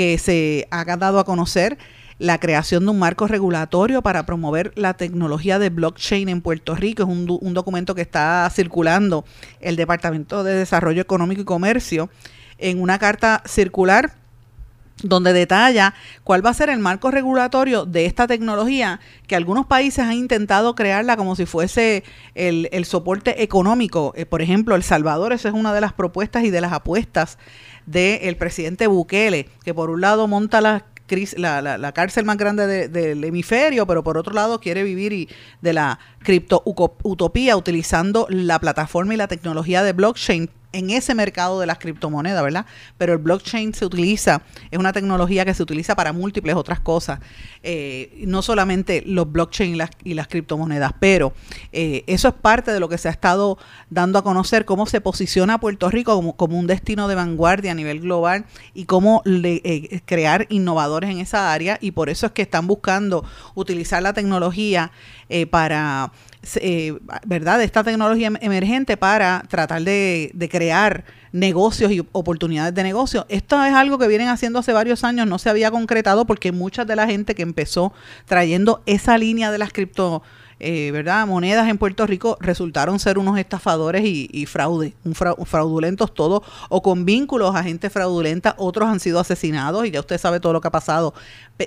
que 0.00 0.16
se 0.16 0.66
ha 0.70 0.82
dado 0.96 1.18
a 1.18 1.24
conocer 1.24 1.76
la 2.18 2.40
creación 2.40 2.86
de 2.86 2.90
un 2.90 2.98
marco 2.98 3.26
regulatorio 3.26 4.00
para 4.00 4.24
promover 4.24 4.72
la 4.74 4.94
tecnología 4.94 5.58
de 5.58 5.68
blockchain 5.68 6.30
en 6.30 6.40
Puerto 6.40 6.74
Rico. 6.74 7.02
Es 7.02 7.08
un, 7.10 7.26
un, 7.38 7.52
documento 7.52 7.94
que 7.94 8.00
está 8.00 8.48
circulando 8.50 9.26
el 9.60 9.76
Departamento 9.76 10.42
de 10.42 10.54
Desarrollo 10.54 11.02
Económico 11.02 11.42
y 11.42 11.44
Comercio 11.44 12.08
en 12.56 12.80
una 12.80 12.98
carta 12.98 13.42
circular 13.44 14.14
donde 15.02 15.34
detalla 15.34 15.92
cuál 16.24 16.44
va 16.44 16.48
a 16.48 16.54
ser 16.54 16.70
el 16.70 16.78
marco 16.78 17.10
regulatorio 17.10 17.84
de 17.84 18.06
esta 18.06 18.26
tecnología 18.26 19.00
que 19.26 19.36
algunos 19.36 19.66
países 19.66 20.04
han 20.04 20.14
intentado 20.14 20.74
crearla 20.74 21.18
como 21.18 21.36
si 21.36 21.44
fuese 21.44 22.04
el, 22.34 22.70
el 22.72 22.86
soporte 22.86 23.42
económico. 23.42 24.14
Eh, 24.16 24.24
por 24.24 24.40
ejemplo, 24.40 24.76
El 24.76 24.82
Salvador, 24.82 25.34
esa 25.34 25.48
es 25.48 25.54
una 25.54 25.74
de 25.74 25.82
las 25.82 25.92
propuestas 25.92 26.44
y 26.44 26.50
de 26.50 26.62
las 26.62 26.72
apuestas 26.72 27.36
del 27.90 28.36
presidente 28.36 28.86
Bukele, 28.86 29.48
que 29.64 29.74
por 29.74 29.90
un 29.90 30.00
lado 30.00 30.26
monta 30.28 30.60
la 30.60 30.86
la, 31.36 31.60
la, 31.60 31.92
cárcel 31.92 32.24
más 32.24 32.36
grande 32.36 32.88
del 32.88 33.24
hemisferio, 33.24 33.84
pero 33.84 34.04
por 34.04 34.16
otro 34.16 34.32
lado 34.32 34.60
quiere 34.60 34.84
vivir 34.84 35.12
y 35.12 35.28
de 35.60 35.72
la 35.72 35.98
cripto 36.20 36.62
utopía 36.64 37.56
utilizando 37.56 38.26
la 38.30 38.60
plataforma 38.60 39.14
y 39.14 39.16
la 39.16 39.26
tecnología 39.26 39.82
de 39.82 39.92
blockchain 39.92 40.50
en 40.72 40.90
ese 40.90 41.14
mercado 41.14 41.60
de 41.60 41.66
las 41.66 41.78
criptomonedas, 41.78 42.42
¿verdad? 42.42 42.66
Pero 42.96 43.12
el 43.12 43.18
blockchain 43.18 43.74
se 43.74 43.84
utiliza, 43.84 44.42
es 44.70 44.78
una 44.78 44.92
tecnología 44.92 45.44
que 45.44 45.54
se 45.54 45.62
utiliza 45.62 45.96
para 45.96 46.12
múltiples 46.12 46.54
otras 46.54 46.80
cosas, 46.80 47.20
eh, 47.62 48.22
no 48.26 48.42
solamente 48.42 49.02
los 49.04 49.30
blockchain 49.30 49.74
y 49.74 49.76
las, 49.76 49.90
y 50.04 50.14
las 50.14 50.28
criptomonedas, 50.28 50.92
pero 51.00 51.32
eh, 51.72 52.04
eso 52.06 52.28
es 52.28 52.34
parte 52.34 52.72
de 52.72 52.80
lo 52.80 52.88
que 52.88 52.98
se 52.98 53.08
ha 53.08 53.10
estado 53.10 53.58
dando 53.90 54.18
a 54.18 54.22
conocer, 54.22 54.64
cómo 54.64 54.86
se 54.86 55.00
posiciona 55.00 55.58
Puerto 55.58 55.90
Rico 55.90 56.34
como, 56.36 56.58
un 56.58 56.66
destino 56.66 57.08
de 57.08 57.14
vanguardia 57.14 57.72
a 57.72 57.74
nivel 57.74 58.00
global 58.00 58.44
y 58.74 58.84
cómo 58.84 59.22
eh, 59.26 60.00
crear 60.04 60.46
innovadores 60.50 61.10
en 61.10 61.18
esa 61.18 61.52
área 61.52 61.78
y 61.80 61.92
por 61.92 62.10
eso 62.10 62.26
es 62.26 62.32
que 62.32 62.42
están 62.42 62.66
buscando 62.66 63.24
utilizar 63.54 64.02
la 64.02 64.12
tecnología 64.12 64.92
para 65.50 66.10
eh, 66.56 66.98
¿verdad? 67.26 67.62
esta 67.62 67.84
tecnología 67.84 68.28
em, 68.28 68.36
emergente 68.40 68.96
para 68.96 69.42
tratar 69.48 69.82
de, 69.82 70.48
crear 70.50 71.04
negocios 71.32 71.92
y 71.92 72.04
oportunidades 72.12 72.74
de 72.74 72.82
negocio. 72.82 73.26
Esto 73.28 73.62
es 73.64 73.74
algo 73.74 73.98
que 73.98 74.08
vienen 74.08 74.28
haciendo 74.28 74.58
hace 74.58 74.72
varios 74.72 75.04
años, 75.04 75.26
no 75.26 75.38
se 75.38 75.50
había 75.50 75.70
concretado 75.70 76.24
porque 76.24 76.50
mucha 76.50 76.84
de 76.84 76.96
la 76.96 77.06
gente 77.06 77.34
que 77.34 77.42
empezó 77.42 77.92
trayendo 78.24 78.82
esa 78.86 79.18
línea 79.18 79.52
de 79.52 79.58
las 79.58 79.72
cripto 79.72 80.22
eh, 80.62 80.90
¿verdad? 80.92 81.26
monedas 81.26 81.68
en 81.68 81.78
Puerto 81.78 82.06
Rico 82.06 82.36
resultaron 82.38 82.98
ser 82.98 83.16
unos 83.16 83.38
estafadores 83.38 84.04
y, 84.04 84.44
fraude, 84.44 84.94
un 85.04 85.14
fraudulentos 85.14 86.12
todos, 86.12 86.42
o 86.68 86.82
con 86.82 87.06
vínculos 87.06 87.56
a 87.56 87.62
gente 87.62 87.88
fraudulenta, 87.88 88.54
otros 88.58 88.90
han 88.90 89.00
sido 89.00 89.20
asesinados 89.20 89.86
y 89.86 89.90
ya 89.90 90.00
usted 90.00 90.18
sabe 90.18 90.38
todo 90.38 90.52
lo 90.52 90.60
que 90.60 90.68
ha 90.68 90.70
pasado. 90.70 91.14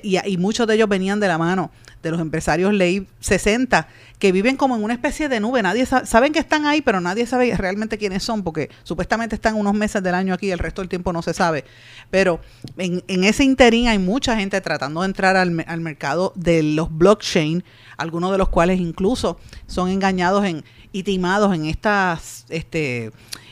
Y 0.03 0.37
muchos 0.37 0.67
de 0.67 0.75
ellos 0.75 0.87
venían 0.87 1.19
de 1.19 1.27
la 1.27 1.39
mano 1.39 1.71
de 2.03 2.11
los 2.11 2.19
empresarios 2.19 2.71
ley 2.73 3.07
60 3.19 3.87
que 4.23 4.31
viven 4.31 4.55
como 4.55 4.77
en 4.77 4.83
una 4.85 4.93
especie 4.93 5.27
de 5.27 5.41
nube. 5.41 5.61
Nadie 5.61 5.85
sabe, 5.85 6.05
saben 6.05 6.31
que 6.31 6.39
están 6.39 6.65
ahí, 6.65 6.81
pero 6.81 7.01
nadie 7.01 7.25
sabe 7.25 7.53
realmente 7.57 7.97
quiénes 7.97 8.23
son, 8.23 8.41
porque 8.41 8.69
supuestamente 8.83 9.35
están 9.35 9.55
unos 9.55 9.73
meses 9.73 10.01
del 10.01 10.15
año 10.15 10.33
aquí, 10.33 10.49
el 10.49 10.59
resto 10.59 10.81
del 10.81 10.87
tiempo 10.87 11.11
no 11.11 11.21
se 11.21 11.33
sabe. 11.33 11.65
Pero 12.09 12.39
en, 12.77 13.03
en 13.09 13.25
ese 13.25 13.43
interín 13.43 13.89
hay 13.89 13.99
mucha 13.99 14.37
gente 14.37 14.61
tratando 14.61 15.01
de 15.01 15.07
entrar 15.07 15.35
al, 15.35 15.65
al 15.67 15.81
mercado 15.81 16.31
de 16.37 16.63
los 16.63 16.89
blockchain 16.97 17.65
algunos 17.97 18.31
de 18.31 18.37
los 18.37 18.47
cuales 18.47 18.79
incluso 18.79 19.37
son 19.67 19.89
engañados 19.89 20.45
en, 20.45 20.63
y 20.93 21.03
timados 21.03 21.53
en 21.53 21.65
estas 21.65 22.45
este, 22.47 23.11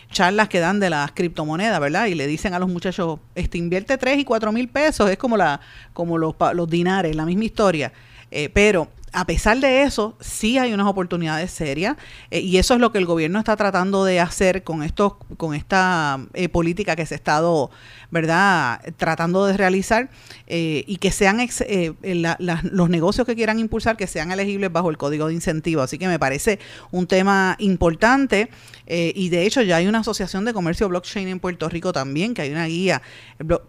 charlas 0.09 0.47
que 0.47 0.61
dan 0.61 0.79
de 0.79 0.89
las 0.89 1.11
criptomonedas, 1.11 1.81
¿verdad? 1.81 2.05
Y 2.05 2.15
le 2.15 2.27
dicen 2.27 2.53
a 2.53 2.59
los 2.59 2.69
muchachos, 2.69 3.19
este, 3.35 3.57
invierte 3.57 3.97
3 3.97 4.19
y 4.19 4.23
4 4.23 4.53
mil 4.53 4.69
pesos, 4.69 5.09
es 5.09 5.17
como, 5.17 5.35
la, 5.35 5.59
como 5.91 6.17
los, 6.17 6.33
los 6.53 6.69
dinares, 6.69 7.13
la 7.13 7.25
misma 7.25 7.43
historia. 7.43 7.91
Eh, 8.33 8.47
pero 8.53 8.87
a 9.13 9.25
pesar 9.25 9.59
de 9.59 9.83
eso, 9.83 10.15
sí 10.21 10.57
hay 10.57 10.73
unas 10.73 10.87
oportunidades 10.87 11.51
serias 11.51 11.97
eh, 12.29 12.39
y 12.39 12.57
eso 12.57 12.75
es 12.75 12.79
lo 12.79 12.91
que 12.91 12.97
el 12.97 13.05
gobierno 13.05 13.39
está 13.39 13.57
tratando 13.57 14.05
de 14.05 14.21
hacer 14.21 14.63
con 14.63 14.83
estos, 14.83 15.13
con 15.35 15.53
esta 15.53 16.19
eh, 16.33 16.47
política 16.47 16.95
que 16.95 17.05
se 17.05 17.15
ha 17.15 17.17
estado, 17.17 17.71
¿verdad?, 18.09 18.79
tratando 18.95 19.45
de 19.45 19.57
realizar 19.57 20.09
eh, 20.47 20.85
y 20.87 20.97
que 20.97 21.11
sean 21.11 21.39
los 21.41 22.89
negocios 22.89 23.27
que 23.27 23.35
quieran 23.35 23.59
impulsar 23.59 23.97
que 23.97 24.07
sean 24.07 24.31
elegibles 24.31 24.71
bajo 24.71 24.89
el 24.89 24.97
código 24.97 25.27
de 25.27 25.33
incentivo. 25.33 25.81
Así 25.81 25.97
que 25.97 26.07
me 26.07 26.19
parece 26.19 26.59
un 26.91 27.07
tema 27.07 27.55
importante 27.59 28.49
y 28.87 29.29
de 29.29 29.45
hecho 29.45 29.61
ya 29.61 29.77
hay 29.77 29.87
una 29.87 29.99
asociación 29.99 30.43
de 30.43 30.53
comercio 30.53 30.89
blockchain 30.89 31.29
en 31.29 31.39
Puerto 31.39 31.69
Rico 31.69 31.93
también, 31.93 32.33
que 32.33 32.41
hay 32.41 32.51
una 32.51 32.65
guía 32.65 33.01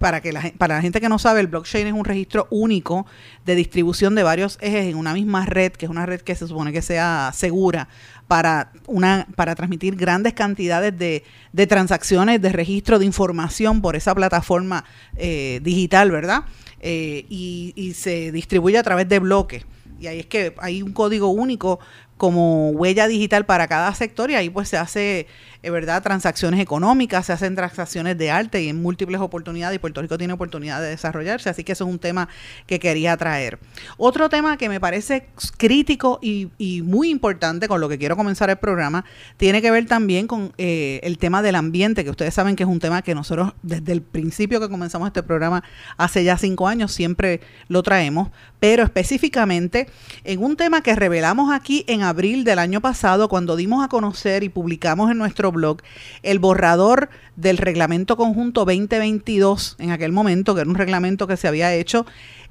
para 0.01 0.21
que 0.21 0.33
la, 0.33 0.53
para 0.59 0.77
la 0.77 0.83
gente 0.83 1.01
que 1.01 1.09
no 1.09 1.19
sabe, 1.19 1.41
el 1.41 1.47
blockchain 1.47 1.87
es 1.87 1.93
un 1.93 2.05
registro 2.05 2.49
único 2.51 3.07
de 3.47 3.55
distribución 3.55 4.17
de 4.17 4.25
varios 4.25 4.59
ejes 4.61 4.87
en 4.87 4.97
una 4.97 5.15
misma 5.15 5.32
más 5.33 5.49
red, 5.49 5.73
que 5.73 5.87
es 5.87 5.91
una 5.91 6.07
red 6.07 6.21
que 6.21 6.37
se 6.37 6.47
supone 6.47 6.73
que 6.73 6.83
sea 6.83 7.33
segura 7.35 7.89
para, 8.29 8.73
una, 8.87 9.27
para 9.35 9.55
transmitir 9.57 9.97
grandes 9.97 10.33
cantidades 10.35 10.97
de, 10.97 11.25
de 11.53 11.67
transacciones, 11.67 12.41
de 12.41 12.51
registro 12.51 12.99
de 13.01 13.05
información 13.05 13.83
por 13.83 13.97
esa 13.97 14.15
plataforma 14.15 14.85
eh, 15.17 15.61
digital, 15.63 16.11
¿verdad? 16.11 16.45
Eh, 16.81 17.27
y, 17.29 17.93
se 17.95 18.33
distribuye 18.33 18.77
a 18.77 18.83
través 18.83 19.09
de 19.09 19.19
bloques. 19.19 19.65
Y 20.01 20.09
ahí 20.09 20.21
es 20.21 20.27
que 20.27 20.55
hay 20.59 20.83
un 20.83 20.93
código 20.93 21.29
único 21.29 21.79
como 22.17 22.71
huella 22.71 23.07
digital 23.07 23.47
para 23.47 23.69
cada 23.69 23.95
sector 23.95 24.31
y 24.31 24.35
ahí 24.35 24.51
pues 24.51 24.69
se 24.69 24.77
hace 24.77 25.27
verdad, 25.71 26.03
transacciones 26.03 26.59
económicas, 26.59 27.27
se 27.27 27.33
hacen 27.33 27.55
transacciones 27.55 28.19
de 28.19 28.33
arte 28.33 28.63
y 28.63 28.69
en 28.69 28.83
múltiples 28.83 29.21
oportunidades 29.21 29.77
y 29.77 29.79
Puerto 29.79 30.03
Rico 30.03 30.19
tiene 30.19 30.33
oportunidad 30.33 30.81
de 30.81 30.89
desarrollarse, 30.89 31.51
así 31.51 31.63
que 31.63 31.73
eso 31.73 31.85
es 31.85 31.91
un 31.91 32.01
tema 32.01 32.29
que 32.67 32.81
quería 32.81 33.17
traer. 33.17 33.61
Otro 33.97 34.29
tema 34.29 34.57
que 34.57 34.69
me 34.69 34.81
parece 34.81 35.29
crítico 35.57 36.19
y, 36.21 36.51
muy 36.83 37.11
importante 37.11 37.69
con 37.69 37.81
lo 37.81 37.89
que 37.89 37.99
quiero 37.99 38.17
comenzar 38.17 38.51
el 38.51 38.57
programa 38.57 39.05
tiene 39.37 39.63
que 39.63 39.71
ver 39.71 39.87
también 39.87 40.27
con 40.27 40.53
eh, 40.59 41.01
el 41.05 41.19
tema 41.19 41.43
del 41.43 41.55
ambiente, 41.55 42.03
que 42.03 42.11
ustedes 42.11 42.35
saben 42.35 42.57
que 42.57 42.65
es 42.65 42.69
un 42.69 42.81
tema 42.81 43.03
que 43.03 43.15
nosotros 43.15 43.53
desde 43.63 43.93
el 43.93 44.03
principio 44.03 44.59
que 44.59 44.69
comenzamos 44.69 45.07
este 45.07 45.23
programa 45.23 45.63
hace 45.97 46.25
ya 46.25 46.37
cinco 46.39 46.67
años 46.67 46.93
siempre 46.93 47.41
lo 47.69 47.83
traemos, 47.83 48.31
pero 48.59 48.83
específicamente 48.83 49.89
en 50.25 50.43
un 50.43 50.57
tema 50.57 50.83
que 50.83 50.97
revelamos 50.97 51.53
aquí 51.53 51.85
en 51.87 52.03
abril 52.03 52.45
del 52.45 52.59
año 52.59 52.81
pasado 52.81 53.29
cuando 53.29 53.55
dimos 53.55 53.85
a 53.85 53.89
conocer 53.89 54.43
y 54.43 54.49
publicamos 54.49 55.11
en 55.11 55.19
nuestro 55.19 55.52
blog 55.53 55.79
el 56.23 56.39
borrador 56.39 57.11
del 57.37 57.59
reglamento 57.59 58.17
conjunto 58.17 58.65
2022 58.65 59.77
en 59.79 59.91
aquel 59.91 60.13
momento, 60.13 60.55
que 60.55 60.63
era 60.63 60.71
un 60.71 60.77
reglamento 60.77 61.27
que 61.27 61.37
se 61.37 61.49
había 61.49 61.75
hecho 61.75 62.05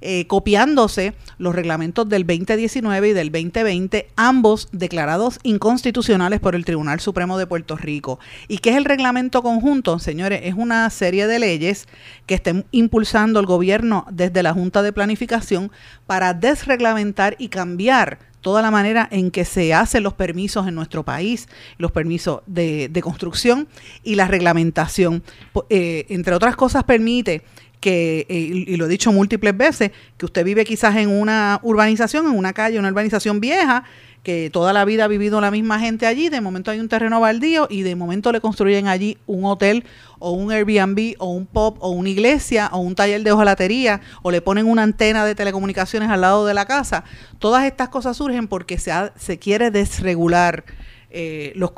eh, 0.03 0.25
copiándose 0.25 1.13
los 1.37 1.53
reglamentos 1.53 2.09
del 2.09 2.25
2019 2.25 3.09
y 3.09 3.13
del 3.13 3.31
2020, 3.31 4.07
ambos 4.15 4.67
declarados 4.71 5.39
inconstitucionales 5.43 6.39
por 6.39 6.55
el 6.55 6.65
Tribunal 6.65 6.99
Supremo 6.99 7.37
de 7.37 7.45
Puerto 7.45 7.77
Rico. 7.77 8.19
¿Y 8.47 8.57
qué 8.57 8.71
es 8.71 8.77
el 8.77 8.85
reglamento 8.85 9.43
conjunto? 9.43 9.99
Señores, 9.99 10.41
es 10.43 10.55
una 10.55 10.89
serie 10.89 11.27
de 11.27 11.37
leyes 11.37 11.87
que 12.25 12.33
estén 12.33 12.65
impulsando 12.71 13.39
el 13.39 13.45
gobierno 13.45 14.07
desde 14.11 14.41
la 14.41 14.53
Junta 14.53 14.81
de 14.81 14.91
Planificación 14.91 15.71
para 16.07 16.33
desreglamentar 16.33 17.35
y 17.37 17.49
cambiar 17.49 18.30
toda 18.41 18.61
la 18.61 18.71
manera 18.71 19.07
en 19.11 19.31
que 19.31 19.45
se 19.45 19.73
hacen 19.73 20.03
los 20.03 20.13
permisos 20.13 20.67
en 20.67 20.75
nuestro 20.75 21.03
país, 21.03 21.47
los 21.77 21.91
permisos 21.91 22.41
de, 22.45 22.89
construcción 23.01 23.67
y 24.03 24.15
la 24.15 24.27
reglamentación. 24.27 25.23
Eh, 25.69 26.05
entre 26.09 26.35
otras 26.35 26.55
cosas, 26.55 26.83
permite 26.83 27.43
que, 27.79 28.27
eh, 28.29 28.37
y 28.37 28.75
lo 28.77 28.85
he 28.85 28.89
dicho 28.89 29.11
múltiples 29.11 29.57
veces, 29.57 29.91
que 30.17 30.25
usted 30.25 30.45
vive 30.45 30.63
quizás 30.63 30.95
en 30.97 31.09
una 31.09 31.59
urbanización, 31.63 32.27
en 32.27 32.37
una 32.37 32.53
calle, 32.53 32.77
una 32.77 32.89
urbanización 32.89 33.39
vieja, 33.39 33.83
que 34.23 34.49
toda 34.51 34.71
la 34.71 34.85
vida 34.85 35.05
ha 35.05 35.07
vivido 35.07 35.41
la 35.41 35.49
misma 35.49 35.79
gente 35.79 36.05
allí, 36.05 36.29
de 36.29 36.41
momento 36.41 36.69
hay 36.69 36.79
un 36.79 36.89
terreno 36.89 37.19
baldío 37.19 37.67
y 37.69 37.81
de 37.81 37.95
momento 37.95 38.31
le 38.31 38.39
construyen 38.39 38.87
allí 38.87 39.17
un 39.25 39.45
hotel 39.45 39.83
o 40.19 40.31
un 40.31 40.51
Airbnb 40.51 41.15
o 41.17 41.31
un 41.31 41.47
pop 41.47 41.77
o 41.79 41.89
una 41.89 42.09
iglesia 42.09 42.69
o 42.71 42.79
un 42.79 42.93
taller 42.93 43.23
de 43.23 43.31
hojalatería 43.31 44.01
o 44.21 44.29
le 44.29 44.41
ponen 44.41 44.67
una 44.67 44.83
antena 44.83 45.25
de 45.25 45.33
telecomunicaciones 45.33 46.09
al 46.09 46.21
lado 46.21 46.45
de 46.45 46.53
la 46.53 46.65
casa. 46.65 47.03
Todas 47.39 47.65
estas 47.65 47.89
cosas 47.89 48.17
surgen 48.17 48.47
porque 48.47 48.77
se, 48.77 48.91
se 49.15 49.39
quiere 49.39 49.71
desregular 49.71 50.65
eh, 51.09 51.51
los, 51.55 51.71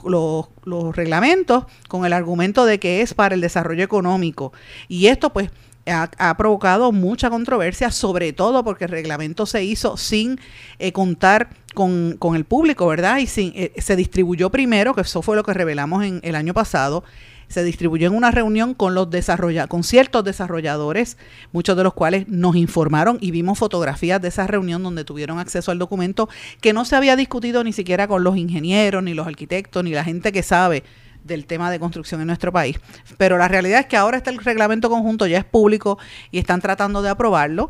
los 0.66 0.96
reglamentos 0.96 1.66
con 1.88 2.06
el 2.06 2.14
argumento 2.14 2.66
de 2.66 2.80
que 2.80 3.02
es 3.02 3.14
para 3.14 3.36
el 3.36 3.42
desarrollo 3.42 3.84
económico. 3.84 4.54
Y 4.90 5.08
esto 5.08 5.32
pues 5.32 5.50
ha, 5.86 6.38
provocado 6.38 6.92
mucha 6.92 7.30
controversia, 7.30 7.92
sobre 7.92 8.34
todo 8.34 8.64
porque 8.64 8.86
el 8.86 8.92
reglamento 8.92 9.46
se 9.46 9.64
hizo 9.64 9.98
sin 9.98 10.40
eh, 10.80 10.92
contar 10.92 11.50
con, 11.74 12.18
el 12.36 12.46
público, 12.46 12.88
¿verdad? 12.88 13.18
Y 13.18 13.28
sin, 13.28 13.52
eh, 13.56 13.74
se 13.78 13.96
distribuyó 13.96 14.50
primero, 14.50 14.94
que 14.94 15.02
eso 15.02 15.22
fue 15.22 15.36
lo 15.36 15.44
que 15.44 15.54
revelamos 15.54 16.04
en 16.04 16.20
el 16.24 16.36
año 16.36 16.54
pasado, 16.54 17.04
se 17.48 17.64
distribuyó 17.64 18.08
en 18.08 18.16
una 18.16 18.32
reunión 18.32 18.74
con 18.74 18.96
los 18.96 19.10
desarrolla 19.10 19.68
con 19.68 19.84
ciertos 19.84 20.24
desarrolladores, 20.24 21.18
muchos 21.52 21.78
de 21.78 21.84
los 21.84 21.94
cuales 21.94 22.28
nos 22.28 22.56
informaron 22.56 23.18
y 23.22 23.32
vimos 23.32 23.60
fotografías 23.60 24.22
de 24.22 24.30
esa 24.30 24.48
reunión 24.48 24.82
donde 24.82 25.04
tuvieron 25.04 25.38
acceso 25.38 25.72
al 25.72 25.80
documento 25.80 26.30
que 26.62 26.74
no 26.74 26.86
se 26.86 26.96
había 26.96 27.16
discutido 27.16 27.64
ni 27.64 27.74
siquiera 27.74 28.08
con 28.08 28.24
los 28.24 28.38
ingenieros, 28.38 29.04
ni 29.04 29.14
los 29.14 29.28
arquitectos, 29.28 29.84
ni 29.84 29.92
la 29.92 30.04
gente 30.04 30.32
que 30.32 30.42
sabe 30.42 30.84
del 31.24 31.46
tema 31.46 31.72
de 31.72 31.80
construcción 31.80 32.22
en 32.22 32.28
nuestro 32.28 32.52
país. 32.52 32.80
Pero 33.18 33.38
la 33.38 33.48
realidad 33.48 33.82
es 33.82 33.86
que 33.88 33.98
ahora 33.98 34.18
está 34.18 34.30
el 34.30 34.38
reglamento 34.38 34.90
conjunto, 34.90 35.28
ya 35.28 35.38
es 35.38 35.46
público 35.46 35.98
y 36.32 36.40
están 36.40 36.62
tratando 36.62 37.02
de 37.02 37.10
aprobarlo. 37.10 37.70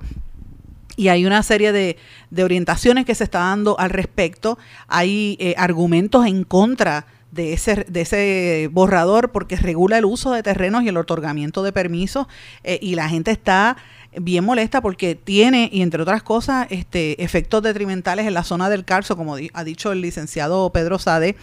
Y 0.95 1.07
hay 1.07 1.25
una 1.25 1.41
serie 1.41 1.71
de, 1.71 1.97
orientaciones 2.43 3.05
que 3.05 3.15
se 3.15 3.23
está 3.23 3.39
dando 3.39 3.79
al 3.79 3.89
respecto. 3.89 4.57
Hay 4.87 5.37
eh, 5.39 5.55
argumentos 5.57 6.25
en 6.25 6.43
contra 6.43 7.07
de 7.31 7.53
ese, 7.53 7.85
de 7.89 8.01
ese 8.01 8.69
borrador 8.71 9.31
porque 9.31 9.55
regula 9.55 9.97
el 9.97 10.05
uso 10.05 10.31
de 10.31 10.43
terrenos 10.43 10.83
y 10.83 10.89
el 10.89 10.97
otorgamiento 10.97 11.63
de 11.63 11.71
permisos 11.71 12.27
eh, 12.63 12.77
y 12.79 12.93
la 12.93 13.09
gente 13.09 13.31
está 13.31 13.75
bien 14.15 14.45
molesta 14.45 14.81
porque 14.81 15.15
tiene, 15.15 15.69
y 15.71 15.81
entre 15.81 16.03
otras 16.03 16.21
cosas, 16.21 16.67
este, 16.69 17.23
efectos 17.23 17.63
detrimentales 17.63 18.27
en 18.27 18.35
la 18.35 18.43
zona 18.43 18.69
del 18.69 18.85
Carso, 18.85 19.17
como 19.17 19.35
ha 19.53 19.63
dicho 19.63 19.91
el 19.91 20.01
licenciado 20.01 20.69
Pedro 20.71 20.99
Sade, 20.99 21.35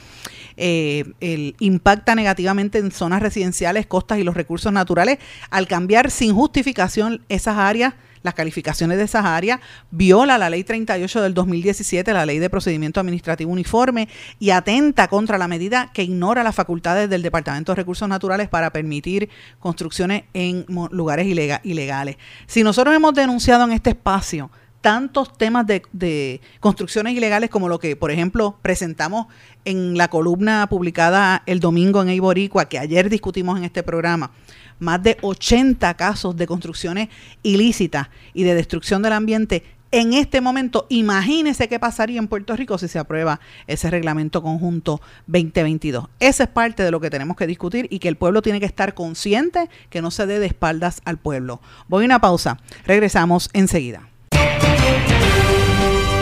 eh, 0.62 1.54
impacta 1.58 2.14
negativamente 2.14 2.78
en 2.78 2.90
zonas 2.90 3.22
residenciales, 3.22 3.86
costas 3.86 4.18
y 4.18 4.24
los 4.24 4.34
recursos 4.34 4.72
naturales 4.72 5.18
al 5.50 5.66
cambiar 5.66 6.10
sin 6.10 6.34
justificación 6.34 7.22
esas 7.28 7.56
áreas 7.56 7.94
las 8.22 8.34
calificaciones 8.34 8.98
de 8.98 9.04
esas 9.04 9.24
áreas, 9.24 9.60
viola 9.90 10.36
la 10.36 10.50
ley 10.50 10.62
38 10.62 11.22
del 11.22 11.34
2017, 11.34 12.12
la 12.12 12.26
ley 12.26 12.38
de 12.38 12.50
procedimiento 12.50 13.00
administrativo 13.00 13.50
uniforme, 13.50 14.08
y 14.38 14.50
atenta 14.50 15.08
contra 15.08 15.38
la 15.38 15.48
medida 15.48 15.90
que 15.94 16.02
ignora 16.02 16.42
las 16.42 16.54
facultades 16.54 17.08
del 17.08 17.22
Departamento 17.22 17.72
de 17.72 17.76
Recursos 17.76 18.06
Naturales 18.08 18.48
para 18.48 18.70
permitir 18.72 19.30
construcciones 19.58 20.24
en 20.34 20.66
lugares 20.90 21.26
ilegales. 21.64 22.16
Si 22.46 22.62
nosotros 22.62 22.94
hemos 22.94 23.14
denunciado 23.14 23.64
en 23.64 23.72
este 23.72 23.90
espacio 23.90 24.50
tantos 24.80 25.36
temas 25.36 25.66
de, 25.66 26.40
construcciones 26.60 27.14
ilegales 27.14 27.50
como 27.50 27.68
lo 27.68 27.78
que, 27.78 27.96
por 27.96 28.10
ejemplo, 28.10 28.58
presentamos 28.62 29.26
en 29.64 29.96
la 29.96 30.08
columna 30.08 30.66
publicada 30.68 31.42
el 31.46 31.60
domingo 31.60 32.02
en 32.02 32.08
Eiboricua, 32.08 32.68
que 32.68 32.78
ayer 32.78 33.10
discutimos 33.10 33.58
en 33.58 33.64
este 33.64 33.82
programa, 33.82 34.30
más 34.78 35.02
de 35.02 35.18
80 35.20 35.94
casos 35.94 36.36
de 36.36 36.46
construcciones 36.46 37.08
ilícitas 37.42 38.08
y 38.32 38.44
de 38.44 38.54
destrucción 38.54 39.02
del 39.02 39.12
ambiente. 39.12 39.64
En 39.92 40.12
este 40.14 40.40
momento, 40.40 40.86
imagínese 40.88 41.68
qué 41.68 41.80
pasaría 41.80 42.20
en 42.20 42.28
Puerto 42.28 42.54
Rico 42.54 42.78
si 42.78 42.86
se 42.86 43.00
aprueba 43.00 43.40
ese 43.66 43.90
reglamento 43.90 44.40
conjunto 44.40 45.00
2022. 45.26 46.06
Esa 46.20 46.44
es 46.44 46.48
parte 46.48 46.84
de 46.84 46.92
lo 46.92 47.00
que 47.00 47.10
tenemos 47.10 47.36
que 47.36 47.48
discutir 47.48 47.88
y 47.90 47.98
que 47.98 48.08
el 48.08 48.16
pueblo 48.16 48.40
tiene 48.40 48.60
que 48.60 48.66
estar 48.66 48.94
consciente 48.94 49.68
que 49.90 50.00
no 50.00 50.12
se 50.12 50.26
dé 50.26 50.38
de 50.38 50.46
espaldas 50.46 51.02
al 51.04 51.18
pueblo. 51.18 51.60
Voy 51.88 52.04
a 52.04 52.06
una 52.06 52.20
pausa. 52.20 52.58
Regresamos 52.86 53.50
enseguida. 53.52 54.09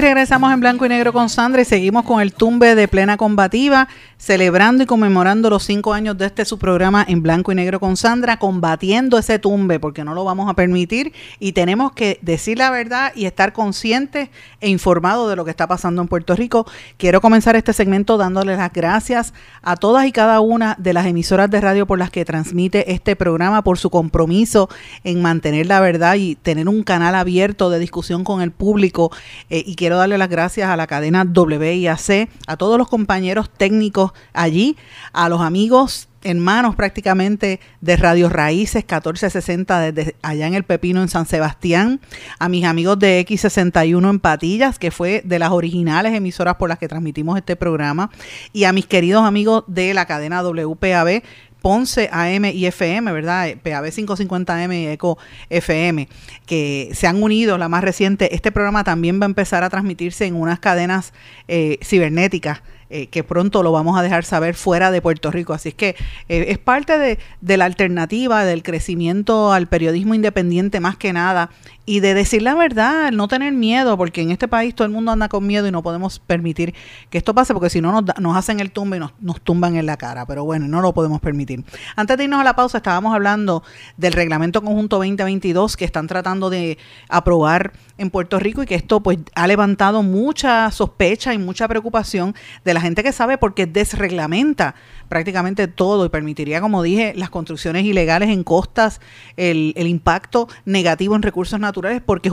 Regresamos 0.00 0.52
en 0.52 0.60
blanco 0.60 0.84
y 0.84 0.88
negro 0.88 1.12
con 1.12 1.28
Sandra 1.28 1.62
y 1.62 1.64
seguimos 1.64 2.04
con 2.04 2.20
el 2.20 2.34
tumbe 2.34 2.74
de 2.74 2.88
plena 2.88 3.16
combativa, 3.16 3.88
celebrando 4.18 4.82
y 4.82 4.86
conmemorando 4.86 5.48
los 5.48 5.62
cinco 5.62 5.92
años 5.92 6.18
de 6.18 6.26
este 6.26 6.44
su 6.44 6.58
programa 6.58 7.04
en 7.06 7.22
blanco 7.22 7.52
y 7.52 7.54
negro 7.54 7.78
con 7.78 7.96
Sandra, 7.96 8.38
combatiendo 8.38 9.16
ese 9.16 9.38
tumbe 9.38 9.78
porque 9.78 10.02
no 10.02 10.12
lo 10.12 10.24
vamos 10.24 10.50
a 10.50 10.54
permitir 10.54 11.12
y 11.38 11.52
tenemos 11.52 11.92
que 11.92 12.18
decir 12.22 12.58
la 12.58 12.70
verdad 12.70 13.12
y 13.14 13.26
estar 13.26 13.52
conscientes 13.52 14.28
e 14.60 14.68
informados 14.68 15.30
de 15.30 15.36
lo 15.36 15.44
que 15.44 15.50
está 15.50 15.68
pasando 15.68 16.02
en 16.02 16.08
Puerto 16.08 16.34
Rico. 16.34 16.66
Quiero 16.96 17.20
comenzar 17.20 17.54
este 17.54 17.72
segmento 17.72 18.16
dándoles 18.16 18.58
las 18.58 18.72
gracias 18.72 19.34
a 19.62 19.76
todas 19.76 20.06
y 20.06 20.12
cada 20.12 20.40
una 20.40 20.74
de 20.78 20.94
las 20.94 21.06
emisoras 21.06 21.48
de 21.48 21.60
radio 21.60 21.86
por 21.86 21.98
las 21.98 22.10
que 22.10 22.24
transmite 22.24 22.92
este 22.92 23.14
programa, 23.14 23.62
por 23.62 23.78
su 23.78 23.90
compromiso 23.90 24.68
en 25.04 25.22
mantener 25.22 25.66
la 25.66 25.78
verdad 25.78 26.16
y 26.16 26.34
tener 26.34 26.68
un 26.68 26.82
canal 26.82 27.14
abierto 27.14 27.70
de 27.70 27.78
discusión 27.78 28.24
con 28.24 28.42
el 28.42 28.50
público 28.50 29.12
eh, 29.48 29.62
y 29.64 29.76
quiero 29.86 29.98
darle 29.98 30.18
las 30.18 30.28
gracias 30.28 30.68
a 30.68 30.76
la 30.76 30.88
cadena 30.88 31.22
WIAC, 31.22 32.28
a 32.48 32.56
todos 32.56 32.76
los 32.76 32.88
compañeros 32.88 33.48
técnicos 33.48 34.10
allí, 34.32 34.76
a 35.12 35.28
los 35.28 35.40
amigos 35.40 36.08
hermanos 36.24 36.74
prácticamente 36.74 37.60
de 37.80 37.96
Radio 37.96 38.28
Raíces 38.28 38.82
1460 38.82 39.92
desde 39.92 40.16
allá 40.22 40.48
en 40.48 40.54
el 40.54 40.64
Pepino 40.64 41.02
en 41.02 41.08
San 41.08 41.24
Sebastián, 41.24 42.00
a 42.40 42.48
mis 42.48 42.64
amigos 42.64 42.98
de 42.98 43.24
X61 43.24 44.10
en 44.10 44.18
Patillas, 44.18 44.80
que 44.80 44.90
fue 44.90 45.22
de 45.24 45.38
las 45.38 45.52
originales 45.52 46.12
emisoras 46.14 46.56
por 46.56 46.68
las 46.68 46.80
que 46.80 46.88
transmitimos 46.88 47.36
este 47.38 47.54
programa, 47.54 48.10
y 48.52 48.64
a 48.64 48.72
mis 48.72 48.86
queridos 48.86 49.24
amigos 49.24 49.62
de 49.68 49.94
la 49.94 50.06
cadena 50.06 50.42
WPAB 50.42 51.22
Ponce 51.62 52.08
AM 52.12 52.44
y 52.46 52.66
FM, 52.66 53.12
¿verdad? 53.12 53.48
PAB 53.62 53.86
550M 53.86 54.82
y 54.82 54.86
ECO 54.86 55.18
FM, 55.50 56.08
que 56.46 56.90
se 56.92 57.06
han 57.06 57.22
unido, 57.22 57.58
la 57.58 57.68
más 57.68 57.82
reciente. 57.82 58.34
Este 58.34 58.52
programa 58.52 58.84
también 58.84 59.20
va 59.20 59.24
a 59.24 59.26
empezar 59.26 59.64
a 59.64 59.70
transmitirse 59.70 60.26
en 60.26 60.34
unas 60.34 60.60
cadenas 60.60 61.12
eh, 61.48 61.78
cibernéticas 61.82 62.62
eh, 62.88 63.08
que 63.08 63.24
pronto 63.24 63.64
lo 63.64 63.72
vamos 63.72 63.98
a 63.98 64.02
dejar 64.04 64.24
saber 64.24 64.54
fuera 64.54 64.92
de 64.92 65.02
Puerto 65.02 65.32
Rico. 65.32 65.52
Así 65.52 65.70
es 65.70 65.74
que 65.74 65.96
eh, 66.28 66.46
es 66.48 66.58
parte 66.58 67.18
de, 67.40 67.56
la 67.56 67.64
alternativa, 67.64 68.44
del 68.44 68.62
crecimiento 68.62 69.52
al 69.52 69.66
periodismo 69.66 70.14
independiente 70.14 70.78
más 70.78 70.96
que 70.96 71.12
nada 71.12 71.50
y 71.88 72.00
de 72.00 72.14
decir 72.14 72.42
la 72.42 72.56
verdad, 72.56 73.12
no 73.12 73.28
tener 73.28 73.52
miedo, 73.52 73.96
porque 73.96 74.20
en 74.20 74.32
este 74.32 74.48
país 74.48 74.74
todo 74.74 74.86
el 74.86 74.92
mundo 74.92 75.12
anda 75.12 75.28
con 75.28 75.46
miedo 75.46 75.68
y 75.68 75.70
no 75.70 75.84
podemos 75.84 76.18
permitir 76.18 76.74
que 77.10 77.16
esto 77.16 77.32
pase, 77.32 77.54
porque 77.54 77.70
si 77.70 77.80
no 77.80 77.92
nos, 77.92 78.04
nos 78.18 78.36
hacen 78.36 78.58
el 78.58 78.72
tumbe 78.72 78.96
y 78.96 79.00
nos, 79.00 79.12
nos, 79.20 79.40
tumban 79.40 79.76
en 79.76 79.86
la 79.86 79.96
cara. 79.96 80.26
Pero 80.26 80.44
bueno, 80.44 80.66
no 80.66 80.80
lo 80.80 80.92
podemos 80.92 81.20
permitir. 81.20 81.64
Antes 81.94 82.18
de 82.18 82.24
irnos 82.24 82.40
a 82.40 82.44
la 82.44 82.56
pausa, 82.56 82.78
estábamos 82.78 83.14
hablando 83.14 83.62
del 83.96 84.14
reglamento 84.14 84.62
conjunto 84.62 84.96
2022 84.96 85.76
que 85.76 85.84
están 85.84 86.08
tratando 86.08 86.50
de 86.50 86.76
aprobar 87.08 87.72
en 87.98 88.10
Puerto 88.10 88.40
Rico 88.40 88.64
y 88.64 88.66
que 88.66 88.74
esto 88.74 89.00
pues 89.00 89.18
ha 89.36 89.46
levantado 89.46 90.02
mucha 90.02 90.68
sospecha 90.72 91.34
y 91.34 91.38
mucha 91.38 91.68
preocupación 91.68 92.34
de 92.64 92.74
la 92.74 92.80
gente 92.80 93.04
que 93.04 93.12
sabe 93.12 93.38
porque 93.38 93.66
desreglamenta 93.66 94.74
prácticamente 95.08 95.68
todo 95.68 96.04
y 96.04 96.08
permitiría, 96.08 96.60
como 96.60 96.82
dije, 96.82 97.12
las 97.14 97.30
construcciones 97.30 97.84
ilegales 97.84 98.30
en 98.30 98.42
costas, 98.42 99.00
el, 99.36 99.72
el 99.76 99.86
impacto 99.86 100.48
negativo 100.64 101.14
en 101.14 101.22
recursos 101.22 101.60
naturales 101.60 101.75
porque 102.04 102.30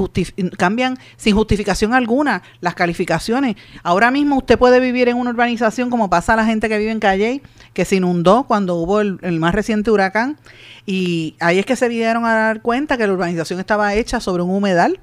cambian 0.57 0.97
sin 1.17 1.35
justificación 1.35 1.93
alguna 1.93 2.43
las 2.61 2.75
calificaciones. 2.75 3.55
Ahora 3.83 4.11
mismo 4.11 4.37
usted 4.37 4.57
puede 4.57 4.79
vivir 4.79 5.09
en 5.09 5.17
una 5.17 5.31
urbanización 5.31 5.89
como 5.89 6.09
pasa 6.09 6.33
a 6.33 6.35
la 6.35 6.45
gente 6.45 6.69
que 6.69 6.77
vive 6.77 6.91
en 6.91 6.99
Calle, 6.99 7.41
que 7.73 7.85
se 7.85 7.97
inundó 7.97 8.43
cuando 8.43 8.75
hubo 8.75 9.01
el, 9.01 9.39
más 9.39 9.53
reciente 9.53 9.91
huracán 9.91 10.37
y 10.85 11.35
ahí 11.39 11.59
es 11.59 11.65
que 11.65 11.75
se 11.75 11.89
dieron 11.89 12.25
a 12.25 12.33
dar 12.33 12.61
cuenta 12.61 12.97
que 12.97 13.07
la 13.07 13.13
urbanización 13.13 13.59
estaba 13.59 13.93
hecha 13.95 14.19
sobre 14.19 14.43
un 14.43 14.51
humedal 14.51 14.99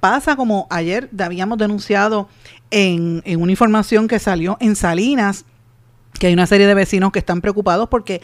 pasa 0.00 0.34
como 0.34 0.66
ayer 0.70 1.10
habíamos 1.18 1.58
denunciado 1.58 2.28
en, 2.70 3.22
en, 3.26 3.42
una 3.42 3.52
información 3.52 4.08
que 4.08 4.18
salió 4.18 4.56
en 4.60 4.76
Salinas, 4.76 5.44
que 6.18 6.28
hay 6.28 6.32
una 6.32 6.46
serie 6.46 6.66
de 6.66 6.74
vecinos 6.74 7.12
que 7.12 7.18
están 7.18 7.40
preocupados 7.40 7.88
porque 7.88 8.22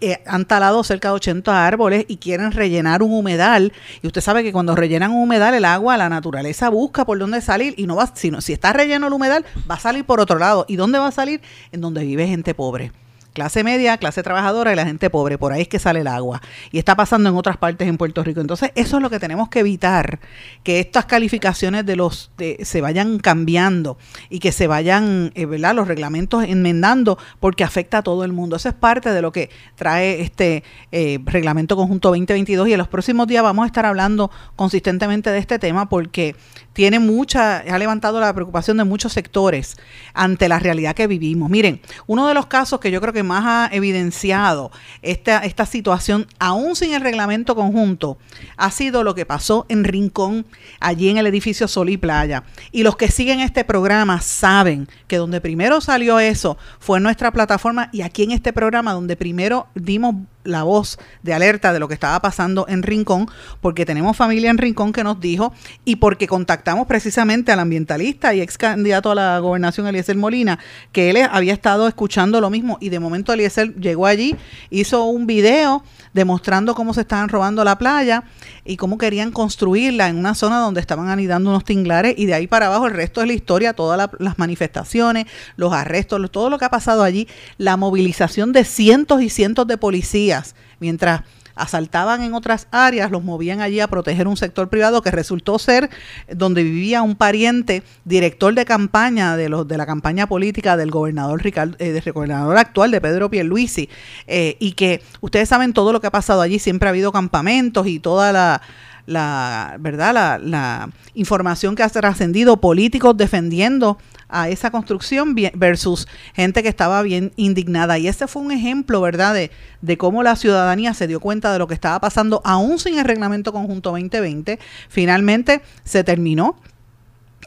eh, 0.00 0.22
han 0.26 0.44
talado 0.44 0.82
cerca 0.84 1.08
de 1.08 1.14
80 1.14 1.66
árboles 1.66 2.04
y 2.08 2.18
quieren 2.18 2.52
rellenar 2.52 3.02
un 3.02 3.12
humedal. 3.12 3.72
Y 4.02 4.06
usted 4.06 4.20
sabe 4.20 4.42
que 4.42 4.52
cuando 4.52 4.74
rellenan 4.74 5.10
un 5.10 5.22
humedal, 5.22 5.54
el 5.54 5.64
agua, 5.64 5.96
la 5.96 6.08
naturaleza 6.08 6.68
busca 6.68 7.04
por 7.04 7.18
dónde 7.18 7.40
salir 7.40 7.74
y 7.76 7.86
no 7.86 7.96
va, 7.96 8.10
sino 8.14 8.40
si 8.40 8.52
está 8.52 8.72
relleno 8.72 9.06
el 9.06 9.12
humedal, 9.12 9.44
va 9.70 9.76
a 9.76 9.80
salir 9.80 10.04
por 10.04 10.20
otro 10.20 10.38
lado. 10.38 10.64
¿Y 10.68 10.76
dónde 10.76 10.98
va 10.98 11.08
a 11.08 11.12
salir? 11.12 11.40
En 11.72 11.80
donde 11.80 12.04
vive 12.04 12.26
gente 12.26 12.54
pobre 12.54 12.92
clase 13.32 13.64
media, 13.64 13.96
clase 13.96 14.22
trabajadora 14.22 14.72
y 14.72 14.76
la 14.76 14.84
gente 14.84 15.10
pobre. 15.10 15.38
Por 15.38 15.52
ahí 15.52 15.62
es 15.62 15.68
que 15.68 15.78
sale 15.78 16.00
el 16.00 16.06
agua. 16.06 16.40
Y 16.72 16.78
está 16.78 16.96
pasando 16.96 17.28
en 17.28 17.36
otras 17.36 17.56
partes 17.56 17.88
en 17.88 17.96
Puerto 17.96 18.22
Rico. 18.22 18.40
Entonces, 18.40 18.70
eso 18.74 18.96
es 18.96 19.02
lo 19.02 19.10
que 19.10 19.18
tenemos 19.18 19.48
que 19.48 19.60
evitar, 19.60 20.20
que 20.62 20.80
estas 20.80 21.06
calificaciones 21.06 21.86
de 21.86 21.96
los 21.96 22.30
se 22.62 22.80
vayan 22.80 23.18
cambiando 23.18 23.98
y 24.28 24.38
que 24.38 24.52
se 24.52 24.66
vayan, 24.66 25.32
eh, 25.34 25.46
¿verdad? 25.46 25.74
Los 25.74 25.88
reglamentos 25.88 26.44
enmendando 26.44 27.18
porque 27.38 27.64
afecta 27.64 27.98
a 27.98 28.02
todo 28.02 28.24
el 28.24 28.32
mundo. 28.32 28.56
Eso 28.56 28.68
es 28.68 28.74
parte 28.74 29.12
de 29.12 29.22
lo 29.22 29.32
que 29.32 29.50
trae 29.76 30.20
este 30.20 30.64
eh, 30.92 31.18
reglamento 31.24 31.76
conjunto 31.76 32.08
2022 32.08 32.68
y 32.68 32.72
en 32.72 32.78
los 32.78 32.88
próximos 32.88 33.26
días 33.26 33.42
vamos 33.42 33.64
a 33.64 33.66
estar 33.66 33.86
hablando 33.86 34.30
consistentemente 34.56 35.30
de 35.30 35.38
este 35.38 35.58
tema 35.58 35.88
porque 35.88 36.36
tiene 36.80 36.98
mucha, 36.98 37.58
ha 37.58 37.78
levantado 37.78 38.20
la 38.20 38.32
preocupación 38.32 38.78
de 38.78 38.84
muchos 38.84 39.12
sectores 39.12 39.76
ante 40.14 40.48
la 40.48 40.58
realidad 40.58 40.94
que 40.94 41.06
vivimos. 41.06 41.50
Miren, 41.50 41.82
uno 42.06 42.26
de 42.26 42.32
los 42.32 42.46
casos 42.46 42.80
que 42.80 42.90
yo 42.90 43.02
creo 43.02 43.12
que 43.12 43.22
más 43.22 43.44
ha 43.44 43.76
evidenciado 43.76 44.72
esta, 45.02 45.40
esta 45.40 45.66
situación, 45.66 46.26
aún 46.38 46.74
sin 46.76 46.94
el 46.94 47.02
reglamento 47.02 47.54
conjunto, 47.54 48.16
ha 48.56 48.70
sido 48.70 49.04
lo 49.04 49.14
que 49.14 49.26
pasó 49.26 49.66
en 49.68 49.84
Rincón, 49.84 50.46
allí 50.80 51.10
en 51.10 51.18
el 51.18 51.26
edificio 51.26 51.68
Sol 51.68 51.90
y 51.90 51.98
Playa. 51.98 52.44
Y 52.72 52.82
los 52.82 52.96
que 52.96 53.10
siguen 53.10 53.40
este 53.40 53.62
programa 53.62 54.22
saben 54.22 54.88
que 55.06 55.18
donde 55.18 55.42
primero 55.42 55.82
salió 55.82 56.18
eso 56.18 56.56
fue 56.78 56.96
en 56.96 57.02
nuestra 57.02 57.30
plataforma 57.30 57.90
y 57.92 58.00
aquí 58.00 58.22
en 58.22 58.30
este 58.30 58.54
programa 58.54 58.94
donde 58.94 59.16
primero 59.16 59.66
dimos 59.74 60.14
la 60.44 60.62
voz 60.62 60.98
de 61.22 61.34
alerta 61.34 61.72
de 61.72 61.78
lo 61.78 61.88
que 61.88 61.94
estaba 61.94 62.20
pasando 62.20 62.66
en 62.68 62.82
Rincón, 62.82 63.28
porque 63.60 63.84
tenemos 63.84 64.16
familia 64.16 64.50
en 64.50 64.58
Rincón 64.58 64.92
que 64.92 65.04
nos 65.04 65.20
dijo 65.20 65.52
y 65.84 65.96
porque 65.96 66.26
contactamos 66.26 66.86
precisamente 66.86 67.52
al 67.52 67.60
ambientalista 67.60 68.34
y 68.34 68.40
ex 68.40 68.58
candidato 68.58 69.10
a 69.10 69.14
la 69.14 69.38
gobernación 69.38 69.86
Eliezer 69.86 70.16
Molina, 70.16 70.58
que 70.92 71.10
él 71.10 71.18
había 71.30 71.52
estado 71.52 71.88
escuchando 71.88 72.40
lo 72.40 72.50
mismo 72.50 72.78
y 72.80 72.88
de 72.88 73.00
momento 73.00 73.32
Eliezer 73.32 73.74
llegó 73.76 74.06
allí, 74.06 74.36
hizo 74.70 75.04
un 75.04 75.26
video 75.26 75.82
demostrando 76.12 76.74
cómo 76.74 76.94
se 76.94 77.02
estaban 77.02 77.28
robando 77.28 77.64
la 77.64 77.78
playa 77.78 78.24
y 78.64 78.76
cómo 78.76 78.98
querían 78.98 79.30
construirla 79.30 80.08
en 80.08 80.16
una 80.16 80.34
zona 80.34 80.58
donde 80.58 80.80
estaban 80.80 81.08
anidando 81.08 81.50
unos 81.50 81.64
tinglares 81.64 82.14
y 82.16 82.26
de 82.26 82.34
ahí 82.34 82.46
para 82.46 82.66
abajo 82.66 82.86
el 82.86 82.94
resto 82.94 83.20
de 83.20 83.28
la 83.28 83.32
historia, 83.32 83.74
todas 83.74 83.96
la, 83.96 84.10
las 84.18 84.38
manifestaciones, 84.38 85.26
los 85.56 85.72
arrestos, 85.72 86.30
todo 86.30 86.50
lo 86.50 86.58
que 86.58 86.64
ha 86.64 86.70
pasado 86.70 87.02
allí, 87.02 87.28
la 87.58 87.76
movilización 87.76 88.52
de 88.52 88.64
cientos 88.64 89.22
y 89.22 89.28
cientos 89.28 89.66
de 89.66 89.76
policías, 89.76 90.29
mientras 90.78 91.22
asaltaban 91.54 92.22
en 92.22 92.34
otras 92.34 92.66
áreas, 92.70 93.10
los 93.10 93.22
movían 93.22 93.60
allí 93.60 93.80
a 93.80 93.88
proteger 93.88 94.26
un 94.26 94.36
sector 94.36 94.68
privado 94.68 95.02
que 95.02 95.10
resultó 95.10 95.58
ser 95.58 95.90
donde 96.32 96.62
vivía 96.62 97.02
un 97.02 97.16
pariente, 97.16 97.82
director 98.04 98.54
de 98.54 98.64
campaña 98.64 99.36
de 99.36 99.48
los 99.48 99.68
de 99.68 99.76
la 99.76 99.86
campaña 99.86 100.26
política 100.26 100.76
del 100.76 100.90
gobernador 100.90 101.42
Ricardo, 101.42 101.76
eh, 101.78 101.92
del 101.92 102.12
gobernador 102.12 102.56
actual 102.56 102.90
de 102.90 103.00
Pedro 103.00 103.30
Pierluisi, 103.30 103.88
eh, 104.26 104.56
y 104.58 104.72
que 104.72 105.02
ustedes 105.20 105.48
saben 105.48 105.72
todo 105.72 105.92
lo 105.92 106.00
que 106.00 106.06
ha 106.06 106.12
pasado 106.12 106.40
allí, 106.40 106.58
siempre 106.58 106.88
ha 106.88 106.90
habido 106.90 107.12
campamentos 107.12 107.86
y 107.86 107.98
toda 108.00 108.32
la 108.32 108.62
la 109.06 109.76
verdad 109.80 110.14
la, 110.14 110.38
la 110.38 110.90
información 111.14 111.74
que 111.74 111.82
ha 111.82 111.88
trascendido 111.88 112.60
políticos 112.60 113.16
defendiendo 113.16 113.98
a 114.32 114.48
esa 114.48 114.70
construcción 114.70 115.34
versus 115.54 116.08
gente 116.34 116.62
que 116.62 116.68
estaba 116.68 117.02
bien 117.02 117.32
indignada. 117.36 117.98
Y 117.98 118.08
ese 118.08 118.26
fue 118.26 118.42
un 118.42 118.52
ejemplo, 118.52 119.00
¿verdad?, 119.00 119.34
de, 119.34 119.50
de 119.80 119.98
cómo 119.98 120.22
la 120.22 120.36
ciudadanía 120.36 120.94
se 120.94 121.06
dio 121.06 121.20
cuenta 121.20 121.52
de 121.52 121.58
lo 121.58 121.66
que 121.66 121.74
estaba 121.74 122.00
pasando, 122.00 122.40
aún 122.44 122.78
sin 122.78 122.98
el 122.98 123.04
reglamento 123.04 123.52
conjunto 123.52 123.90
2020. 123.90 124.58
Finalmente 124.88 125.62
se 125.84 126.04
terminó 126.04 126.56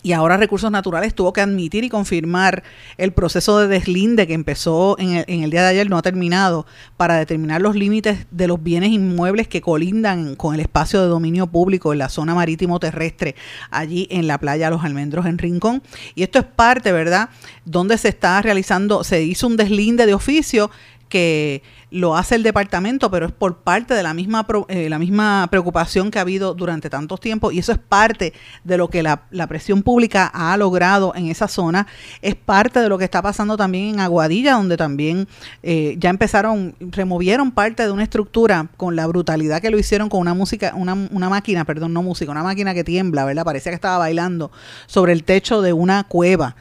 y 0.04 0.12
ahora 0.12 0.38
Recursos 0.38 0.70
Naturales 0.70 1.16
tuvo 1.16 1.32
que 1.32 1.42
admitir 1.42 1.86
y 1.86 1.90
confirmar 1.90 2.64
el 2.98 3.14
proceso 3.14 3.58
de 3.60 3.68
deslinde 3.68 4.28
que 4.28 4.34
empezó 4.34 4.98
en 5.00 5.16
el, 5.16 5.26
en 5.28 5.44
el, 5.44 5.50
día 5.50 5.64
de 5.64 5.70
ayer, 5.70 5.90
no 5.90 5.98
ha 5.98 6.02
terminado, 6.02 6.66
para 6.98 7.16
determinar 7.16 7.62
los 7.62 7.76
límites 7.76 8.28
de 8.30 8.48
los 8.48 8.62
bienes 8.62 8.90
inmuebles 8.90 9.48
que 9.48 9.62
colindan 9.62 10.36
con 10.36 10.54
el 10.54 10.60
espacio 10.60 11.02
de 11.02 11.08
dominio 11.08 11.48
público 11.48 11.94
en 11.94 12.00
la 12.00 12.10
zona 12.10 12.36
marítimo 12.36 12.80
terrestre, 12.80 13.36
allí 13.72 14.08
en 14.12 14.28
la 14.28 14.38
playa 14.38 14.70
Los 14.70 14.84
Almendros 14.84 15.26
en 15.26 15.38
Rincón. 15.38 15.82
Y 16.16 16.24
esto 16.24 16.38
es 16.38 16.46
parte, 16.46 16.92
¿verdad?, 16.92 17.30
donde 17.66 17.98
se 17.98 18.10
está 18.10 18.42
realizando, 18.42 19.04
se 19.06 19.24
hizo 19.24 19.48
un 19.48 19.56
deslinde 19.56 20.06
de 20.06 20.14
oficio 20.14 20.70
que 21.14 21.62
lo 21.92 22.18
hace 22.18 22.34
el 22.34 22.42
departamento, 22.42 23.12
pero 23.12 23.28
es 23.28 23.32
por 23.32 23.58
parte 23.58 23.94
de 23.94 24.02
la 24.02 24.16
misma, 24.16 24.48
eh, 24.68 24.90
la 24.90 24.98
misma 24.98 25.48
preocupación 25.52 26.10
que 26.10 26.18
ha 26.18 26.24
habido 26.24 26.56
durante 26.56 26.90
tantos 26.90 27.20
tiempos 27.20 27.54
y 27.54 27.60
eso 27.60 27.72
es 27.72 27.78
parte 27.78 28.34
de 28.64 28.78
lo 28.78 28.88
que 28.90 29.04
la, 29.04 29.26
la, 29.30 29.46
presión 29.46 29.84
pública 29.84 30.26
ha 30.26 30.58
logrado 30.58 31.14
en 31.14 31.28
esa 31.28 31.48
zona, 31.48 31.86
es 32.24 32.34
parte 32.34 32.80
de 32.80 32.90
lo 32.90 32.98
que 32.98 33.04
está 33.04 33.22
pasando 33.22 33.58
también 33.58 33.94
en 33.94 34.00
Aguadilla, 34.00 34.54
donde 34.54 34.76
también 34.76 35.28
eh, 35.62 35.96
ya 36.00 36.10
empezaron, 36.10 36.76
removieron 36.80 37.52
parte 37.52 37.84
de 37.84 37.92
una 37.92 38.02
estructura 38.02 38.70
con 38.76 38.96
la 38.96 39.06
brutalidad 39.06 39.62
que 39.62 39.70
lo 39.70 39.78
hicieron 39.78 40.10
con 40.10 40.20
una 40.20 40.34
música, 40.34 40.74
una, 40.76 40.96
una 40.96 41.30
máquina, 41.30 41.64
perdón, 41.64 41.94
no 41.94 42.02
música, 42.02 42.32
una 42.32 42.42
máquina 42.42 42.74
que 42.74 42.84
tiembla, 42.84 43.24
¿verdad? 43.24 43.46
Parecía 43.46 43.72
que 43.72 43.76
estaba 43.76 44.00
bailando 44.00 44.52
sobre 44.88 45.14
el 45.14 45.24
techo 45.24 45.62
de 45.62 45.74
una 45.74 46.06
cueva 46.06 46.56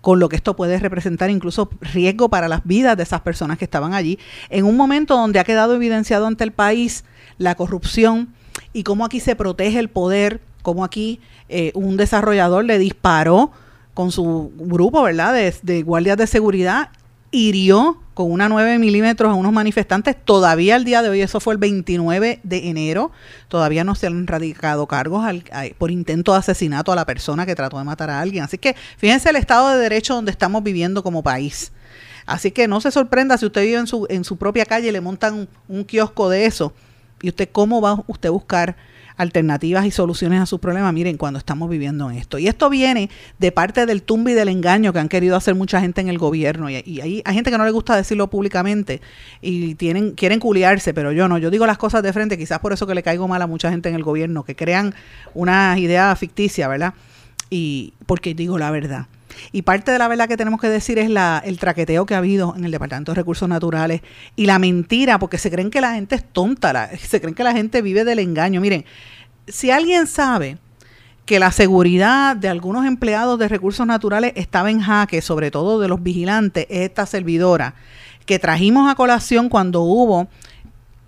con 0.00 0.20
lo 0.20 0.28
que 0.28 0.36
esto 0.36 0.56
puede 0.56 0.78
representar 0.78 1.30
incluso 1.30 1.70
riesgo 1.80 2.28
para 2.28 2.48
las 2.48 2.64
vidas 2.64 2.96
de 2.96 3.02
esas 3.02 3.20
personas 3.20 3.58
que 3.58 3.64
estaban 3.64 3.94
allí, 3.94 4.18
en 4.48 4.64
un 4.64 4.76
momento 4.76 5.16
donde 5.16 5.38
ha 5.38 5.44
quedado 5.44 5.74
evidenciado 5.74 6.26
ante 6.26 6.44
el 6.44 6.52
país 6.52 7.04
la 7.36 7.54
corrupción 7.54 8.28
y 8.72 8.82
cómo 8.84 9.04
aquí 9.04 9.20
se 9.20 9.36
protege 9.36 9.78
el 9.78 9.88
poder, 9.88 10.40
cómo 10.62 10.84
aquí 10.84 11.20
eh, 11.48 11.72
un 11.74 11.96
desarrollador 11.96 12.64
le 12.64 12.78
disparó 12.78 13.50
con 13.94 14.12
su 14.12 14.52
grupo, 14.56 15.02
¿verdad?, 15.02 15.34
de, 15.34 15.54
de 15.62 15.82
guardias 15.82 16.16
de 16.16 16.26
seguridad, 16.28 16.90
hirió 17.30 17.98
con 18.14 18.32
una 18.32 18.48
9 18.48 18.78
milímetros 18.78 19.30
a 19.30 19.34
unos 19.34 19.52
manifestantes. 19.52 20.16
Todavía 20.24 20.76
el 20.76 20.84
día 20.84 21.02
de 21.02 21.08
hoy, 21.08 21.20
eso 21.20 21.40
fue 21.40 21.54
el 21.54 21.58
29 21.58 22.40
de 22.42 22.68
enero, 22.68 23.12
todavía 23.48 23.84
no 23.84 23.94
se 23.94 24.06
han 24.06 24.26
radicado 24.26 24.86
cargos 24.86 25.24
al, 25.24 25.44
por 25.78 25.90
intento 25.90 26.32
de 26.32 26.38
asesinato 26.38 26.90
a 26.90 26.96
la 26.96 27.06
persona 27.06 27.46
que 27.46 27.54
trató 27.54 27.78
de 27.78 27.84
matar 27.84 28.10
a 28.10 28.20
alguien. 28.20 28.44
Así 28.44 28.58
que 28.58 28.74
fíjense 28.96 29.30
el 29.30 29.36
estado 29.36 29.70
de 29.70 29.78
derecho 29.78 30.14
donde 30.14 30.30
estamos 30.30 30.62
viviendo 30.62 31.02
como 31.02 31.22
país. 31.22 31.72
Así 32.26 32.50
que 32.50 32.68
no 32.68 32.80
se 32.80 32.90
sorprenda 32.90 33.38
si 33.38 33.46
usted 33.46 33.62
vive 33.62 33.78
en 33.78 33.86
su, 33.86 34.06
en 34.10 34.24
su 34.24 34.36
propia 34.36 34.66
calle 34.66 34.88
y 34.88 34.92
le 34.92 35.00
montan 35.00 35.34
un, 35.34 35.48
un 35.68 35.84
kiosco 35.84 36.28
de 36.28 36.46
eso. 36.46 36.74
¿Y 37.22 37.28
usted 37.28 37.48
cómo 37.50 37.80
va 37.80 38.02
usted 38.06 38.28
a 38.28 38.32
buscar 38.32 38.76
alternativas 39.18 39.84
y 39.84 39.90
soluciones 39.90 40.40
a 40.40 40.46
sus 40.46 40.60
problemas, 40.60 40.94
miren, 40.94 41.18
cuando 41.18 41.38
estamos 41.38 41.68
viviendo 41.68 42.10
en 42.10 42.16
esto. 42.16 42.38
Y 42.38 42.48
esto 42.48 42.70
viene 42.70 43.10
de 43.38 43.52
parte 43.52 43.84
del 43.84 44.02
tumbe 44.02 44.30
y 44.30 44.34
del 44.34 44.48
engaño 44.48 44.92
que 44.92 45.00
han 45.00 45.08
querido 45.08 45.36
hacer 45.36 45.54
mucha 45.54 45.80
gente 45.80 46.00
en 46.00 46.08
el 46.08 46.16
gobierno. 46.16 46.70
Y, 46.70 46.82
y 46.86 47.00
hay, 47.00 47.22
hay, 47.24 47.34
gente 47.34 47.50
que 47.50 47.58
no 47.58 47.64
le 47.64 47.72
gusta 47.72 47.96
decirlo 47.96 48.30
públicamente 48.30 49.02
y 49.42 49.74
tienen, 49.74 50.12
quieren 50.12 50.40
culiarse, 50.40 50.94
pero 50.94 51.12
yo 51.12 51.28
no. 51.28 51.36
Yo 51.36 51.50
digo 51.50 51.66
las 51.66 51.78
cosas 51.78 52.02
de 52.02 52.12
frente, 52.12 52.38
quizás 52.38 52.60
por 52.60 52.72
eso 52.72 52.86
que 52.86 52.94
le 52.94 53.02
caigo 53.02 53.28
mal 53.28 53.42
a 53.42 53.46
mucha 53.46 53.70
gente 53.70 53.88
en 53.88 53.96
el 53.96 54.02
gobierno, 54.02 54.44
que 54.44 54.56
crean 54.56 54.94
una 55.34 55.78
idea 55.78 56.14
ficticia, 56.16 56.68
¿verdad? 56.68 56.94
Y 57.50 57.92
porque 58.06 58.34
digo 58.34 58.56
la 58.56 58.70
verdad. 58.70 59.06
Y 59.52 59.62
parte 59.62 59.90
de 59.92 59.98
la 59.98 60.08
verdad 60.08 60.28
que 60.28 60.36
tenemos 60.36 60.60
que 60.60 60.68
decir 60.68 60.98
es 60.98 61.10
la, 61.10 61.42
el 61.44 61.58
traqueteo 61.58 62.06
que 62.06 62.14
ha 62.14 62.18
habido 62.18 62.54
en 62.56 62.64
el 62.64 62.70
Departamento 62.70 63.12
de 63.12 63.16
Recursos 63.16 63.48
Naturales 63.48 64.02
y 64.36 64.46
la 64.46 64.58
mentira, 64.58 65.18
porque 65.18 65.38
se 65.38 65.50
creen 65.50 65.70
que 65.70 65.80
la 65.80 65.94
gente 65.94 66.14
es 66.16 66.24
tonta, 66.24 66.90
se 66.98 67.20
creen 67.20 67.34
que 67.34 67.44
la 67.44 67.52
gente 67.52 67.82
vive 67.82 68.04
del 68.04 68.18
engaño. 68.18 68.60
Miren, 68.60 68.84
si 69.46 69.70
alguien 69.70 70.06
sabe 70.06 70.58
que 71.24 71.38
la 71.38 71.52
seguridad 71.52 72.36
de 72.36 72.48
algunos 72.48 72.86
empleados 72.86 73.38
de 73.38 73.48
recursos 73.48 73.86
naturales 73.86 74.32
estaba 74.34 74.70
en 74.70 74.80
jaque, 74.80 75.20
sobre 75.20 75.50
todo 75.50 75.78
de 75.78 75.88
los 75.88 76.02
vigilantes, 76.02 76.66
es 76.70 76.80
esta 76.80 77.04
servidora 77.04 77.74
que 78.24 78.38
trajimos 78.38 78.90
a 78.90 78.94
colación 78.94 79.48
cuando 79.48 79.82
hubo 79.82 80.28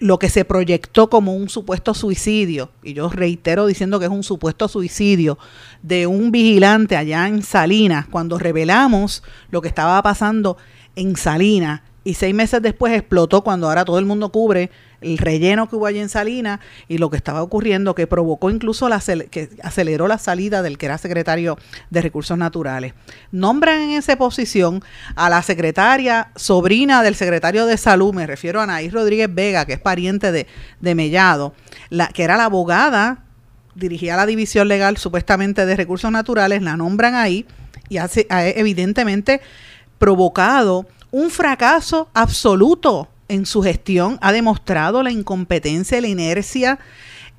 lo 0.00 0.18
que 0.18 0.30
se 0.30 0.44
proyectó 0.44 1.10
como 1.10 1.34
un 1.34 1.48
supuesto 1.48 1.94
suicidio, 1.94 2.70
y 2.82 2.94
yo 2.94 3.10
reitero 3.10 3.66
diciendo 3.66 4.00
que 4.00 4.06
es 4.06 4.10
un 4.10 4.22
supuesto 4.22 4.66
suicidio 4.66 5.38
de 5.82 6.06
un 6.06 6.32
vigilante 6.32 6.96
allá 6.96 7.28
en 7.28 7.42
Salinas, 7.42 8.06
cuando 8.06 8.38
revelamos 8.38 9.22
lo 9.50 9.60
que 9.60 9.68
estaba 9.68 10.02
pasando 10.02 10.56
en 10.96 11.16
Salinas, 11.16 11.82
y 12.02 12.14
seis 12.14 12.34
meses 12.34 12.62
después 12.62 12.94
explotó 12.94 13.42
cuando 13.42 13.68
ahora 13.68 13.84
todo 13.84 13.98
el 13.98 14.06
mundo 14.06 14.30
cubre 14.30 14.70
el 15.00 15.18
relleno 15.18 15.68
que 15.68 15.76
hubo 15.76 15.86
allí 15.86 15.98
en 15.98 16.08
Salinas 16.08 16.60
y 16.88 16.98
lo 16.98 17.10
que 17.10 17.16
estaba 17.16 17.42
ocurriendo 17.42 17.94
que 17.94 18.06
provocó 18.06 18.50
incluso 18.50 18.88
la 18.88 19.00
que 19.30 19.50
aceleró 19.62 20.08
la 20.08 20.18
salida 20.18 20.62
del 20.62 20.78
que 20.78 20.86
era 20.86 20.98
secretario 20.98 21.58
de 21.90 22.02
Recursos 22.02 22.36
Naturales. 22.36 22.94
Nombran 23.32 23.80
en 23.82 23.90
esa 23.90 24.16
posición 24.16 24.82
a 25.14 25.28
la 25.28 25.42
secretaria 25.42 26.30
sobrina 26.36 27.02
del 27.02 27.14
secretario 27.14 27.66
de 27.66 27.76
Salud, 27.76 28.14
me 28.14 28.26
refiero 28.26 28.60
a 28.60 28.64
Anaís 28.64 28.92
Rodríguez 28.92 29.32
Vega, 29.32 29.66
que 29.66 29.74
es 29.74 29.80
pariente 29.80 30.32
de, 30.32 30.46
de 30.80 30.94
Mellado, 30.94 31.54
la, 31.88 32.08
que 32.08 32.22
era 32.22 32.36
la 32.36 32.44
abogada, 32.44 33.24
dirigía 33.74 34.16
la 34.16 34.26
división 34.26 34.68
legal 34.68 34.96
supuestamente 34.96 35.66
de 35.66 35.76
Recursos 35.76 36.10
Naturales, 36.10 36.62
la 36.62 36.76
nombran 36.76 37.14
ahí 37.14 37.46
y 37.88 37.98
hace, 37.98 38.26
ha 38.30 38.46
evidentemente 38.46 39.40
provocado 39.98 40.86
un 41.10 41.30
fracaso 41.30 42.08
absoluto 42.14 43.08
en 43.28 43.46
su 43.46 43.62
gestión, 43.62 44.18
ha 44.20 44.32
demostrado 44.32 45.02
la 45.02 45.12
incompetencia 45.12 45.98
y 45.98 46.00
la 46.00 46.08
inercia 46.08 46.78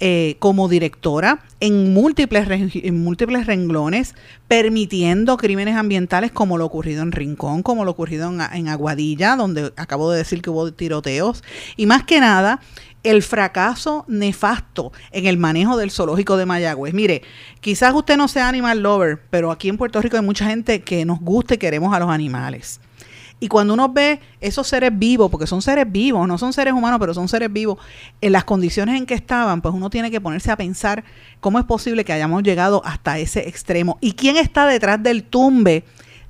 eh, 0.04 0.38
como 0.40 0.68
directora 0.68 1.44
en 1.60 1.94
múltiples, 1.94 2.48
múltiples 2.92 3.46
renglones, 3.46 4.16
permitiendo 4.48 5.38
crímenes 5.38 5.76
ambientales 5.76 6.32
como 6.32 6.58
lo 6.58 6.66
ocurrido 6.66 7.04
en 7.04 7.12
Rincón, 7.12 7.62
como 7.62 7.86
lo 7.86 7.92
ocurrido 7.92 8.30
en, 8.30 8.42
en 8.42 8.68
Aguadilla, 8.68 9.36
donde 9.36 9.74
acabo 9.76 10.10
de 10.12 10.18
decir 10.18 10.42
que 10.42 10.50
hubo 10.50 10.74
tiroteos, 10.74 11.44
y 11.78 11.86
más 11.86 12.04
que 12.04 12.20
nada, 12.20 12.62
el 13.04 13.22
fracaso 13.22 14.06
nefasto 14.08 14.92
en 15.12 15.28
el 15.28 15.38
manejo 15.38 15.78
del 15.78 15.92
zoológico 15.92 16.38
de 16.38 16.48
Mayagüez. 16.48 16.94
Mire, 16.94 17.22
quizás 17.60 17.94
usted 17.94 18.18
no 18.18 18.28
sea 18.28 18.48
animal 18.48 18.80
lover, 18.82 19.22
pero 19.30 19.52
aquí 19.52 19.70
en 19.70 19.78
Puerto 19.78 20.02
Rico 20.02 20.18
hay 20.18 20.24
mucha 20.24 20.48
gente 20.48 20.82
que 20.82 21.06
nos 21.06 21.20
gusta 21.20 21.56
y 21.56 21.58
queremos 21.58 21.94
a 21.94 22.00
los 22.00 22.10
animales. 22.10 22.80
Y 23.44 23.48
cuando 23.48 23.74
uno 23.74 23.90
ve 23.90 24.20
esos 24.40 24.68
seres 24.68 24.92
vivos, 24.94 25.32
porque 25.32 25.48
son 25.48 25.64
seres 25.64 25.92
vivos, 25.92 26.28
no 26.28 26.38
son 26.38 26.54
seres 26.54 26.76
humanos, 26.76 27.00
pero 27.00 27.16
son 27.16 27.28
seres 27.28 27.52
vivos, 27.52 27.80
en 28.22 28.34
las 28.34 28.44
condiciones 28.44 28.96
en 28.96 29.08
que 29.08 29.16
estaban, 29.16 29.64
pues 29.64 29.74
uno 29.74 29.90
tiene 29.90 30.12
que 30.12 30.22
ponerse 30.22 30.52
a 30.52 30.58
pensar 30.58 31.04
cómo 31.40 31.58
es 31.58 31.66
posible 31.66 32.06
que 32.06 32.14
hayamos 32.14 32.44
llegado 32.44 32.84
hasta 32.86 33.18
ese 33.18 33.50
extremo. 33.50 33.98
¿Y 34.00 34.14
quién 34.14 34.38
está 34.38 34.68
detrás 34.68 35.02
del 35.02 35.24
tumbe 35.24 35.84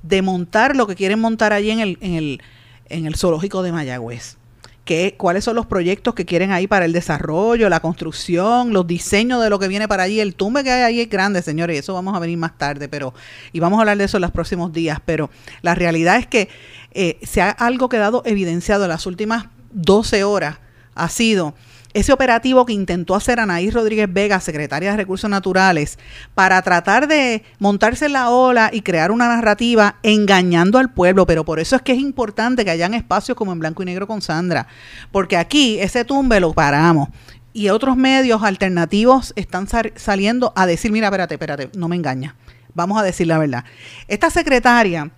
de 0.04 0.22
montar 0.22 0.78
lo 0.78 0.88
que 0.88 0.96
quieren 0.96 1.20
montar 1.20 1.52
allí 1.52 1.72
en 1.72 1.82
el, 1.82 1.98
en 2.00 2.14
el, 2.14 2.42
en 2.88 3.06
el 3.06 3.16
zoológico 3.18 3.62
de 3.62 3.74
Mayagüez? 3.74 4.38
¿Qué, 4.86 5.14
cuáles 5.16 5.44
son 5.44 5.56
los 5.56 5.68
proyectos 5.68 6.16
que 6.16 6.26
quieren 6.26 6.52
ahí 6.52 6.66
para 6.66 6.86
el 6.86 6.94
desarrollo, 6.94 7.70
la 7.70 7.82
construcción, 7.82 8.74
los 8.74 8.88
diseños 8.88 9.42
de 9.42 9.50
lo 9.50 9.60
que 9.60 9.68
viene 9.68 9.88
para 9.88 10.04
allí. 10.04 10.20
El 10.20 10.34
tumbe 10.34 10.64
que 10.64 10.72
hay 10.72 10.82
ahí 10.82 11.02
es 11.02 11.10
grande, 11.10 11.44
señores, 11.44 11.76
y 11.76 11.80
eso 11.80 11.94
vamos 11.94 12.16
a 12.16 12.20
venir 12.20 12.38
más 12.38 12.58
tarde, 12.58 12.90
pero 12.90 13.14
y 13.54 13.60
vamos 13.60 13.78
a 13.78 13.82
hablar 13.82 13.98
de 13.98 14.06
eso 14.06 14.18
en 14.18 14.22
los 14.22 14.32
próximos 14.32 14.74
días, 14.74 15.00
pero 15.06 15.30
la 15.62 15.76
realidad 15.76 16.18
es 16.18 16.26
que 16.26 16.50
eh, 16.94 17.20
se 17.22 17.42
ha 17.42 17.52
algo 17.52 17.90
quedado 17.90 18.24
evidenciado 18.26 18.86
en 18.86 18.90
las 18.90 19.06
últimas 19.06 19.46
12 19.72 20.24
horas, 20.24 20.58
ha 20.96 21.10
sido 21.10 21.54
ese 21.94 22.14
operativo 22.14 22.66
que 22.66 22.74
intentó 22.74 23.16
hacer 23.16 23.40
Anaís 23.40 23.74
Rodríguez 23.74 24.12
Vega, 24.12 24.40
secretaria 24.40 24.92
de 24.92 24.98
Recursos 24.98 25.30
Naturales, 25.30 26.00
para 26.36 26.62
tratar 26.62 27.08
de 27.08 27.44
montarse 27.60 28.06
en 28.06 28.14
la 28.14 28.30
ola 28.30 28.70
y 28.72 28.82
crear 28.82 29.12
una 29.12 29.28
narrativa 29.28 29.96
engañando 30.04 30.78
al 30.78 30.94
pueblo. 30.94 31.26
Pero 31.26 31.46
por 31.46 31.60
eso 31.60 31.76
es 31.76 31.82
que 31.82 31.94
es 31.94 32.00
importante 32.00 32.64
que 32.66 32.72
hayan 32.72 32.94
espacios 32.94 33.38
como 33.38 33.52
en 33.52 33.60
blanco 33.60 33.84
y 33.84 33.86
negro 33.86 34.08
con 34.08 34.22
Sandra, 34.22 34.68
porque 35.12 35.38
aquí 35.38 35.80
ese 35.80 36.06
tumbe 36.06 36.40
lo 36.40 36.54
paramos. 36.54 37.10
Y 37.54 37.70
otros 37.70 37.98
medios 37.98 38.44
alternativos 38.44 39.34
están 39.36 39.68
saliendo 39.96 40.54
a 40.56 40.66
decir, 40.66 40.92
mira, 40.92 41.08
espérate, 41.08 41.36
espérate, 41.36 41.70
no 41.76 41.90
me 41.90 41.98
engaña. 41.98 42.36
Vamos 42.74 42.98
a 42.98 43.04
decir 43.04 43.28
la 43.28 43.38
verdad. 43.38 43.66
Esta 44.08 44.30
secretaria 44.30 45.12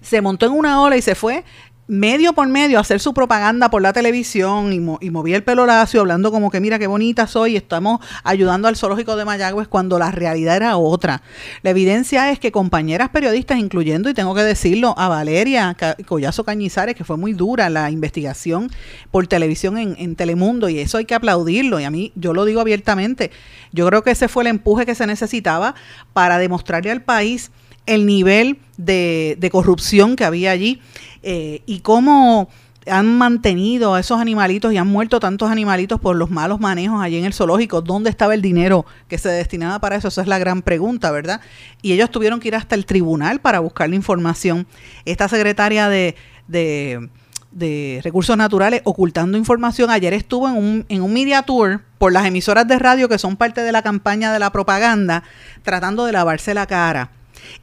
se 0.00 0.20
montó 0.20 0.46
en 0.46 0.52
una 0.52 0.80
ola 0.80 0.96
y 0.96 1.02
se 1.02 1.14
fue 1.14 1.44
medio 1.88 2.32
por 2.32 2.46
medio 2.48 2.78
hacer 2.78 3.00
su 3.00 3.12
propaganda 3.12 3.68
por 3.68 3.82
la 3.82 3.92
televisión 3.92 4.72
y, 4.72 5.10
movía 5.10 5.36
el 5.36 5.42
pelo 5.42 5.66
lacio 5.66 6.00
hablando 6.00 6.30
como 6.30 6.50
que 6.50 6.60
mira 6.60 6.78
qué 6.78 6.86
bonita 6.86 7.26
soy, 7.26 7.56
estamos 7.56 8.00
ayudando 8.22 8.68
al 8.68 8.76
zoológico 8.76 9.16
de 9.16 9.24
Mayagüez 9.24 9.68
cuando 9.68 9.98
la 9.98 10.10
realidad 10.10 10.56
era 10.56 10.76
otra. 10.76 11.22
La 11.62 11.70
evidencia 11.70 12.30
es 12.30 12.38
que 12.38 12.52
compañeras 12.52 13.10
periodistas, 13.10 13.58
incluyendo, 13.58 14.08
y 14.08 14.14
tengo 14.14 14.34
que 14.34 14.42
decirlo, 14.42 14.94
a 14.96 15.08
Valeria 15.08 15.76
Collazo 16.06 16.44
Cañizares, 16.44 16.94
que 16.94 17.04
fue 17.04 17.16
muy 17.16 17.32
dura 17.32 17.68
la 17.68 17.90
investigación 17.90 18.70
por 19.10 19.26
televisión 19.26 19.76
en, 19.76 19.96
en 19.98 20.16
Telemundo, 20.16 20.68
y 20.68 20.78
eso 20.78 20.98
hay 20.98 21.04
que 21.04 21.14
aplaudirlo, 21.14 21.80
y 21.80 21.84
a 21.84 21.90
mí 21.90 22.12
yo 22.14 22.32
lo 22.32 22.44
digo 22.44 22.60
abiertamente, 22.60 23.30
yo 23.72 23.86
creo 23.88 24.02
que 24.02 24.12
ese 24.12 24.28
fue 24.28 24.44
el 24.44 24.48
empuje 24.48 24.86
que 24.86 24.94
se 24.94 25.06
necesitaba 25.06 25.74
para 26.12 26.38
demostrarle 26.38 26.90
al 26.90 27.02
país 27.02 27.50
el 27.86 28.06
nivel 28.06 28.58
de, 28.76 29.48
corrupción 29.50 30.16
que 30.16 30.24
había 30.24 30.50
allí 30.50 30.80
eh, 31.22 31.62
y 31.66 31.80
cómo 31.80 32.48
han 32.86 33.16
mantenido 33.16 33.94
a 33.94 34.00
esos 34.00 34.20
animalitos 34.20 34.72
y 34.72 34.76
han 34.76 34.88
muerto 34.88 35.20
tantos 35.20 35.50
animalitos 35.50 36.00
por 36.00 36.16
los 36.16 36.30
malos 36.30 36.58
manejos 36.60 37.00
allí 37.00 37.16
en 37.16 37.24
el 37.24 37.32
zoológico. 37.32 37.80
¿Dónde 37.80 38.10
estaba 38.10 38.34
el 38.34 38.42
dinero 38.42 38.84
que 39.08 39.18
se 39.18 39.28
destinaba 39.28 39.78
para 39.78 39.96
eso? 39.96 40.08
Esa 40.08 40.22
es 40.22 40.28
la 40.28 40.38
gran 40.38 40.62
pregunta, 40.62 41.10
¿verdad? 41.10 41.40
Y 41.80 41.92
ellos 41.92 42.10
tuvieron 42.10 42.40
que 42.40 42.48
ir 42.48 42.56
hasta 42.56 42.74
el 42.74 42.86
tribunal 42.86 43.40
para 43.40 43.60
buscar 43.60 43.88
la 43.88 43.96
información. 43.96 44.66
Esta 45.04 45.28
secretaria 45.28 45.88
de, 45.88 46.16
de, 46.48 47.08
de 47.52 48.00
Recursos 48.02 48.36
Naturales 48.36 48.80
ocultando 48.84 49.38
información 49.38 49.90
ayer 49.90 50.12
estuvo 50.12 50.48
en 50.48 50.56
un, 50.56 50.86
en 50.88 51.02
un 51.02 51.12
media 51.12 51.42
tour 51.42 51.82
por 51.98 52.12
las 52.12 52.26
emisoras 52.26 52.66
de 52.66 52.78
radio 52.78 53.08
que 53.08 53.18
son 53.18 53.36
parte 53.36 53.60
de 53.60 53.70
la 53.70 53.82
campaña 53.82 54.32
de 54.32 54.40
la 54.40 54.50
propaganda 54.50 55.22
tratando 55.62 56.04
de 56.04 56.12
lavarse 56.12 56.52
la 56.54 56.66
cara 56.66 57.10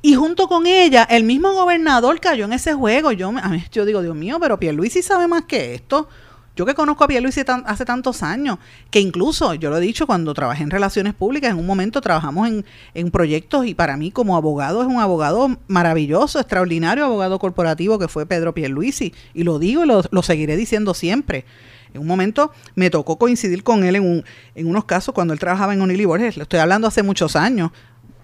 y 0.02 0.16
junto 0.16 0.48
con 0.48 0.68
ella, 0.68 1.04
el 1.04 1.24
mismo 1.24 1.54
gobernador 1.54 2.20
cayó 2.20 2.46
en 2.46 2.54
ese 2.54 2.74
juego. 2.74 3.12
Yo, 3.12 3.30
a 3.30 3.50
mí, 3.50 3.64
yo 3.72 3.86
digo, 3.86 4.02
Dios 4.02 4.16
mío, 4.16 4.38
pero 4.40 4.60
Pierluisi 4.60 5.02
sabe 5.02 5.28
más 5.28 5.46
que 5.46 5.76
esto. 5.76 6.08
Yo 6.56 6.66
que 6.66 6.74
conozco 6.74 7.06
a 7.06 7.08
Pierluisi 7.08 7.42
hace 7.66 7.86
tantos 7.86 8.22
años, 8.22 8.58
que 8.92 9.00
incluso, 9.00 9.54
yo 9.54 9.70
lo 9.70 9.78
he 9.78 9.82
dicho, 9.82 10.06
cuando 10.06 10.34
trabajé 10.34 10.64
en 10.64 10.70
relaciones 10.70 11.14
públicas, 11.14 11.52
en 11.52 11.58
un 11.58 11.66
momento 11.66 12.02
trabajamos 12.02 12.50
en, 12.94 13.12
proyectos 13.12 13.66
y 13.66 13.74
para 13.74 13.96
mí 13.96 14.12
como 14.12 14.36
abogado 14.36 14.82
es 14.82 14.88
un 14.88 15.00
abogado 15.00 15.58
maravilloso, 15.68 16.38
extraordinario 16.38 17.06
abogado 17.06 17.40
corporativo 17.40 17.98
que 17.98 18.10
fue 18.10 18.26
Pedro 18.26 18.54
Pierluisi. 18.54 19.14
Y 19.34 19.44
lo 19.44 19.58
digo 19.58 19.86
y 19.86 19.88
lo, 19.88 20.02
lo 20.12 20.22
seguiré 20.22 20.58
diciendo 20.58 20.94
siempre. 20.94 21.46
En 21.94 22.02
un 22.02 22.08
momento 22.08 22.52
me 22.76 22.90
tocó 22.90 23.18
coincidir 23.18 23.64
con 23.64 23.84
él 23.84 23.96
en, 23.96 24.04
un, 24.04 24.26
en 24.56 24.68
unos 24.68 24.86
casos 24.86 25.14
cuando 25.16 25.34
él 25.34 25.40
trabajaba 25.40 25.74
en 25.74 26.06
Borges. 26.06 26.38
Lo 26.38 26.44
estoy 26.44 26.60
hablando 26.60 26.88
hace 26.88 27.04
muchos 27.04 27.36
años, 27.36 27.72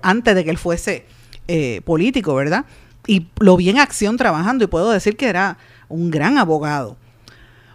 antes 0.01 0.35
de 0.35 0.43
que 0.43 0.49
él 0.49 0.57
fuese 0.57 1.05
eh, 1.47 1.81
político, 1.85 2.35
¿verdad? 2.35 2.65
Y 3.07 3.27
lo 3.39 3.57
vi 3.57 3.69
en 3.69 3.79
acción 3.79 4.17
trabajando 4.17 4.63
y 4.63 4.67
puedo 4.67 4.91
decir 4.91 5.15
que 5.15 5.27
era 5.27 5.57
un 5.89 6.09
gran 6.11 6.37
abogado. 6.37 6.97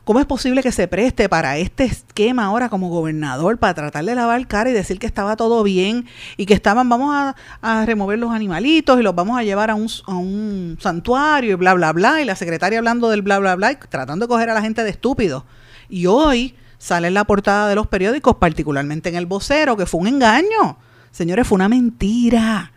¿Cómo 0.04 0.18
es 0.18 0.26
posible 0.26 0.62
que 0.62 0.72
se 0.72 0.88
preste 0.88 1.28
para 1.28 1.58
este 1.58 1.84
esquema 1.84 2.46
ahora 2.46 2.68
como 2.68 2.88
gobernador 2.88 3.58
para 3.58 3.74
tratar 3.74 4.04
de 4.04 4.14
lavar 4.16 4.44
cara 4.48 4.68
y 4.70 4.72
decir 4.72 4.98
que 4.98 5.06
estaba 5.06 5.36
todo 5.36 5.62
bien 5.62 6.06
y 6.36 6.46
que 6.46 6.54
estaban, 6.54 6.88
vamos 6.88 7.14
a, 7.62 7.84
remover 7.84 8.18
los 8.18 8.32
animalitos 8.32 8.98
y 8.98 9.04
los 9.04 9.14
vamos 9.14 9.38
a 9.38 9.44
llevar 9.44 9.70
a 9.70 9.76
un, 9.76 10.76
santuario 10.80 11.52
y 11.52 11.54
bla, 11.54 11.74
bla, 11.74 11.92
bla? 11.92 12.20
Y 12.20 12.24
la 12.24 12.34
secretaria 12.34 12.78
hablando 12.78 13.08
del 13.08 13.22
bla, 13.22 13.38
bla, 13.38 13.54
bla, 13.54 13.70
y 13.70 13.76
tratando 13.76 14.26
de 14.26 14.28
coger 14.28 14.50
a 14.50 14.54
la 14.54 14.62
gente 14.62 14.82
de 14.82 14.90
estúpido. 14.90 15.44
Y 15.88 16.06
hoy 16.06 16.56
sale 16.78 17.06
en 17.06 17.14
la 17.14 17.24
portada 17.24 17.68
de 17.68 17.76
los 17.76 17.86
periódicos, 17.86 18.34
particularmente 18.34 19.10
en 19.10 19.14
el 19.14 19.26
vocero, 19.26 19.76
que 19.76 19.86
fue 19.86 20.00
un 20.00 20.08
engaño. 20.08 20.78
Señores, 21.12 21.46
fue 21.46 21.54
una 21.54 21.68
mentira 21.68 22.72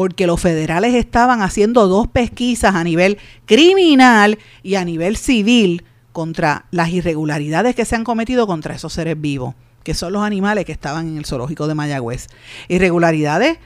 porque 0.00 0.26
los 0.26 0.40
federales 0.40 0.94
estaban 0.94 1.42
haciendo 1.42 1.86
dos 1.86 2.08
pesquisas 2.08 2.74
a 2.74 2.82
nivel 2.84 3.18
criminal 3.44 4.38
y 4.62 4.76
a 4.76 4.84
nivel 4.86 5.18
civil 5.18 5.84
contra 6.12 6.64
las 6.70 6.88
irregularidades 6.88 7.76
que 7.76 7.84
se 7.84 7.96
han 7.96 8.04
cometido 8.04 8.46
contra 8.46 8.74
esos 8.74 8.94
seres 8.94 9.20
vivos, 9.20 9.54
que 9.82 9.92
son 9.92 10.14
los 10.14 10.22
animales 10.22 10.64
que 10.64 10.72
estaban 10.72 11.06
en 11.06 11.18
el 11.18 11.26
zoológico 11.26 11.66
de 11.66 11.74
Mayagüez. 11.74 12.28
Irregularidades, 12.68 13.58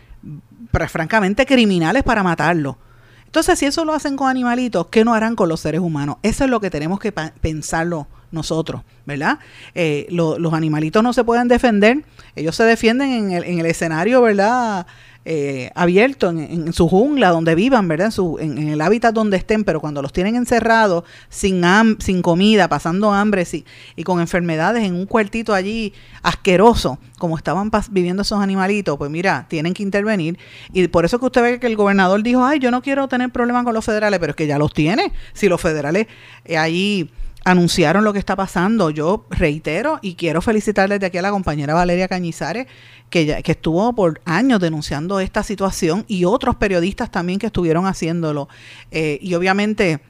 francamente 0.89 1.47
criminales 1.47 2.03
para 2.03 2.25
matarlos. 2.25 2.79
Entonces, 3.27 3.57
si 3.57 3.67
eso 3.67 3.85
lo 3.85 3.93
hacen 3.93 4.17
con 4.17 4.29
animalitos, 4.29 4.89
¿qué 4.89 5.05
no 5.05 5.15
harán 5.15 5.37
con 5.37 5.49
los 5.49 5.61
seres 5.61 5.83
humanos? 5.83 6.17
Eso 6.25 6.43
es 6.43 6.51
lo 6.51 6.59
que 6.59 6.69
tenemos 6.69 6.99
que 6.99 7.13
pensarlo 7.13 8.09
nosotros, 8.33 8.83
¿verdad? 9.07 9.39
Eh, 9.77 10.09
los 10.11 10.53
animalitos 10.53 11.01
no 11.01 11.13
se 11.13 11.23
pueden 11.23 11.47
defender, 11.47 12.05
ellos 12.35 12.57
se 12.57 12.65
defienden 12.65 13.13
en 13.13 13.31
el, 13.31 13.45
en 13.45 13.61
el 13.61 13.67
escenario, 13.67 14.21
¿verdad? 14.21 14.89
Eh, 15.27 15.71
abierto 15.75 16.29
en, 16.31 16.73
su 16.73 16.89
jungla, 16.89 17.31
donde 17.31 17.55
vivan, 17.55 17.89
¿verdad? 17.89 18.07
En, 18.07 18.13
su, 18.13 18.39
en, 18.39 18.59
el 18.59 18.81
hábitat 18.81 19.15
donde 19.15 19.37
estén, 19.39 19.65
pero 19.65 19.81
cuando 19.81 20.03
los 20.03 20.13
tienen 20.13 20.37
encerrados, 20.37 21.05
sin, 21.29 21.63
sin 21.99 22.21
comida, 22.21 22.69
pasando 22.69 23.13
hambre 23.13 23.45
sí, 23.45 23.65
y 23.97 24.03
con 24.05 24.21
enfermedades 24.21 24.85
en 24.85 24.95
un 24.95 25.07
cuartito 25.07 25.55
allí 25.55 25.95
asqueroso, 26.23 26.99
como 27.19 27.39
estaban 27.39 27.71
viviendo 27.91 28.23
esos 28.23 28.41
animalitos, 28.41 28.99
pues 28.99 29.11
mira, 29.11 29.47
tienen 29.49 29.73
que 29.73 29.83
intervenir. 29.83 30.39
Y 30.73 30.89
por 30.89 31.05
eso 31.07 31.19
que 31.19 31.27
usted 31.27 31.43
ve 31.43 31.61
que 31.61 31.69
el 31.69 31.77
gobernador 31.77 32.23
dijo, 32.23 32.45
ay, 32.45 32.59
yo 32.59 32.71
no 32.71 32.83
quiero 32.83 33.09
tener 33.09 33.31
problemas 33.31 33.65
con 33.65 33.73
los 33.73 33.85
federales, 33.85 34.21
pero 34.21 34.31
es 34.31 34.37
que 34.37 34.47
ya 34.47 34.59
los 34.59 34.75
tiene. 34.75 35.13
Si 35.33 35.49
los 35.49 35.61
federales 35.61 36.07
eh, 36.45 36.59
ahí 36.59 37.11
anunciaron 37.45 38.05
lo 38.05 38.13
que 38.13 38.19
está 38.19 38.37
pasando. 38.37 38.91
Yo 38.91 39.27
reitero 39.31 39.99
y 40.03 40.15
quiero 40.15 40.43
felicitar 40.43 40.89
desde 40.89 41.07
aquí 41.07 41.19
a 41.19 41.23
la 41.23 41.31
compañera 41.31 41.75
Valeria 41.75 42.09
Cañizares, 42.09 42.67
que, 43.11 43.27
ya, 43.27 43.43
que 43.43 43.53
estuvo 43.53 43.93
por 43.95 44.21
años 44.25 44.61
denunciando 44.61 45.21
esta 45.21 45.43
situación 45.43 46.05
y 46.09 46.25
otros 46.25 46.57
periodistas 46.57 47.11
también 47.11 47.39
que 47.39 47.47
estuvieron 47.47 47.87
haciéndolo. 47.87 48.49
Eh, 48.91 49.19
y 49.21 49.35
obviamente 49.35 50.01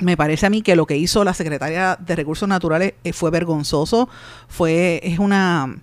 me 0.00 0.16
parece 0.16 0.46
a 0.46 0.50
mí 0.50 0.62
que 0.62 0.76
lo 0.76 0.86
que 0.86 0.96
hizo 0.96 1.24
la 1.24 1.34
secretaria 1.34 1.96
de 2.00 2.16
Recursos 2.16 2.48
Naturales 2.48 2.94
eh, 3.04 3.12
fue 3.12 3.30
vergonzoso, 3.30 4.08
fue, 4.48 5.00
es 5.02 5.18
una 5.18 5.76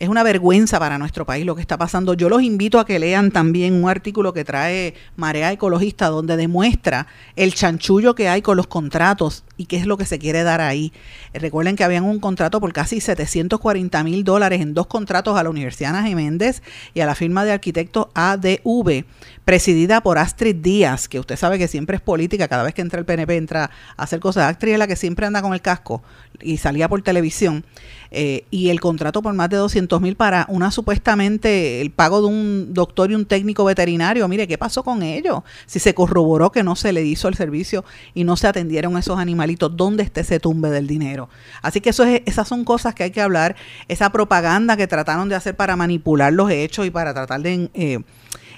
es 0.00 0.08
una 0.08 0.22
vergüenza 0.22 0.78
para 0.78 0.96
nuestro 0.96 1.26
país 1.26 1.44
lo 1.44 1.54
que 1.54 1.60
está 1.60 1.76
pasando. 1.76 2.14
Yo 2.14 2.30
los 2.30 2.42
invito 2.42 2.78
a 2.78 2.86
que 2.86 2.98
lean 2.98 3.30
también 3.30 3.74
un 3.74 3.88
artículo 3.88 4.32
que 4.32 4.46
trae 4.46 4.94
Marea 5.16 5.52
Ecologista 5.52 6.08
donde 6.08 6.38
demuestra 6.38 7.06
el 7.36 7.52
chanchullo 7.52 8.14
que 8.14 8.26
hay 8.26 8.40
con 8.40 8.56
los 8.56 8.66
contratos 8.66 9.44
y 9.58 9.66
qué 9.66 9.76
es 9.76 9.84
lo 9.84 9.98
que 9.98 10.06
se 10.06 10.18
quiere 10.18 10.42
dar 10.42 10.62
ahí. 10.62 10.90
Recuerden 11.34 11.76
que 11.76 11.84
habían 11.84 12.04
un 12.04 12.18
contrato 12.18 12.60
por 12.60 12.72
casi 12.72 12.98
740 12.98 14.02
mil 14.02 14.24
dólares 14.24 14.62
en 14.62 14.72
dos 14.72 14.86
contratos 14.86 15.36
a 15.36 15.42
la 15.42 15.50
Universidad 15.50 15.94
Ana 15.94 16.08
Jiménez 16.08 16.62
y 16.94 17.00
a 17.00 17.06
la 17.06 17.14
firma 17.14 17.44
de 17.44 17.52
arquitectos 17.52 18.06
ADV, 18.14 19.04
presidida 19.44 20.00
por 20.00 20.16
Astrid 20.16 20.56
Díaz, 20.56 21.08
que 21.08 21.20
usted 21.20 21.36
sabe 21.36 21.58
que 21.58 21.68
siempre 21.68 21.96
es 21.96 22.02
política, 22.02 22.48
cada 22.48 22.62
vez 22.62 22.72
que 22.72 22.80
entra 22.80 22.98
el 22.98 23.04
PNP 23.04 23.36
entra 23.36 23.70
a 23.98 24.02
hacer 24.02 24.18
cosas. 24.18 24.50
Astrid 24.50 24.72
es 24.72 24.78
la 24.78 24.86
que 24.86 24.96
siempre 24.96 25.26
anda 25.26 25.42
con 25.42 25.52
el 25.52 25.60
casco 25.60 26.02
y 26.40 26.56
salía 26.56 26.88
por 26.88 27.02
televisión. 27.02 27.66
Eh, 28.12 28.44
y 28.50 28.70
el 28.70 28.80
contrato 28.80 29.22
por 29.22 29.34
más 29.34 29.50
de 29.50 29.56
200 29.56 29.89
mil 29.98 30.14
para 30.14 30.46
una 30.48 30.70
supuestamente 30.70 31.80
el 31.80 31.90
pago 31.90 32.20
de 32.20 32.26
un 32.28 32.74
doctor 32.74 33.10
y 33.10 33.14
un 33.14 33.24
técnico 33.24 33.64
veterinario. 33.64 34.28
Mire, 34.28 34.46
¿qué 34.46 34.58
pasó 34.58 34.84
con 34.84 35.02
ellos? 35.02 35.40
Si 35.66 35.78
se 35.80 35.94
corroboró 35.94 36.52
que 36.52 36.62
no 36.62 36.76
se 36.76 36.92
le 36.92 37.02
hizo 37.02 37.28
el 37.28 37.34
servicio 37.34 37.84
y 38.14 38.24
no 38.24 38.36
se 38.36 38.46
atendieron 38.46 38.96
esos 38.96 39.18
animalitos, 39.18 39.76
¿dónde 39.76 40.02
está 40.02 40.20
ese 40.20 40.38
tumbe 40.38 40.70
del 40.70 40.86
dinero? 40.86 41.30
Así 41.62 41.80
que 41.80 41.90
eso 41.90 42.04
es, 42.04 42.22
esas 42.26 42.46
son 42.46 42.64
cosas 42.64 42.94
que 42.94 43.04
hay 43.04 43.10
que 43.10 43.22
hablar. 43.22 43.56
Esa 43.88 44.12
propaganda 44.12 44.76
que 44.76 44.86
trataron 44.86 45.28
de 45.28 45.34
hacer 45.34 45.56
para 45.56 45.74
manipular 45.74 46.32
los 46.32 46.50
hechos 46.50 46.86
y 46.86 46.90
para 46.90 47.14
tratar 47.14 47.40
de... 47.40 47.70
eh, 47.74 47.98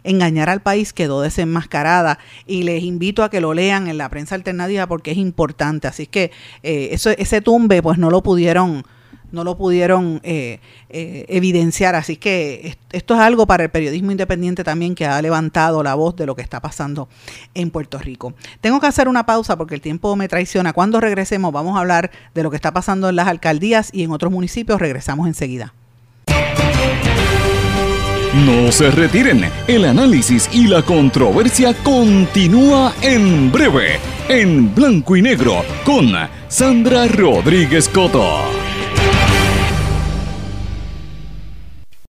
engañar 0.04 0.50
al 0.50 0.62
país 0.62 0.92
quedó 0.92 1.20
desenmascarada 1.20 2.18
y 2.46 2.64
les 2.64 2.82
invito 2.82 3.22
a 3.22 3.30
que 3.30 3.40
lo 3.40 3.54
lean 3.54 3.86
en 3.86 3.98
la 3.98 4.08
prensa 4.08 4.34
alternativa 4.34 4.86
porque 4.86 5.12
es 5.12 5.16
importante. 5.16 5.88
Así 5.88 6.06
que 6.06 6.32
eh, 6.62 6.88
eso, 6.92 7.10
ese 7.10 7.40
tumbe 7.40 7.82
pues 7.82 7.98
no 7.98 8.10
lo 8.10 8.22
pudieron 8.22 8.84
no 9.32 9.44
lo 9.44 9.56
pudieron 9.56 10.20
eh, 10.22 10.60
eh, 10.90 11.24
evidenciar. 11.28 11.94
Así 11.94 12.16
que 12.16 12.60
est- 12.68 12.80
esto 12.92 13.14
es 13.14 13.20
algo 13.20 13.46
para 13.46 13.64
el 13.64 13.70
periodismo 13.70 14.10
independiente 14.12 14.62
también 14.64 14.94
que 14.94 15.06
ha 15.06 15.20
levantado 15.22 15.82
la 15.82 15.94
voz 15.94 16.14
de 16.16 16.26
lo 16.26 16.36
que 16.36 16.42
está 16.42 16.60
pasando 16.60 17.08
en 17.54 17.70
Puerto 17.70 17.98
Rico. 17.98 18.34
Tengo 18.60 18.80
que 18.80 18.86
hacer 18.86 19.08
una 19.08 19.26
pausa 19.26 19.56
porque 19.56 19.74
el 19.74 19.80
tiempo 19.80 20.14
me 20.16 20.28
traiciona. 20.28 20.72
Cuando 20.72 21.00
regresemos 21.00 21.52
vamos 21.52 21.76
a 21.76 21.80
hablar 21.80 22.10
de 22.34 22.42
lo 22.42 22.50
que 22.50 22.56
está 22.56 22.72
pasando 22.72 23.08
en 23.08 23.16
las 23.16 23.28
alcaldías 23.28 23.90
y 23.92 24.04
en 24.04 24.12
otros 24.12 24.30
municipios. 24.30 24.80
Regresamos 24.80 25.26
enseguida. 25.26 25.72
No 28.46 28.72
se 28.72 28.90
retiren, 28.90 29.44
el 29.68 29.84
análisis 29.84 30.48
y 30.54 30.66
la 30.66 30.80
controversia 30.82 31.74
continúa 31.84 32.94
en 33.02 33.52
breve, 33.52 33.98
en 34.28 34.74
blanco 34.74 35.16
y 35.16 35.22
negro, 35.22 35.62
con 35.84 36.12
Sandra 36.48 37.06
Rodríguez 37.08 37.90
Coto. 37.90 38.24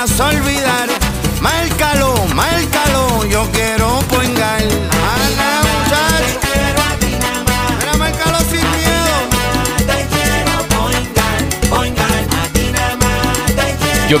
Vayas 0.00 0.20
a 0.20 0.28
olvidar. 0.28 0.88
Márcalo, 1.40 2.14
márcalo, 2.34 3.24
yo 3.26 3.46
quiero 3.52 3.98
poingar. 4.08 4.62
Ana, 4.62 5.60
muchacho. 5.68 6.38
Mira, 7.80 7.96
márcalo 7.98 8.38
sin 8.50 8.70
miedo. 8.70 9.14
Te 9.78 10.06
quiero 10.12 10.52
poingar, 10.68 11.40
poingar. 11.68 12.10
A 12.10 12.48
ti 12.52 12.70
nada 12.72 12.96
más 12.96 13.46
te 13.46 13.76
quiero. 13.76 14.08
Yo 14.08 14.20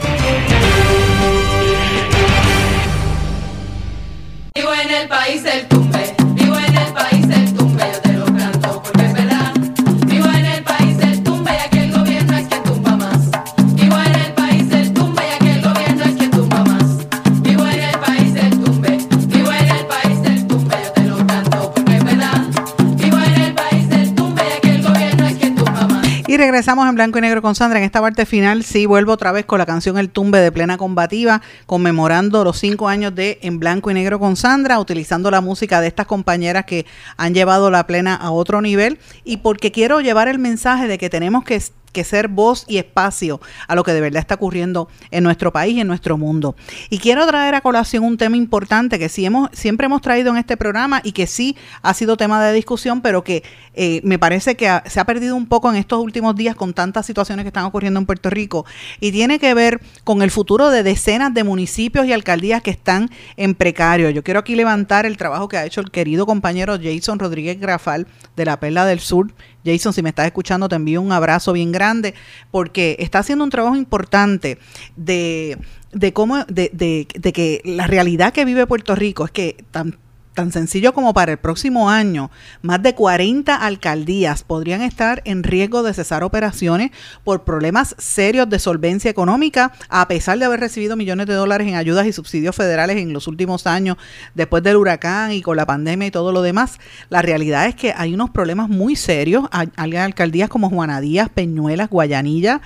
Regresamos 26.51 26.87
en 26.89 26.95
blanco 26.95 27.17
y 27.17 27.21
negro 27.21 27.41
con 27.41 27.55
Sandra. 27.55 27.79
En 27.79 27.85
esta 27.85 28.01
parte 28.01 28.25
final, 28.25 28.63
sí, 28.63 28.85
vuelvo 28.85 29.13
otra 29.13 29.31
vez 29.31 29.45
con 29.45 29.57
la 29.57 29.65
canción 29.65 29.97
El 29.97 30.09
Tumbe 30.09 30.39
de 30.39 30.51
Plena 30.51 30.77
Combativa, 30.77 31.41
conmemorando 31.65 32.43
los 32.43 32.59
cinco 32.59 32.89
años 32.89 33.15
de 33.15 33.39
En 33.41 33.57
blanco 33.57 33.89
y 33.89 33.93
negro 33.93 34.19
con 34.19 34.35
Sandra, 34.35 34.79
utilizando 34.79 35.31
la 35.31 35.39
música 35.39 35.79
de 35.79 35.87
estas 35.87 36.07
compañeras 36.07 36.65
que 36.65 36.85
han 37.15 37.33
llevado 37.33 37.71
la 37.71 37.87
plena 37.87 38.15
a 38.15 38.31
otro 38.31 38.61
nivel. 38.61 38.99
Y 39.23 39.37
porque 39.37 39.71
quiero 39.71 40.01
llevar 40.01 40.27
el 40.27 40.39
mensaje 40.39 40.87
de 40.87 40.97
que 40.97 41.09
tenemos 41.09 41.45
que, 41.45 41.61
que 41.91 42.03
ser 42.03 42.27
voz 42.27 42.65
y 42.67 42.77
espacio 42.77 43.39
a 43.67 43.75
lo 43.75 43.83
que 43.83 43.93
de 43.93 44.01
verdad 44.01 44.19
está 44.19 44.35
ocurriendo 44.35 44.87
en 45.11 45.23
nuestro 45.23 45.51
país 45.51 45.75
y 45.75 45.81
en 45.81 45.87
nuestro 45.87 46.17
mundo. 46.17 46.55
Y 46.89 46.99
quiero 46.99 47.25
traer 47.27 47.55
a 47.55 47.61
colación 47.61 48.03
un 48.03 48.17
tema 48.17 48.37
importante 48.37 48.99
que 48.99 49.09
sí 49.09 49.25
hemos, 49.25 49.49
siempre 49.53 49.85
hemos 49.85 50.01
traído 50.01 50.31
en 50.31 50.37
este 50.37 50.57
programa 50.57 51.01
y 51.03 51.11
que 51.11 51.27
sí 51.27 51.55
ha 51.81 51.93
sido 51.93 52.17
tema 52.17 52.43
de 52.43 52.53
discusión, 52.53 53.01
pero 53.01 53.23
que 53.23 53.43
eh, 53.73 54.01
me 54.03 54.19
parece 54.19 54.55
que 54.55 54.67
ha- 54.67 54.83
se 54.87 54.99
ha 54.99 55.05
perdido 55.05 55.35
un 55.35 55.45
poco 55.47 55.69
en 55.69 55.75
estos 55.77 55.99
últimos 56.01 56.35
días 56.35 56.55
con 56.55 56.73
tantas 56.73 57.05
situaciones 57.05 57.43
que 57.43 57.47
están 57.49 57.65
ocurriendo 57.65 57.99
en 57.99 58.05
Puerto 58.05 58.29
Rico 58.29 58.65
y 58.99 59.11
tiene 59.11 59.39
que 59.39 59.53
ver 59.53 59.79
con 60.03 60.21
el 60.21 60.31
futuro 60.31 60.69
de 60.69 60.83
decenas 60.83 61.33
de 61.33 61.43
municipios 61.43 62.05
y 62.05 62.13
alcaldías 62.13 62.61
que 62.61 62.71
están 62.71 63.09
en 63.37 63.55
precario. 63.55 64.09
Yo 64.09 64.23
quiero 64.23 64.39
aquí 64.39 64.55
levantar 64.55 65.05
el 65.05 65.17
trabajo 65.17 65.47
que 65.47 65.57
ha 65.57 65.65
hecho 65.65 65.81
el 65.81 65.91
querido 65.91 66.25
compañero 66.25 66.77
Jason 66.81 67.19
Rodríguez 67.19 67.59
Grafal 67.59 68.07
de 68.35 68.45
la 68.45 68.59
Perla 68.59 68.85
del 68.85 68.99
Sur. 68.99 69.33
Jason, 69.65 69.93
si 69.93 70.01
me 70.01 70.09
estás 70.09 70.25
escuchando, 70.25 70.67
te 70.69 70.75
envío 70.75 71.01
un 71.01 71.11
abrazo 71.11 71.53
bien 71.53 71.71
grande 71.71 72.13
porque 72.51 72.95
está 72.99 73.19
haciendo 73.19 73.43
un 73.43 73.49
trabajo 73.49 73.75
importante 73.75 74.57
de, 74.95 75.57
de 75.91 76.13
cómo, 76.13 76.43
de, 76.45 76.69
de- 76.73 77.07
de 77.13 77.33
que 77.33 77.61
la 77.65 77.87
realidad 77.87 78.33
que 78.33 78.45
vive 78.45 78.65
Puerto 78.67 78.95
Rico 78.95 79.25
es 79.25 79.31
que 79.31 79.63
tan 79.71 79.97
Tan 80.33 80.53
sencillo 80.53 80.93
como 80.93 81.13
para 81.13 81.33
el 81.33 81.39
próximo 81.39 81.89
año, 81.89 82.31
más 82.61 82.81
de 82.81 82.95
40 82.95 83.53
alcaldías 83.53 84.43
podrían 84.45 84.81
estar 84.81 85.21
en 85.25 85.43
riesgo 85.43 85.83
de 85.83 85.93
cesar 85.93 86.23
operaciones 86.23 86.91
por 87.25 87.43
problemas 87.43 87.95
serios 87.97 88.49
de 88.49 88.57
solvencia 88.57 89.11
económica, 89.11 89.73
a 89.89 90.07
pesar 90.07 90.39
de 90.39 90.45
haber 90.45 90.61
recibido 90.61 90.95
millones 90.95 91.27
de 91.27 91.33
dólares 91.33 91.67
en 91.67 91.75
ayudas 91.75 92.05
y 92.05 92.13
subsidios 92.13 92.55
federales 92.55 92.95
en 92.95 93.11
los 93.11 93.27
últimos 93.27 93.67
años, 93.67 93.97
después 94.33 94.63
del 94.63 94.77
huracán 94.77 95.33
y 95.33 95.41
con 95.41 95.57
la 95.57 95.65
pandemia 95.65 96.07
y 96.07 96.11
todo 96.11 96.31
lo 96.31 96.41
demás. 96.41 96.79
La 97.09 97.21
realidad 97.21 97.65
es 97.65 97.75
que 97.75 97.93
hay 97.93 98.13
unos 98.13 98.29
problemas 98.29 98.69
muy 98.69 98.95
serios. 98.95 99.49
Hay, 99.51 99.95
alcaldías 99.97 100.47
como 100.47 100.69
Juana 100.69 101.01
Díaz, 101.01 101.27
Peñuelas, 101.27 101.89
Guayanilla, 101.89 102.61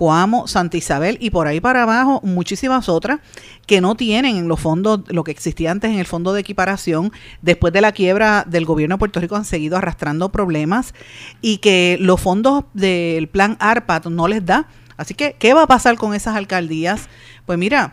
Coamo, 0.00 0.48
Santa 0.48 0.78
Isabel 0.78 1.18
y 1.20 1.28
por 1.28 1.46
ahí 1.46 1.60
para 1.60 1.82
abajo 1.82 2.22
muchísimas 2.24 2.88
otras 2.88 3.20
que 3.66 3.82
no 3.82 3.96
tienen 3.96 4.38
en 4.38 4.48
los 4.48 4.58
fondos, 4.58 5.02
lo 5.08 5.24
que 5.24 5.30
existía 5.30 5.70
antes 5.70 5.90
en 5.90 5.98
el 5.98 6.06
fondo 6.06 6.32
de 6.32 6.40
equiparación, 6.40 7.12
después 7.42 7.70
de 7.74 7.82
la 7.82 7.92
quiebra 7.92 8.46
del 8.48 8.64
gobierno 8.64 8.94
de 8.94 8.98
Puerto 8.98 9.20
Rico 9.20 9.36
han 9.36 9.44
seguido 9.44 9.76
arrastrando 9.76 10.30
problemas 10.30 10.94
y 11.42 11.58
que 11.58 11.98
los 12.00 12.18
fondos 12.18 12.64
del 12.72 13.28
plan 13.28 13.58
ARPAT 13.60 14.06
no 14.06 14.26
les 14.26 14.42
da. 14.46 14.68
Así 14.96 15.12
que, 15.12 15.36
¿qué 15.38 15.52
va 15.52 15.64
a 15.64 15.66
pasar 15.66 15.96
con 15.96 16.14
esas 16.14 16.34
alcaldías? 16.34 17.10
Pues 17.44 17.58
mira, 17.58 17.92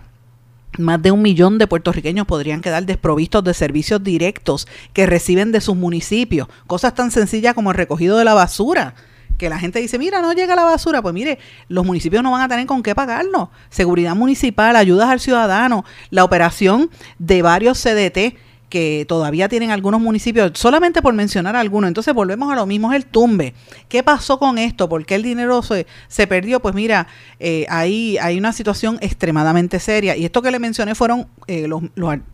más 0.77 1.01
de 1.01 1.11
un 1.11 1.21
millón 1.21 1.57
de 1.57 1.67
puertorriqueños 1.67 2.25
podrían 2.25 2.61
quedar 2.61 2.85
desprovistos 2.85 3.43
de 3.43 3.53
servicios 3.53 4.01
directos 4.01 4.65
que 4.93 5.07
reciben 5.07 5.51
de 5.51 5.59
sus 5.59 5.75
municipios. 5.75 6.47
Cosas 6.67 6.95
tan 6.95 7.11
sencillas 7.11 7.53
como 7.53 7.71
el 7.71 7.75
recogido 7.75 8.17
de 8.17 8.23
la 8.23 8.33
basura. 8.33 8.95
Que 9.37 9.49
la 9.49 9.59
gente 9.59 9.79
dice, 9.79 9.99
mira, 9.99 10.21
no 10.21 10.33
llega 10.33 10.55
la 10.55 10.63
basura. 10.63 11.01
Pues 11.01 11.13
mire, 11.13 11.39
los 11.67 11.85
municipios 11.85 12.23
no 12.23 12.31
van 12.31 12.41
a 12.41 12.47
tener 12.47 12.65
con 12.65 12.83
qué 12.83 12.95
pagarlo. 12.95 13.51
Seguridad 13.69 14.15
municipal, 14.15 14.75
ayudas 14.75 15.09
al 15.09 15.19
ciudadano, 15.19 15.85
la 16.09 16.23
operación 16.23 16.89
de 17.19 17.41
varios 17.41 17.81
CDT 17.81 18.37
que 18.69 19.05
todavía 19.07 19.47
tienen 19.47 19.71
algunos 19.71 20.01
municipios, 20.01 20.51
solamente 20.55 21.01
por 21.01 21.13
mencionar 21.13 21.55
algunos. 21.55 21.87
Entonces 21.87 22.13
volvemos 22.13 22.51
a 22.51 22.55
lo 22.55 22.65
mismo, 22.65 22.91
es 22.91 22.97
el 22.97 23.05
tumbe. 23.05 23.53
¿Qué 23.87 24.03
pasó 24.03 24.39
con 24.39 24.57
esto? 24.57 24.89
¿Por 24.89 25.05
qué 25.05 25.15
el 25.15 25.23
dinero 25.23 25.61
se, 25.61 25.87
se 26.07 26.27
perdió? 26.27 26.59
Pues 26.59 26.75
mira, 26.75 27.07
eh, 27.39 27.65
ahí 27.69 28.17
hay 28.17 28.37
una 28.37 28.51
situación 28.51 28.97
extremadamente 29.01 29.79
seria. 29.79 30.17
Y 30.17 30.25
esto 30.25 30.41
que 30.41 30.51
le 30.51 30.59
mencioné 30.59 30.95
fueron 30.95 31.27
eh, 31.47 31.67
los, 31.67 31.83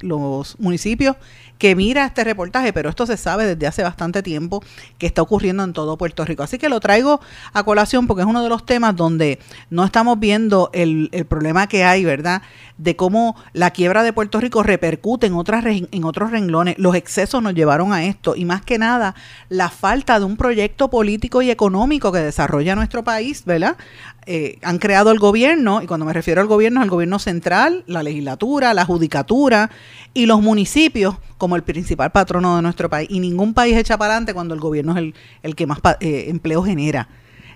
los 0.02 0.60
municipios 0.60 1.18
que 1.64 1.78
mira 1.78 2.04
este 2.04 2.26
reportaje, 2.26 2.74
pero 2.74 2.90
esto 2.90 3.06
se 3.06 3.16
sabe 3.16 3.46
desde 3.46 3.68
hace 3.68 3.84
bastante 3.84 4.22
tiempo 4.22 4.62
que 4.98 5.06
está 5.06 5.22
ocurriendo 5.22 5.64
en 5.64 5.72
todo 5.72 5.98
Puerto 5.98 6.26
Rico. 6.26 6.44
Así 6.44 6.58
que 6.58 6.68
lo 6.68 6.82
traigo 6.82 7.22
a 7.54 7.64
colación 7.64 8.06
porque 8.06 8.24
es 8.24 8.28
uno 8.28 8.44
de 8.44 8.50
los 8.50 8.66
temas 8.66 8.98
donde 8.98 9.40
no 9.70 9.86
estamos 9.86 10.20
viendo 10.20 10.70
el, 10.74 11.08
el 11.14 11.26
problema 11.26 11.68
que 11.68 11.86
hay, 11.86 12.04
¿verdad? 12.04 12.42
De 12.78 12.98
cómo 12.98 13.38
la 13.54 13.72
quiebra 13.72 14.04
de 14.04 14.12
Puerto 14.12 14.42
Rico 14.42 14.62
repercute 14.62 15.28
en, 15.28 15.36
otras, 15.36 15.64
en 15.66 16.04
otros 16.04 16.32
renglones. 16.32 16.78
Los 16.80 16.96
excesos 16.96 17.42
nos 17.42 17.54
llevaron 17.54 17.94
a 17.94 18.04
esto 18.04 18.36
y 18.36 18.44
más 18.44 18.62
que 18.62 18.78
nada 18.78 19.16
la 19.48 19.70
falta 19.70 20.20
de 20.20 20.26
un 20.26 20.36
proyecto 20.36 20.90
político 20.90 21.42
y 21.42 21.50
económico 21.50 22.12
que 22.12 22.20
desarrolla 22.20 22.76
nuestro 22.76 23.06
país, 23.06 23.46
¿verdad? 23.46 23.78
Eh, 24.26 24.58
han 24.62 24.78
creado 24.80 25.12
el 25.12 25.20
gobierno, 25.20 25.82
y 25.82 25.88
cuando 25.88 26.06
me 26.06 26.14
refiero 26.14 26.42
al 26.42 26.48
gobierno, 26.48 26.80
es 26.80 26.86
el 26.86 26.90
gobierno 26.90 27.20
central, 27.20 27.84
la 27.88 28.04
legislatura, 28.04 28.74
la 28.74 28.86
judicatura 28.86 29.70
y 30.14 30.26
los 30.26 30.42
municipios 30.42 31.16
como 31.38 31.56
el 31.56 31.64
principal 31.64 32.12
patrono 32.12 32.56
de 32.56 32.62
nuestro 32.62 32.90
país. 32.90 33.10
Y 33.12 33.20
ningún 33.20 33.54
país 33.54 33.76
echa 33.76 33.98
para 33.98 34.14
adelante 34.14 34.34
cuando 34.34 34.54
el 34.54 34.60
gobierno 34.60 34.94
es 34.94 34.98
el, 35.00 35.16
el 35.44 35.56
que 35.56 35.68
más 35.68 35.80
eh, 36.00 36.26
empleo 36.30 36.64
genera. 36.64 37.10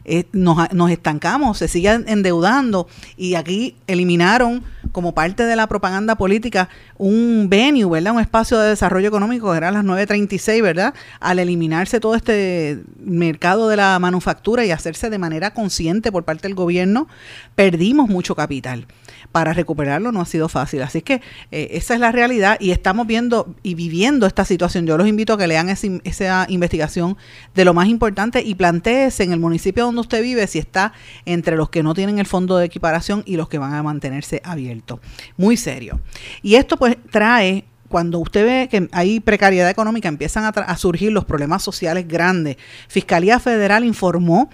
Eh, 0.10 0.26
nos, 0.32 0.74
nos 0.74 0.90
estancamos, 0.90 1.58
se 1.58 1.68
siguen 1.68 2.06
endeudando 2.08 2.88
y 3.18 3.36
aquí 3.36 3.76
eliminaron 3.88 4.64
como 4.92 5.14
parte 5.14 5.44
de 5.44 5.56
la 5.56 5.68
propaganda 5.68 6.16
política 6.16 6.70
un 6.98 7.48
venue, 7.50 7.90
¿verdad? 7.90 8.14
Un 8.14 8.22
espacio 8.22 8.58
de 8.60 8.70
desarrollo 8.70 9.08
económico 9.08 9.52
que 9.52 9.58
eran 9.58 9.74
las 9.74 9.84
9.36, 9.84 10.62
¿verdad? 10.62 10.94
Al 11.20 11.40
eliminarse 11.40 12.00
todo 12.00 12.16
este 12.16 12.82
mercado 13.00 13.70
de 13.70 13.78
la 13.78 13.98
manufactura 14.00 14.66
y 14.66 14.72
hacerse 14.72 15.10
de 15.10 15.18
manera 15.18 15.54
consciente 15.54 16.12
por 16.12 16.24
parte 16.24 16.48
del 16.48 16.56
gobierno, 16.56 17.08
perdimos 17.56 18.10
mucho 18.10 18.36
capital. 18.36 18.86
Para 19.32 19.54
recuperarlo 19.54 20.12
no 20.12 20.22
ha 20.22 20.26
sido 20.26 20.50
fácil. 20.50 20.82
Así 20.82 21.02
que 21.02 21.22
eh, 21.52 21.70
esa 21.72 21.94
es 21.94 22.00
la 22.00 22.12
realidad 22.12 22.58
y 22.60 22.72
estamos 22.72 23.08
viendo 23.08 23.56
y 23.64 23.76
viviendo 23.76 24.26
esta 24.26 24.46
situación. 24.46 24.86
Yo 24.86 24.98
los 24.98 25.08
invito 25.08 25.34
a 25.34 25.38
que 25.38 25.48
lean 25.48 25.70
esa 25.70 26.46
investigación 26.50 27.18
de 27.56 27.66
lo 27.66 27.74
más 27.74 27.88
importante 27.88 28.42
y 28.42 28.56
planteese 28.56 29.24
en 29.24 29.34
el 29.34 29.40
municipio 29.40 29.86
donde 29.86 30.02
usted 30.02 30.22
vive 30.22 30.48
si 30.48 30.60
está 30.60 30.94
entre 31.26 31.56
los 31.56 31.70
que 31.70 31.84
no 31.84 31.94
tienen 31.94 32.20
el 32.20 32.26
fondo 32.26 32.58
de 32.58 32.66
equiparación 32.66 33.24
y 33.26 33.38
los 33.38 33.50
que 33.50 33.58
van 33.58 33.74
a 33.74 33.84
mantenerse 33.84 34.42
abiertos. 34.44 35.00
Muy 35.38 35.58
serio. 35.58 36.00
Y 36.42 36.56
esto 36.56 36.78
pues 36.78 36.98
trae 37.12 37.66
cuando 37.88 38.20
usted 38.20 38.46
ve 38.46 38.68
que 38.70 38.90
hay 38.92 39.20
precariedad 39.20 39.70
económica, 39.70 40.08
empiezan 40.08 40.44
a, 40.46 40.78
surgir 40.78 41.12
los 41.12 41.26
problemas 41.26 41.64
sociales 41.64 42.08
grandes. 42.08 42.58
Fiscalía 42.88 43.40
Federal 43.40 43.84
informó 43.84 44.50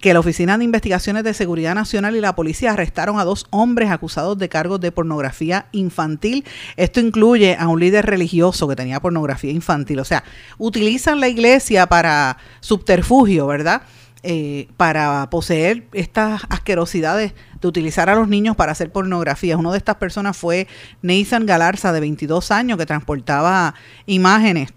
que 0.00 0.12
la 0.12 0.20
Oficina 0.20 0.56
de 0.56 0.64
Investigaciones 0.64 1.24
de 1.24 1.34
Seguridad 1.34 1.74
Nacional 1.74 2.16
y 2.16 2.20
la 2.20 2.34
policía 2.34 2.72
arrestaron 2.72 3.18
a 3.18 3.24
dos 3.24 3.46
hombres 3.50 3.90
acusados 3.90 4.38
de 4.38 4.48
cargos 4.48 4.80
de 4.80 4.92
pornografía 4.92 5.66
infantil. 5.72 6.44
Esto 6.76 7.00
incluye 7.00 7.56
a 7.58 7.68
un 7.68 7.80
líder 7.80 8.06
religioso 8.06 8.68
que 8.68 8.76
tenía 8.76 9.00
pornografía 9.00 9.52
infantil. 9.52 10.00
O 10.00 10.04
sea, 10.04 10.24
utilizan 10.58 11.20
la 11.20 11.28
iglesia 11.28 11.86
para 11.86 12.38
subterfugio, 12.60 13.46
¿verdad? 13.46 13.82
Eh, 14.22 14.68
para 14.76 15.30
poseer 15.30 15.86
estas 15.92 16.42
asquerosidades 16.48 17.34
de 17.60 17.68
utilizar 17.68 18.10
a 18.10 18.16
los 18.16 18.28
niños 18.28 18.56
para 18.56 18.72
hacer 18.72 18.90
pornografía. 18.90 19.56
Una 19.56 19.70
de 19.70 19.78
estas 19.78 19.96
personas 19.96 20.36
fue 20.36 20.66
Nathan 21.02 21.46
Galarza, 21.46 21.92
de 21.92 22.00
22 22.00 22.50
años, 22.50 22.78
que 22.78 22.86
transportaba 22.86 23.74
imágenes 24.06 24.72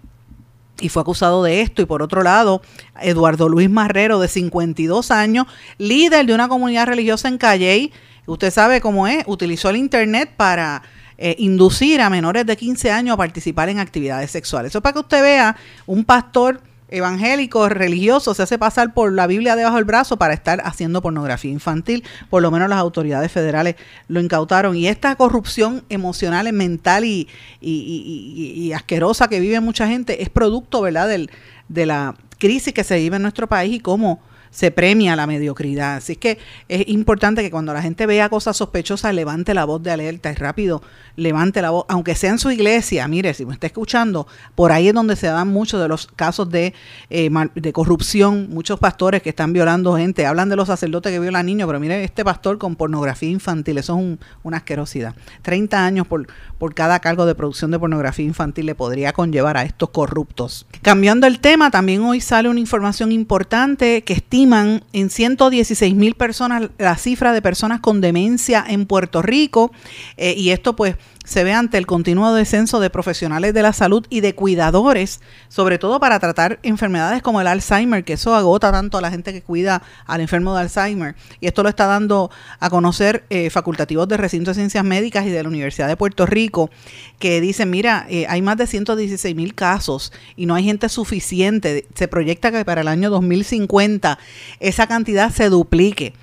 y 0.80 0.88
fue 0.88 1.02
acusado 1.02 1.42
de 1.42 1.60
esto. 1.60 1.82
Y 1.82 1.86
por 1.86 2.02
otro 2.02 2.22
lado, 2.22 2.62
Eduardo 3.00 3.48
Luis 3.48 3.70
Marrero, 3.70 4.20
de 4.20 4.28
52 4.28 5.10
años, 5.10 5.46
líder 5.78 6.26
de 6.26 6.34
una 6.34 6.48
comunidad 6.48 6.86
religiosa 6.86 7.28
en 7.28 7.38
Calley, 7.38 7.92
usted 8.26 8.50
sabe 8.50 8.80
cómo 8.80 9.06
es, 9.06 9.24
utilizó 9.26 9.70
el 9.70 9.76
Internet 9.76 10.30
para 10.36 10.82
eh, 11.18 11.36
inducir 11.38 12.00
a 12.00 12.10
menores 12.10 12.46
de 12.46 12.56
15 12.56 12.90
años 12.90 13.14
a 13.14 13.16
participar 13.16 13.68
en 13.68 13.78
actividades 13.78 14.30
sexuales. 14.30 14.70
Eso 14.70 14.78
es 14.78 14.82
para 14.82 14.92
que 14.94 15.00
usted 15.00 15.22
vea 15.22 15.56
un 15.86 16.04
pastor 16.04 16.60
evangélico, 16.92 17.68
religioso, 17.68 18.34
se 18.34 18.42
hace 18.42 18.58
pasar 18.58 18.94
por 18.94 19.12
la 19.12 19.26
Biblia 19.26 19.56
debajo 19.56 19.76
del 19.76 19.84
brazo 19.84 20.16
para 20.16 20.34
estar 20.34 20.60
haciendo 20.64 21.02
pornografía 21.02 21.50
infantil. 21.50 22.04
Por 22.30 22.42
lo 22.42 22.50
menos 22.50 22.68
las 22.68 22.78
autoridades 22.78 23.32
federales 23.32 23.76
lo 24.08 24.20
incautaron. 24.20 24.76
Y 24.76 24.86
esta 24.86 25.16
corrupción 25.16 25.84
emocional, 25.88 26.52
mental 26.52 27.04
y, 27.04 27.28
y- 27.60 27.70
y- 27.70 28.62
y- 28.66 28.72
asquerosa 28.72 29.28
que 29.28 29.40
vive 29.40 29.58
mucha 29.60 29.86
gente 29.88 30.22
es 30.22 30.28
producto, 30.28 30.80
¿verdad?, 30.82 31.08
del, 31.08 31.30
de 31.68 31.86
la 31.86 32.14
crisis 32.38 32.72
que 32.74 32.84
se 32.84 32.96
vive 32.96 33.16
en 33.16 33.22
nuestro 33.22 33.48
país 33.48 33.74
y 33.74 33.80
cómo 33.80 34.20
se 34.52 34.70
premia 34.70 35.16
la 35.16 35.26
mediocridad. 35.26 35.96
Así 35.96 36.14
que 36.14 36.38
es 36.68 36.86
importante 36.88 37.42
que 37.42 37.50
cuando 37.50 37.72
la 37.74 37.82
gente 37.82 38.06
vea 38.06 38.28
cosas 38.28 38.56
sospechosas, 38.56 39.12
levante 39.12 39.54
la 39.54 39.64
voz 39.64 39.82
de 39.82 39.90
alerta 39.90 40.30
y 40.30 40.34
rápido 40.36 40.80
levante 41.16 41.60
la 41.60 41.70
voz, 41.70 41.84
aunque 41.88 42.14
sea 42.14 42.30
en 42.30 42.38
su 42.38 42.50
iglesia. 42.50 43.06
Mire, 43.06 43.34
si 43.34 43.44
me 43.44 43.52
está 43.52 43.66
escuchando, 43.66 44.26
por 44.54 44.72
ahí 44.72 44.88
es 44.88 44.94
donde 44.94 45.14
se 45.16 45.26
dan 45.26 45.48
muchos 45.48 45.80
de 45.80 45.86
los 45.88 46.06
casos 46.06 46.48
de, 46.50 46.72
eh, 47.10 47.28
de 47.54 47.72
corrupción, 47.72 48.48
muchos 48.50 48.78
pastores 48.80 49.20
que 49.22 49.28
están 49.30 49.52
violando 49.52 49.94
gente. 49.96 50.24
Hablan 50.24 50.48
de 50.48 50.56
los 50.56 50.68
sacerdotes 50.68 51.12
que 51.12 51.18
violan 51.20 51.44
niños, 51.46 51.66
pero 51.66 51.78
mire, 51.80 52.02
este 52.04 52.24
pastor 52.24 52.56
con 52.58 52.76
pornografía 52.76 53.28
infantil, 53.28 53.76
eso 53.78 53.92
es 53.94 53.98
un- 53.98 54.20
una 54.42 54.58
asquerosidad. 54.58 55.14
30 55.42 55.84
años 55.84 56.06
por, 56.06 56.26
por 56.58 56.74
cada 56.74 56.98
cargo 57.00 57.26
de 57.26 57.34
producción 57.34 57.70
de 57.70 57.78
pornografía 57.78 58.24
infantil 58.24 58.66
le 58.66 58.74
podría 58.74 59.12
conllevar 59.12 59.56
a 59.56 59.64
estos 59.64 59.90
corruptos. 59.90 60.66
Cambiando 60.80 61.26
el 61.26 61.40
tema, 61.40 61.70
también 61.70 62.02
hoy 62.02 62.20
sale 62.20 62.48
una 62.48 62.60
información 62.60 63.12
importante 63.12 64.02
que 64.02 64.14
estiman 64.42 64.82
en 64.92 65.08
116 65.08 65.94
mil 65.94 66.14
personas 66.14 66.70
la 66.78 66.96
cifra 66.96 67.32
de 67.32 67.40
personas 67.40 67.80
con 67.80 68.00
demencia 68.00 68.64
en 68.66 68.86
Puerto 68.86 69.22
Rico. 69.22 69.70
eh, 70.16 70.34
y 70.36 70.50
esto 70.50 70.74
pues 70.74 70.96
se 71.24 71.44
ve 71.44 71.52
ante 71.52 71.78
el 71.78 71.86
continuo 71.86 72.34
descenso 72.34 72.80
de 72.80 72.90
profesionales 72.90 73.54
de 73.54 73.62
la 73.62 73.72
salud 73.72 74.06
y 74.10 74.20
de 74.20 74.34
cuidadores, 74.34 75.20
sobre 75.48 75.78
todo 75.78 76.00
para 76.00 76.18
tratar 76.18 76.58
enfermedades 76.62 77.22
como 77.22 77.40
el 77.40 77.46
Alzheimer, 77.46 78.04
que 78.04 78.14
eso 78.14 78.34
agota 78.34 78.72
tanto 78.72 78.98
a 78.98 79.00
la 79.00 79.10
gente 79.10 79.32
que 79.32 79.42
cuida 79.42 79.82
al 80.06 80.20
enfermo 80.20 80.54
de 80.54 80.62
Alzheimer. 80.62 81.14
Y 81.40 81.46
esto 81.46 81.62
lo 81.62 81.68
está 81.68 81.86
dando 81.86 82.30
a 82.58 82.70
conocer 82.70 83.24
eh, 83.30 83.50
facultativos 83.50 84.08
de 84.08 84.16
recinto 84.16 84.50
de 84.50 84.56
ciencias 84.56 84.84
médicas 84.84 85.26
y 85.26 85.30
de 85.30 85.42
la 85.42 85.48
Universidad 85.48 85.88
de 85.88 85.96
Puerto 85.96 86.26
Rico, 86.26 86.70
que 87.18 87.40
dicen, 87.40 87.70
mira, 87.70 88.06
eh, 88.08 88.26
hay 88.28 88.42
más 88.42 88.56
de 88.56 88.66
116 88.66 89.36
mil 89.36 89.54
casos 89.54 90.12
y 90.36 90.46
no 90.46 90.54
hay 90.54 90.64
gente 90.64 90.88
suficiente. 90.88 91.86
Se 91.94 92.08
proyecta 92.08 92.50
que 92.50 92.64
para 92.64 92.80
el 92.80 92.88
año 92.88 93.10
2050 93.10 94.18
esa 94.60 94.86
cantidad 94.86 95.30
se 95.30 95.48
duplique 95.48 96.14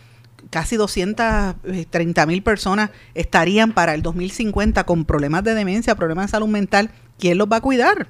casi 0.49 0.75
230 0.75 2.25
mil 2.25 2.43
personas 2.43 2.89
estarían 3.13 3.73
para 3.73 3.93
el 3.93 4.01
2050 4.01 4.83
con 4.85 5.05
problemas 5.05 5.43
de 5.43 5.53
demencia, 5.53 5.95
problemas 5.95 6.27
de 6.27 6.31
salud 6.31 6.47
mental. 6.47 6.91
¿Quién 7.17 7.37
los 7.37 7.47
va 7.51 7.57
a 7.57 7.61
cuidar? 7.61 8.07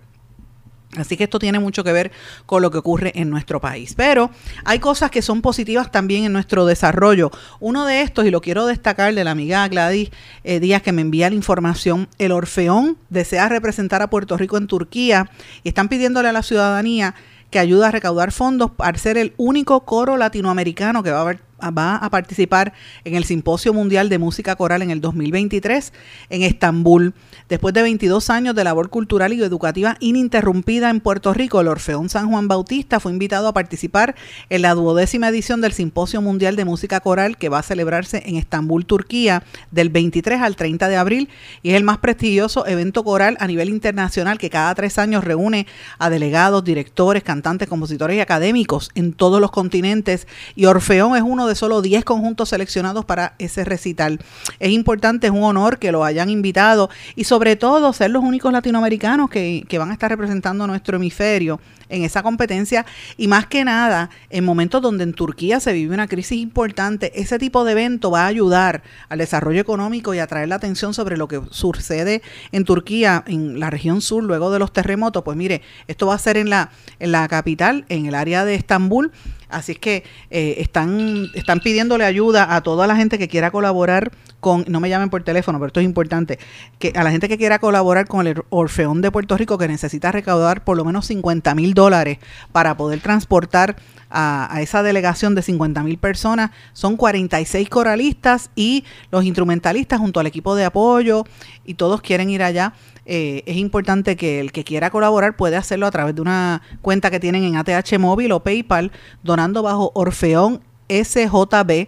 Así 0.97 1.17
que 1.17 1.25
esto 1.25 1.37
tiene 1.37 1.59
mucho 1.59 1.83
que 1.83 1.91
ver 1.91 2.11
con 2.47 2.63
lo 2.63 2.71
que 2.71 2.79
ocurre 2.79 3.11
en 3.13 3.29
nuestro 3.29 3.61
país. 3.61 3.93
Pero 3.95 4.31
hay 4.65 4.79
cosas 4.79 5.11
que 5.11 5.21
son 5.21 5.41
positivas 5.41 5.91
también 5.91 6.23
en 6.23 6.33
nuestro 6.33 6.65
desarrollo. 6.65 7.29
Uno 7.59 7.85
de 7.85 8.01
estos, 8.01 8.25
y 8.25 8.31
lo 8.31 8.41
quiero 8.41 8.65
destacar 8.65 9.13
de 9.13 9.23
la 9.23 9.31
amiga 9.31 9.67
Gladys 9.67 10.09
eh, 10.43 10.59
Díaz 10.59 10.81
que 10.81 10.91
me 10.91 11.03
envía 11.03 11.29
la 11.29 11.35
información, 11.35 12.09
el 12.17 12.31
Orfeón 12.31 12.97
desea 13.09 13.49
representar 13.49 14.01
a 14.01 14.09
Puerto 14.09 14.35
Rico 14.35 14.57
en 14.57 14.65
Turquía 14.65 15.29
y 15.63 15.69
están 15.69 15.89
pidiéndole 15.89 16.29
a 16.29 16.33
la 16.33 16.41
ciudadanía 16.41 17.13
que 17.51 17.59
ayude 17.59 17.85
a 17.85 17.91
recaudar 17.91 18.31
fondos 18.31 18.71
para 18.71 18.97
ser 18.97 19.17
el 19.17 19.33
único 19.37 19.85
coro 19.85 20.17
latinoamericano 20.17 21.03
que 21.03 21.11
va 21.11 21.21
a 21.21 21.23
va 21.67 21.97
a 21.97 22.09
participar 22.09 22.73
en 23.03 23.15
el 23.15 23.23
Simposio 23.23 23.73
Mundial 23.73 24.09
de 24.09 24.17
Música 24.17 24.55
Coral 24.55 24.81
en 24.81 24.91
el 24.91 25.01
2023 25.01 25.93
en 26.29 26.43
Estambul. 26.43 27.13
Después 27.47 27.73
de 27.73 27.81
22 27.81 28.29
años 28.29 28.55
de 28.55 28.63
labor 28.63 28.89
cultural 28.89 29.33
y 29.33 29.41
educativa 29.41 29.97
ininterrumpida 29.99 30.89
en 30.89 30.99
Puerto 30.99 31.33
Rico, 31.33 31.61
el 31.61 31.67
Orfeón 31.67 32.09
San 32.09 32.29
Juan 32.29 32.47
Bautista 32.47 32.99
fue 32.99 33.11
invitado 33.11 33.47
a 33.47 33.53
participar 33.53 34.15
en 34.49 34.61
la 34.61 34.73
duodécima 34.73 35.29
edición 35.29 35.61
del 35.61 35.73
Simposio 35.73 36.21
Mundial 36.21 36.55
de 36.55 36.65
Música 36.65 36.99
Coral 36.99 37.37
que 37.37 37.49
va 37.49 37.59
a 37.59 37.63
celebrarse 37.63 38.23
en 38.25 38.35
Estambul, 38.35 38.85
Turquía, 38.85 39.43
del 39.71 39.89
23 39.89 40.41
al 40.41 40.55
30 40.55 40.87
de 40.87 40.97
abril 40.97 41.29
y 41.63 41.71
es 41.71 41.75
el 41.75 41.83
más 41.83 41.97
prestigioso 41.97 42.65
evento 42.65 43.03
coral 43.03 43.37
a 43.39 43.47
nivel 43.47 43.69
internacional 43.69 44.37
que 44.37 44.49
cada 44.49 44.73
tres 44.75 44.97
años 44.97 45.23
reúne 45.23 45.67
a 45.97 46.09
delegados, 46.09 46.63
directores, 46.63 47.23
cantantes, 47.23 47.67
compositores 47.67 48.17
y 48.17 48.19
académicos 48.19 48.89
en 48.95 49.13
todos 49.13 49.41
los 49.41 49.51
continentes 49.51 50.27
y 50.55 50.65
Orfeón 50.65 51.15
es 51.15 51.23
uno 51.23 51.47
de 51.47 51.48
solo 51.55 51.81
10 51.81 52.03
conjuntos 52.03 52.49
seleccionados 52.49 53.05
para 53.05 53.35
ese 53.39 53.63
recital. 53.63 54.19
Es 54.59 54.71
importante, 54.71 55.27
es 55.27 55.33
un 55.33 55.43
honor 55.43 55.79
que 55.79 55.91
lo 55.91 56.03
hayan 56.03 56.29
invitado 56.29 56.89
y 57.15 57.23
sobre 57.23 57.55
todo 57.55 57.93
ser 57.93 58.11
los 58.11 58.23
únicos 58.23 58.51
latinoamericanos 58.51 59.29
que, 59.29 59.65
que 59.67 59.77
van 59.77 59.89
a 59.89 59.93
estar 59.93 60.09
representando 60.09 60.67
nuestro 60.67 60.97
hemisferio 60.97 61.59
en 61.89 62.03
esa 62.03 62.23
competencia 62.23 62.85
y 63.17 63.27
más 63.27 63.47
que 63.47 63.65
nada 63.65 64.09
en 64.29 64.45
momentos 64.45 64.81
donde 64.81 65.03
en 65.03 65.13
Turquía 65.13 65.59
se 65.59 65.73
vive 65.73 65.93
una 65.93 66.07
crisis 66.07 66.39
importante, 66.39 67.11
ese 67.19 67.39
tipo 67.39 67.63
de 67.65 67.73
evento 67.73 68.11
va 68.11 68.23
a 68.23 68.27
ayudar 68.27 68.83
al 69.09 69.17
desarrollo 69.17 69.59
económico 69.59 70.13
y 70.13 70.19
a 70.19 70.27
traer 70.27 70.47
la 70.47 70.55
atención 70.55 70.93
sobre 70.93 71.17
lo 71.17 71.27
que 71.27 71.41
sucede 71.49 72.21
en 72.51 72.63
Turquía, 72.63 73.23
en 73.27 73.59
la 73.59 73.69
región 73.69 74.01
sur, 74.01 74.23
luego 74.23 74.51
de 74.51 74.59
los 74.59 74.71
terremotos. 74.71 75.23
Pues 75.23 75.35
mire, 75.35 75.61
esto 75.87 76.07
va 76.07 76.15
a 76.15 76.19
ser 76.19 76.37
en 76.37 76.49
la, 76.49 76.71
en 76.99 77.11
la 77.11 77.27
capital, 77.27 77.85
en 77.89 78.05
el 78.05 78.15
área 78.15 78.45
de 78.45 78.55
Estambul. 78.55 79.11
Así 79.49 79.73
es 79.73 79.79
que 79.79 80.03
eh, 80.29 80.55
están, 80.59 81.27
están 81.33 81.59
pidiéndole 81.59 82.05
ayuda 82.05 82.55
a 82.55 82.61
toda 82.61 82.87
la 82.87 82.95
gente 82.95 83.17
que 83.17 83.27
quiera 83.27 83.51
colaborar 83.51 84.11
con, 84.39 84.65
no 84.67 84.79
me 84.79 84.89
llamen 84.89 85.09
por 85.09 85.23
teléfono, 85.23 85.59
pero 85.59 85.67
esto 85.67 85.79
es 85.79 85.85
importante, 85.85 86.39
que 86.77 86.93
a 86.95 87.03
la 87.03 87.11
gente 87.11 87.27
que 87.27 87.37
quiera 87.37 87.59
colaborar 87.59 88.07
con 88.07 88.25
el 88.25 88.41
Orfeón 88.49 89.01
de 89.01 89.11
Puerto 89.11 89.37
Rico, 89.37 89.57
que 89.57 89.67
necesita 89.67 90.11
recaudar 90.11 90.63
por 90.63 90.77
lo 90.77 90.85
menos 90.85 91.07
50 91.07 91.55
mil 91.55 91.73
dólares 91.73 92.19
para 92.51 92.77
poder 92.77 93.01
transportar 93.01 93.75
a, 94.09 94.59
esa 94.61 94.83
delegación 94.83 95.35
de 95.35 95.41
50 95.41 95.83
mil 95.83 95.97
personas. 95.97 96.51
Son 96.73 96.97
46 96.97 97.69
coralistas 97.69 98.49
y 98.55 98.83
los 99.11 99.25
instrumentalistas 99.25 99.99
junto 99.99 100.19
al 100.19 100.27
equipo 100.27 100.55
de 100.55 100.65
apoyo 100.65 101.25
y 101.65 101.75
todos 101.75 102.01
quieren 102.01 102.29
ir 102.29 102.43
allá. 102.43 102.73
Eh, 103.05 103.43
es 103.45 103.57
importante 103.57 104.15
que 104.15 104.39
el 104.39 104.51
que 104.51 104.63
quiera 104.63 104.89
colaborar 104.91 105.35
puede 105.35 105.55
hacerlo 105.55 105.87
a 105.87 105.91
través 105.91 106.15
de 106.15 106.21
una 106.21 106.61
cuenta 106.81 107.09
que 107.09 107.19
tienen 107.19 107.43
en 107.43 107.55
ATH 107.55 107.97
Móvil 107.99 108.31
o 108.31 108.41
PayPal, 108.41 108.91
donando 109.23 109.63
bajo 109.63 109.91
Orfeón 109.95 110.61
SJB, 110.89 111.87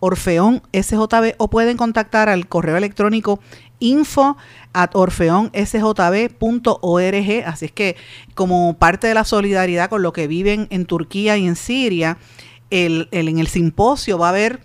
Orfeón 0.00 0.62
SJB, 0.72 1.34
o 1.38 1.48
pueden 1.48 1.76
contactar 1.76 2.28
al 2.28 2.48
correo 2.48 2.76
electrónico 2.76 3.40
info 3.78 4.36
at 4.72 4.90
orfeonsjb.org. 4.94 7.44
Así 7.46 7.64
es 7.66 7.72
que 7.72 7.96
como 8.34 8.76
parte 8.78 9.06
de 9.06 9.14
la 9.14 9.24
solidaridad 9.24 9.90
con 9.90 10.02
lo 10.02 10.12
que 10.12 10.26
viven 10.26 10.66
en 10.70 10.86
Turquía 10.86 11.36
y 11.36 11.46
en 11.46 11.56
Siria, 11.56 12.18
el, 12.70 13.08
el- 13.10 13.28
en 13.28 13.38
el 13.38 13.48
simposio 13.48 14.18
va 14.18 14.26
a 14.26 14.30
haber 14.30 14.60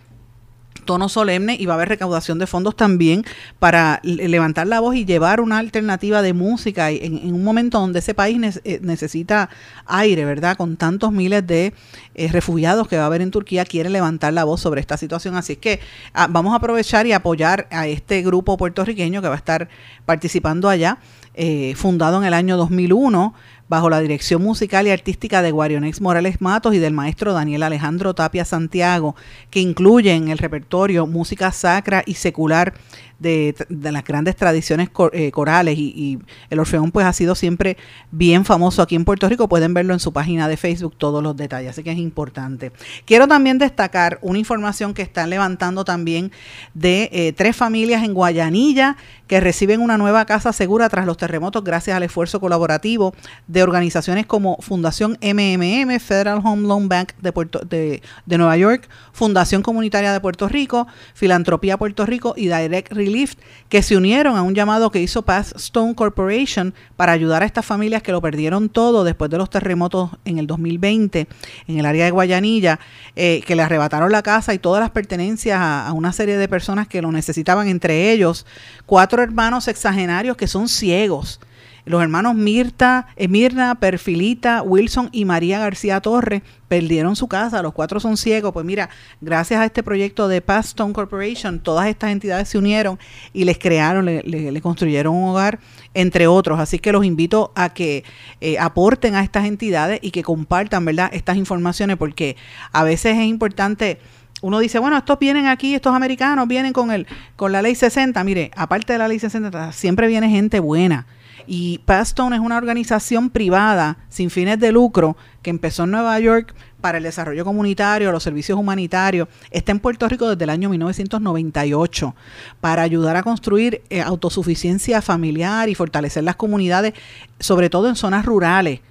tono 0.86 1.10
solemne 1.10 1.58
y 1.60 1.66
va 1.66 1.74
a 1.74 1.76
haber 1.76 1.90
recaudación 1.90 2.40
de 2.40 2.48
fondos 2.48 2.76
también 2.78 3.26
para 3.60 4.00
le- 4.04 4.30
levantar 4.30 4.68
la 4.68 4.80
voz 4.80 4.96
y 4.96 5.04
llevar 5.06 5.42
una 5.42 5.58
alternativa 5.58 6.22
de 6.22 6.34
música 6.34 6.92
en, 6.92 7.18
en 7.18 7.34
un 7.34 7.44
momento 7.44 7.80
donde 7.80 8.00
ese 8.00 8.14
país 8.14 8.38
ne- 8.40 8.54
eh, 8.64 8.80
necesita 8.82 9.50
aire, 9.86 10.24
¿verdad? 10.26 10.56
Con 10.56 10.78
tantos 10.78 11.12
miles 11.12 11.46
de 11.46 11.74
eh, 12.14 12.28
refugiados 12.32 12.88
que 12.88 12.96
va 12.98 13.04
a 13.04 13.08
haber 13.08 13.22
en 13.22 13.32
Turquía, 13.32 13.66
quiere 13.66 13.90
levantar 13.90 14.32
la 14.34 14.44
voz 14.46 14.62
sobre 14.62 14.80
esta 14.80 14.96
situación. 14.96 15.36
Así 15.36 15.56
que 15.58 15.80
ah, 16.14 16.28
vamos 16.30 16.54
a 16.54 16.58
aprovechar 16.58 17.06
y 17.08 17.12
apoyar 17.12 17.68
a 17.72 17.88
este 17.88 18.22
grupo 18.22 18.56
puertorriqueño 18.58 19.22
que 19.22 19.28
va 19.28 19.34
a 19.34 19.38
estar 19.38 19.68
participando 20.06 20.70
allá, 20.70 21.00
eh, 21.36 21.74
fundado 21.76 22.18
en 22.18 22.26
el 22.26 22.34
año 22.34 22.58
2001 22.58 23.34
bajo 23.68 23.90
la 23.90 24.00
dirección 24.00 24.42
musical 24.42 24.88
y 24.88 24.92
artística 24.92 25.42
de 25.42 25.52
Guarionex 25.52 26.00
Morales 26.00 26.40
Matos 26.40 26.74
y 26.76 26.80
del 26.80 26.94
maestro 26.94 27.34
Daniel 27.34 27.64
Alejandro 27.64 28.14
Tapia 28.14 28.46
Santiago, 28.46 29.16
que 29.50 29.60
incluye 29.60 30.14
en 30.14 30.30
el 30.30 30.38
repertorio 30.38 31.08
música 31.08 31.52
sacra 31.52 32.04
y 32.06 32.14
secular 32.14 32.74
de, 33.20 33.56
las 33.70 34.04
grandes 34.04 34.36
tradiciones 34.36 34.90
eh, 35.14 35.32
corales 35.32 35.78
y, 35.78 35.94
y 35.96 36.20
el 36.50 36.60
Orfeón 36.60 36.92
pues 36.92 37.06
ha 37.06 37.14
sido 37.14 37.36
siempre 37.36 37.78
bien 38.12 38.46
famoso 38.46 38.82
aquí 38.82 38.96
en 38.96 39.06
Puerto 39.06 39.28
Rico, 39.30 39.48
pueden 39.48 39.74
verlo 39.74 39.94
en 39.94 40.00
su 40.00 40.14
página 40.14 40.48
de 40.48 40.58
Facebook 40.58 40.96
todos 40.98 41.24
los 41.24 41.36
detalles, 41.36 41.72
así 41.72 41.84
que 41.84 41.92
es 41.92 41.98
importante. 41.98 42.72
Quiero 43.06 43.28
también 43.28 43.58
destacar 43.58 44.20
una 44.22 44.40
información 44.40 44.94
que 44.94 45.02
están 45.02 45.30
levantando 45.30 45.86
también 45.86 46.32
de 46.74 47.10
eh, 47.12 47.34
tres 47.34 47.56
familias 47.56 48.04
en 48.04 48.14
Guayanilla 48.14 48.98
que 49.28 49.40
reciben 49.40 49.82
una 49.82 49.98
nueva 49.98 50.26
casa 50.26 50.54
segura 50.54 50.90
tras 50.90 51.06
los 51.06 51.18
terremotos 51.18 51.64
gracias 51.64 51.98
al 51.98 52.04
esfuerzo 52.04 52.40
colaborativo 52.40 53.14
de 53.48 53.64
organizaciones 53.64 54.26
como 54.26 54.58
Fundación 54.60 55.18
MMM, 55.22 56.00
Federal 56.00 56.42
Home 56.44 56.68
Loan 56.68 56.88
Bank 56.90 57.14
de, 57.22 57.32
Puerto, 57.32 57.60
de, 57.60 58.02
de 58.26 58.38
Nueva 58.38 58.58
York, 58.58 58.88
Fundación 59.14 59.62
Comunitaria 59.62 60.14
de 60.14 60.20
Puerto 60.20 60.48
Rico, 60.48 60.88
Filantropía 61.14 61.78
Puerto 61.78 62.06
Rico 62.06 62.34
y 62.38 62.48
Direct 62.48 62.92
Relief, 63.06 63.36
que 63.70 63.82
se 63.82 63.96
unieron 63.96 64.36
a 64.36 64.42
un 64.42 64.56
llamado 64.56 64.92
que 64.92 65.02
hizo 65.02 65.22
Path 65.22 65.56
Stone 65.56 65.96
Corporation 65.96 66.74
para 66.96 67.12
ayudar 67.12 67.44
a 67.44 67.46
estas 67.46 67.66
familias 67.66 68.02
que 68.02 68.12
lo 68.12 68.22
perdieron 68.22 68.70
todo 68.70 69.04
después 69.04 69.30
de 69.30 69.38
los 69.38 69.50
terremotos 69.50 70.12
en 70.26 70.40
el 70.40 70.48
2020 70.48 71.28
en 71.68 71.80
el 71.80 71.86
área 71.86 72.06
de 72.06 72.12
Guayanilla, 72.12 72.80
eh, 73.16 73.42
que 73.46 73.56
le 73.56 73.62
arrebataron 73.62 74.12
la 74.12 74.24
casa 74.24 74.54
y 74.54 74.60
todas 74.60 74.82
las 74.82 74.92
pertenencias 74.92 75.60
a, 75.60 75.88
a 75.88 75.94
una 75.94 76.14
serie 76.14 76.38
de 76.38 76.48
personas 76.48 76.88
que 76.88 77.02
lo 77.02 77.12
necesitaban, 77.12 77.68
entre 77.68 78.12
ellos 78.12 78.46
cuatro 78.86 79.22
hermanos 79.22 79.66
sexagenarios 79.66 80.38
que 80.38 80.48
son 80.48 80.68
ciegos. 80.68 81.40
Los 81.86 82.02
hermanos 82.02 82.34
Mirta, 82.36 83.08
eh, 83.16 83.28
Mirna, 83.28 83.76
Perfilita, 83.76 84.64
Wilson 84.64 85.10
y 85.12 85.26
María 85.26 85.60
García 85.60 86.02
Torres 86.02 86.42
perdieron 86.68 87.16
su 87.16 87.28
casa, 87.28 87.62
los 87.62 87.74
cuatro 87.74 88.00
son 88.00 88.18
ciegos. 88.18 88.52
Pues 88.54 88.66
mira, 88.66 88.90
gracias 89.22 89.60
a 89.60 89.66
este 89.66 89.84
proyecto 89.84 90.28
de 90.28 90.44
Stone 90.48 90.94
Corporation, 90.94 91.60
todas 91.60 91.88
estas 91.88 92.12
entidades 92.12 92.50
se 92.50 92.58
unieron 92.58 92.98
y 93.34 93.46
les 93.46 93.60
crearon, 93.60 94.06
le 94.06 94.62
construyeron 94.62 95.16
un 95.16 95.30
hogar, 95.30 95.60
entre 95.94 96.28
otros. 96.28 96.60
Así 96.60 96.80
que 96.80 96.92
los 96.92 97.06
invito 97.06 97.52
a 97.56 97.70
que 97.70 98.04
eh, 98.42 98.58
aporten 98.60 99.16
a 99.16 99.24
estas 99.24 99.46
entidades 99.46 100.00
y 100.02 100.12
que 100.12 100.24
compartan, 100.24 100.86
¿verdad?, 100.86 101.10
estas 101.14 101.38
informaciones, 101.38 101.98
porque 101.98 102.36
a 102.72 102.84
veces 102.84 103.18
es 103.18 103.26
importante 103.26 104.00
uno 104.42 104.60
dice, 104.60 104.78
bueno, 104.80 104.98
estos 104.98 105.18
vienen 105.18 105.48
aquí, 105.48 105.74
estos 105.74 105.96
americanos 105.96 106.48
vienen 106.48 106.74
con 106.74 106.92
el 106.92 107.08
con 107.36 107.52
la 107.52 107.62
ley 107.62 107.74
60. 107.74 108.22
Mire, 108.24 108.52
aparte 108.56 108.94
de 108.94 109.00
la 109.00 109.08
ley 109.08 109.18
60, 109.18 109.72
siempre 109.72 110.08
viene 110.08 110.30
gente 110.30 110.60
buena. 110.60 111.08
Y 111.48 111.80
Pastone 111.80 112.36
es 112.36 112.42
una 112.42 112.58
organización 112.58 113.30
privada 113.30 113.98
sin 114.10 114.30
fines 114.30 114.60
de 114.60 114.72
lucro 114.72 115.16
que 115.42 115.50
empezó 115.50 115.84
en 115.84 115.92
Nueva 115.92 116.20
York 116.20 116.56
para 116.82 116.98
el 116.98 117.04
desarrollo 117.04 117.46
comunitario, 117.46 118.12
los 118.12 118.24
servicios 118.24 118.58
humanitarios. 118.58 119.28
Está 119.52 119.72
en 119.72 119.80
Puerto 119.80 120.08
Rico 120.08 120.30
desde 120.30 120.44
el 120.44 120.50
año 120.50 120.70
1998 120.70 122.16
para 122.62 122.82
ayudar 122.82 123.16
a 123.16 123.24
construir 123.24 123.82
eh, 123.90 124.02
autosuficiencia 124.02 125.02
familiar 125.02 125.70
y 125.70 125.76
fortalecer 125.76 126.24
las 126.24 126.36
comunidades, 126.36 126.94
sobre 127.40 127.70
todo 127.70 127.90
en 127.90 127.96
zonas 127.96 128.26
rurales 128.26 128.82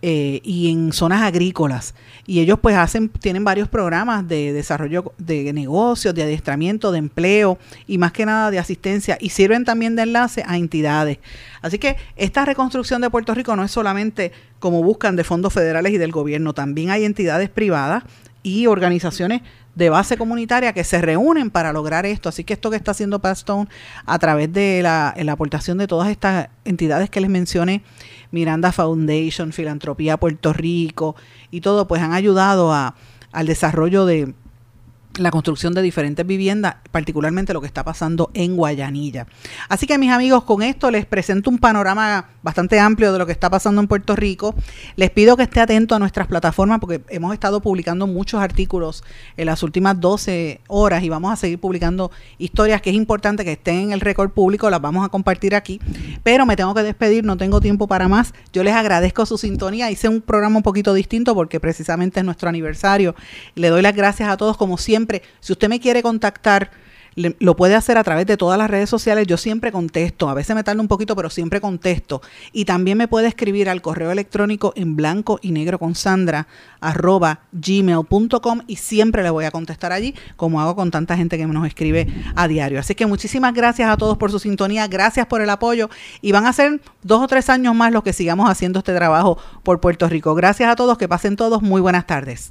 eh, 0.00 0.40
y 0.44 0.70
en 0.70 0.92
zonas 0.92 1.22
agrícolas. 1.22 1.94
Y 2.24 2.38
ellos 2.38 2.58
pues 2.60 2.76
hacen, 2.76 3.08
tienen 3.08 3.42
varios 3.42 3.68
programas 3.68 4.28
de 4.28 4.52
desarrollo 4.52 5.12
de 5.18 5.52
negocios, 5.52 6.14
de 6.14 6.22
adiestramiento, 6.22 6.92
de 6.92 6.98
empleo 6.98 7.58
y 7.86 7.98
más 7.98 8.12
que 8.12 8.24
nada 8.24 8.50
de 8.52 8.60
asistencia 8.60 9.18
y 9.20 9.30
sirven 9.30 9.64
también 9.64 9.96
de 9.96 10.02
enlace 10.02 10.44
a 10.46 10.56
entidades. 10.56 11.18
Así 11.62 11.78
que 11.78 11.96
esta 12.14 12.44
reconstrucción 12.44 13.00
de 13.00 13.10
Puerto 13.10 13.34
Rico 13.34 13.56
no 13.56 13.64
es 13.64 13.72
solamente 13.72 14.30
como 14.60 14.82
buscan 14.84 15.16
de 15.16 15.24
fondos 15.24 15.52
federales 15.52 15.92
y 15.92 15.98
del 15.98 16.12
gobierno, 16.12 16.52
también 16.52 16.90
hay 16.90 17.04
entidades 17.04 17.48
privadas 17.48 18.04
y 18.42 18.66
organizaciones 18.66 19.42
de 19.78 19.90
base 19.90 20.16
comunitaria 20.16 20.72
que 20.72 20.82
se 20.82 21.00
reúnen 21.00 21.50
para 21.50 21.72
lograr 21.72 22.04
esto. 22.04 22.28
Así 22.28 22.42
que 22.42 22.52
esto 22.52 22.70
que 22.70 22.76
está 22.76 22.90
haciendo 22.90 23.20
Stone 23.24 23.68
a 24.06 24.18
través 24.18 24.52
de 24.52 24.80
la, 24.82 25.14
la 25.16 25.32
aportación 25.32 25.78
de 25.78 25.86
todas 25.86 26.08
estas 26.08 26.48
entidades 26.64 27.10
que 27.10 27.20
les 27.20 27.30
mencioné, 27.30 27.82
Miranda 28.30 28.72
Foundation, 28.72 29.52
Filantropía 29.52 30.16
Puerto 30.16 30.52
Rico 30.52 31.16
y 31.50 31.60
todo, 31.60 31.88
pues 31.88 32.02
han 32.02 32.12
ayudado 32.12 32.72
a, 32.72 32.94
al 33.32 33.46
desarrollo 33.46 34.04
de 34.06 34.34
la 35.16 35.30
construcción 35.30 35.74
de 35.74 35.82
diferentes 35.82 36.26
viviendas, 36.26 36.76
particularmente 36.90 37.52
lo 37.52 37.60
que 37.60 37.66
está 37.66 37.84
pasando 37.84 38.30
en 38.34 38.56
Guayanilla. 38.56 39.26
Así 39.68 39.86
que 39.86 39.98
mis 39.98 40.10
amigos, 40.10 40.44
con 40.44 40.62
esto 40.62 40.90
les 40.90 41.06
presento 41.06 41.50
un 41.50 41.58
panorama 41.58 42.28
bastante 42.42 42.78
amplio 42.78 43.12
de 43.12 43.18
lo 43.18 43.26
que 43.26 43.32
está 43.32 43.50
pasando 43.50 43.80
en 43.80 43.88
Puerto 43.88 44.14
Rico. 44.14 44.54
Les 44.96 45.10
pido 45.10 45.36
que 45.36 45.42
esté 45.42 45.60
atento 45.60 45.94
a 45.94 45.98
nuestras 45.98 46.28
plataformas 46.28 46.78
porque 46.78 47.02
hemos 47.08 47.32
estado 47.34 47.60
publicando 47.60 48.06
muchos 48.06 48.40
artículos 48.40 49.02
en 49.36 49.46
las 49.46 49.62
últimas 49.62 50.00
12 50.00 50.60
horas 50.68 51.02
y 51.02 51.08
vamos 51.08 51.32
a 51.32 51.36
seguir 51.36 51.58
publicando 51.58 52.10
historias 52.38 52.80
que 52.80 52.90
es 52.90 52.96
importante 52.96 53.44
que 53.44 53.52
estén 53.52 53.76
en 53.76 53.92
el 53.92 54.00
récord 54.00 54.30
público, 54.30 54.70
las 54.70 54.80
vamos 54.80 55.04
a 55.04 55.08
compartir 55.08 55.54
aquí. 55.54 55.80
Pero 56.22 56.46
me 56.46 56.56
tengo 56.56 56.74
que 56.74 56.82
despedir, 56.82 57.24
no 57.24 57.36
tengo 57.36 57.60
tiempo 57.60 57.88
para 57.88 58.08
más. 58.08 58.34
Yo 58.52 58.62
les 58.62 58.74
agradezco 58.74 59.26
su 59.26 59.36
sintonía. 59.36 59.90
Hice 59.90 60.08
un 60.08 60.20
programa 60.20 60.58
un 60.58 60.62
poquito 60.62 60.94
distinto 60.94 61.34
porque 61.34 61.58
precisamente 61.58 62.20
es 62.20 62.24
nuestro 62.24 62.48
aniversario. 62.48 63.14
Le 63.56 63.68
doy 63.68 63.82
las 63.82 63.96
gracias 63.96 64.28
a 64.28 64.36
todos 64.36 64.56
como 64.56 64.78
siempre 64.78 64.97
si 65.40 65.52
usted 65.52 65.68
me 65.68 65.80
quiere 65.80 66.02
contactar, 66.02 66.70
lo 67.38 67.56
puede 67.56 67.74
hacer 67.74 67.98
a 67.98 68.04
través 68.04 68.26
de 68.26 68.36
todas 68.36 68.58
las 68.58 68.70
redes 68.70 68.88
sociales. 68.88 69.26
Yo 69.26 69.36
siempre 69.36 69.72
contesto. 69.72 70.28
A 70.28 70.34
veces 70.34 70.54
me 70.54 70.62
tarda 70.62 70.80
un 70.80 70.88
poquito, 70.88 71.16
pero 71.16 71.30
siempre 71.30 71.60
contesto. 71.60 72.22
Y 72.52 72.64
también 72.64 72.96
me 72.96 73.08
puede 73.08 73.26
escribir 73.26 73.68
al 73.68 73.82
correo 73.82 74.10
electrónico 74.10 74.72
en 74.76 74.96
blanco 74.96 75.38
y 75.42 75.50
negro 75.50 75.78
con 75.78 75.94
Sandra 75.94 76.46
arroba 76.80 77.40
gmail.com 77.52 78.60
y 78.68 78.76
siempre 78.76 79.24
le 79.24 79.30
voy 79.30 79.44
a 79.44 79.50
contestar 79.50 79.92
allí, 79.92 80.14
como 80.36 80.60
hago 80.60 80.76
con 80.76 80.92
tanta 80.92 81.16
gente 81.16 81.36
que 81.36 81.46
nos 81.46 81.66
escribe 81.66 82.06
a 82.36 82.46
diario. 82.46 82.78
Así 82.78 82.94
que 82.94 83.06
muchísimas 83.06 83.52
gracias 83.52 83.90
a 83.90 83.96
todos 83.96 84.16
por 84.16 84.30
su 84.30 84.38
sintonía, 84.38 84.86
gracias 84.86 85.26
por 85.26 85.40
el 85.40 85.50
apoyo 85.50 85.90
y 86.20 86.30
van 86.30 86.46
a 86.46 86.52
ser 86.52 86.80
dos 87.02 87.20
o 87.22 87.26
tres 87.26 87.50
años 87.50 87.74
más 87.74 87.92
los 87.92 88.04
que 88.04 88.12
sigamos 88.12 88.48
haciendo 88.48 88.78
este 88.78 88.94
trabajo 88.94 89.38
por 89.64 89.80
Puerto 89.80 90.08
Rico. 90.08 90.36
Gracias 90.36 90.70
a 90.70 90.76
todos, 90.76 90.98
que 90.98 91.08
pasen 91.08 91.34
todos, 91.34 91.62
muy 91.62 91.80
buenas 91.80 92.06
tardes. 92.06 92.50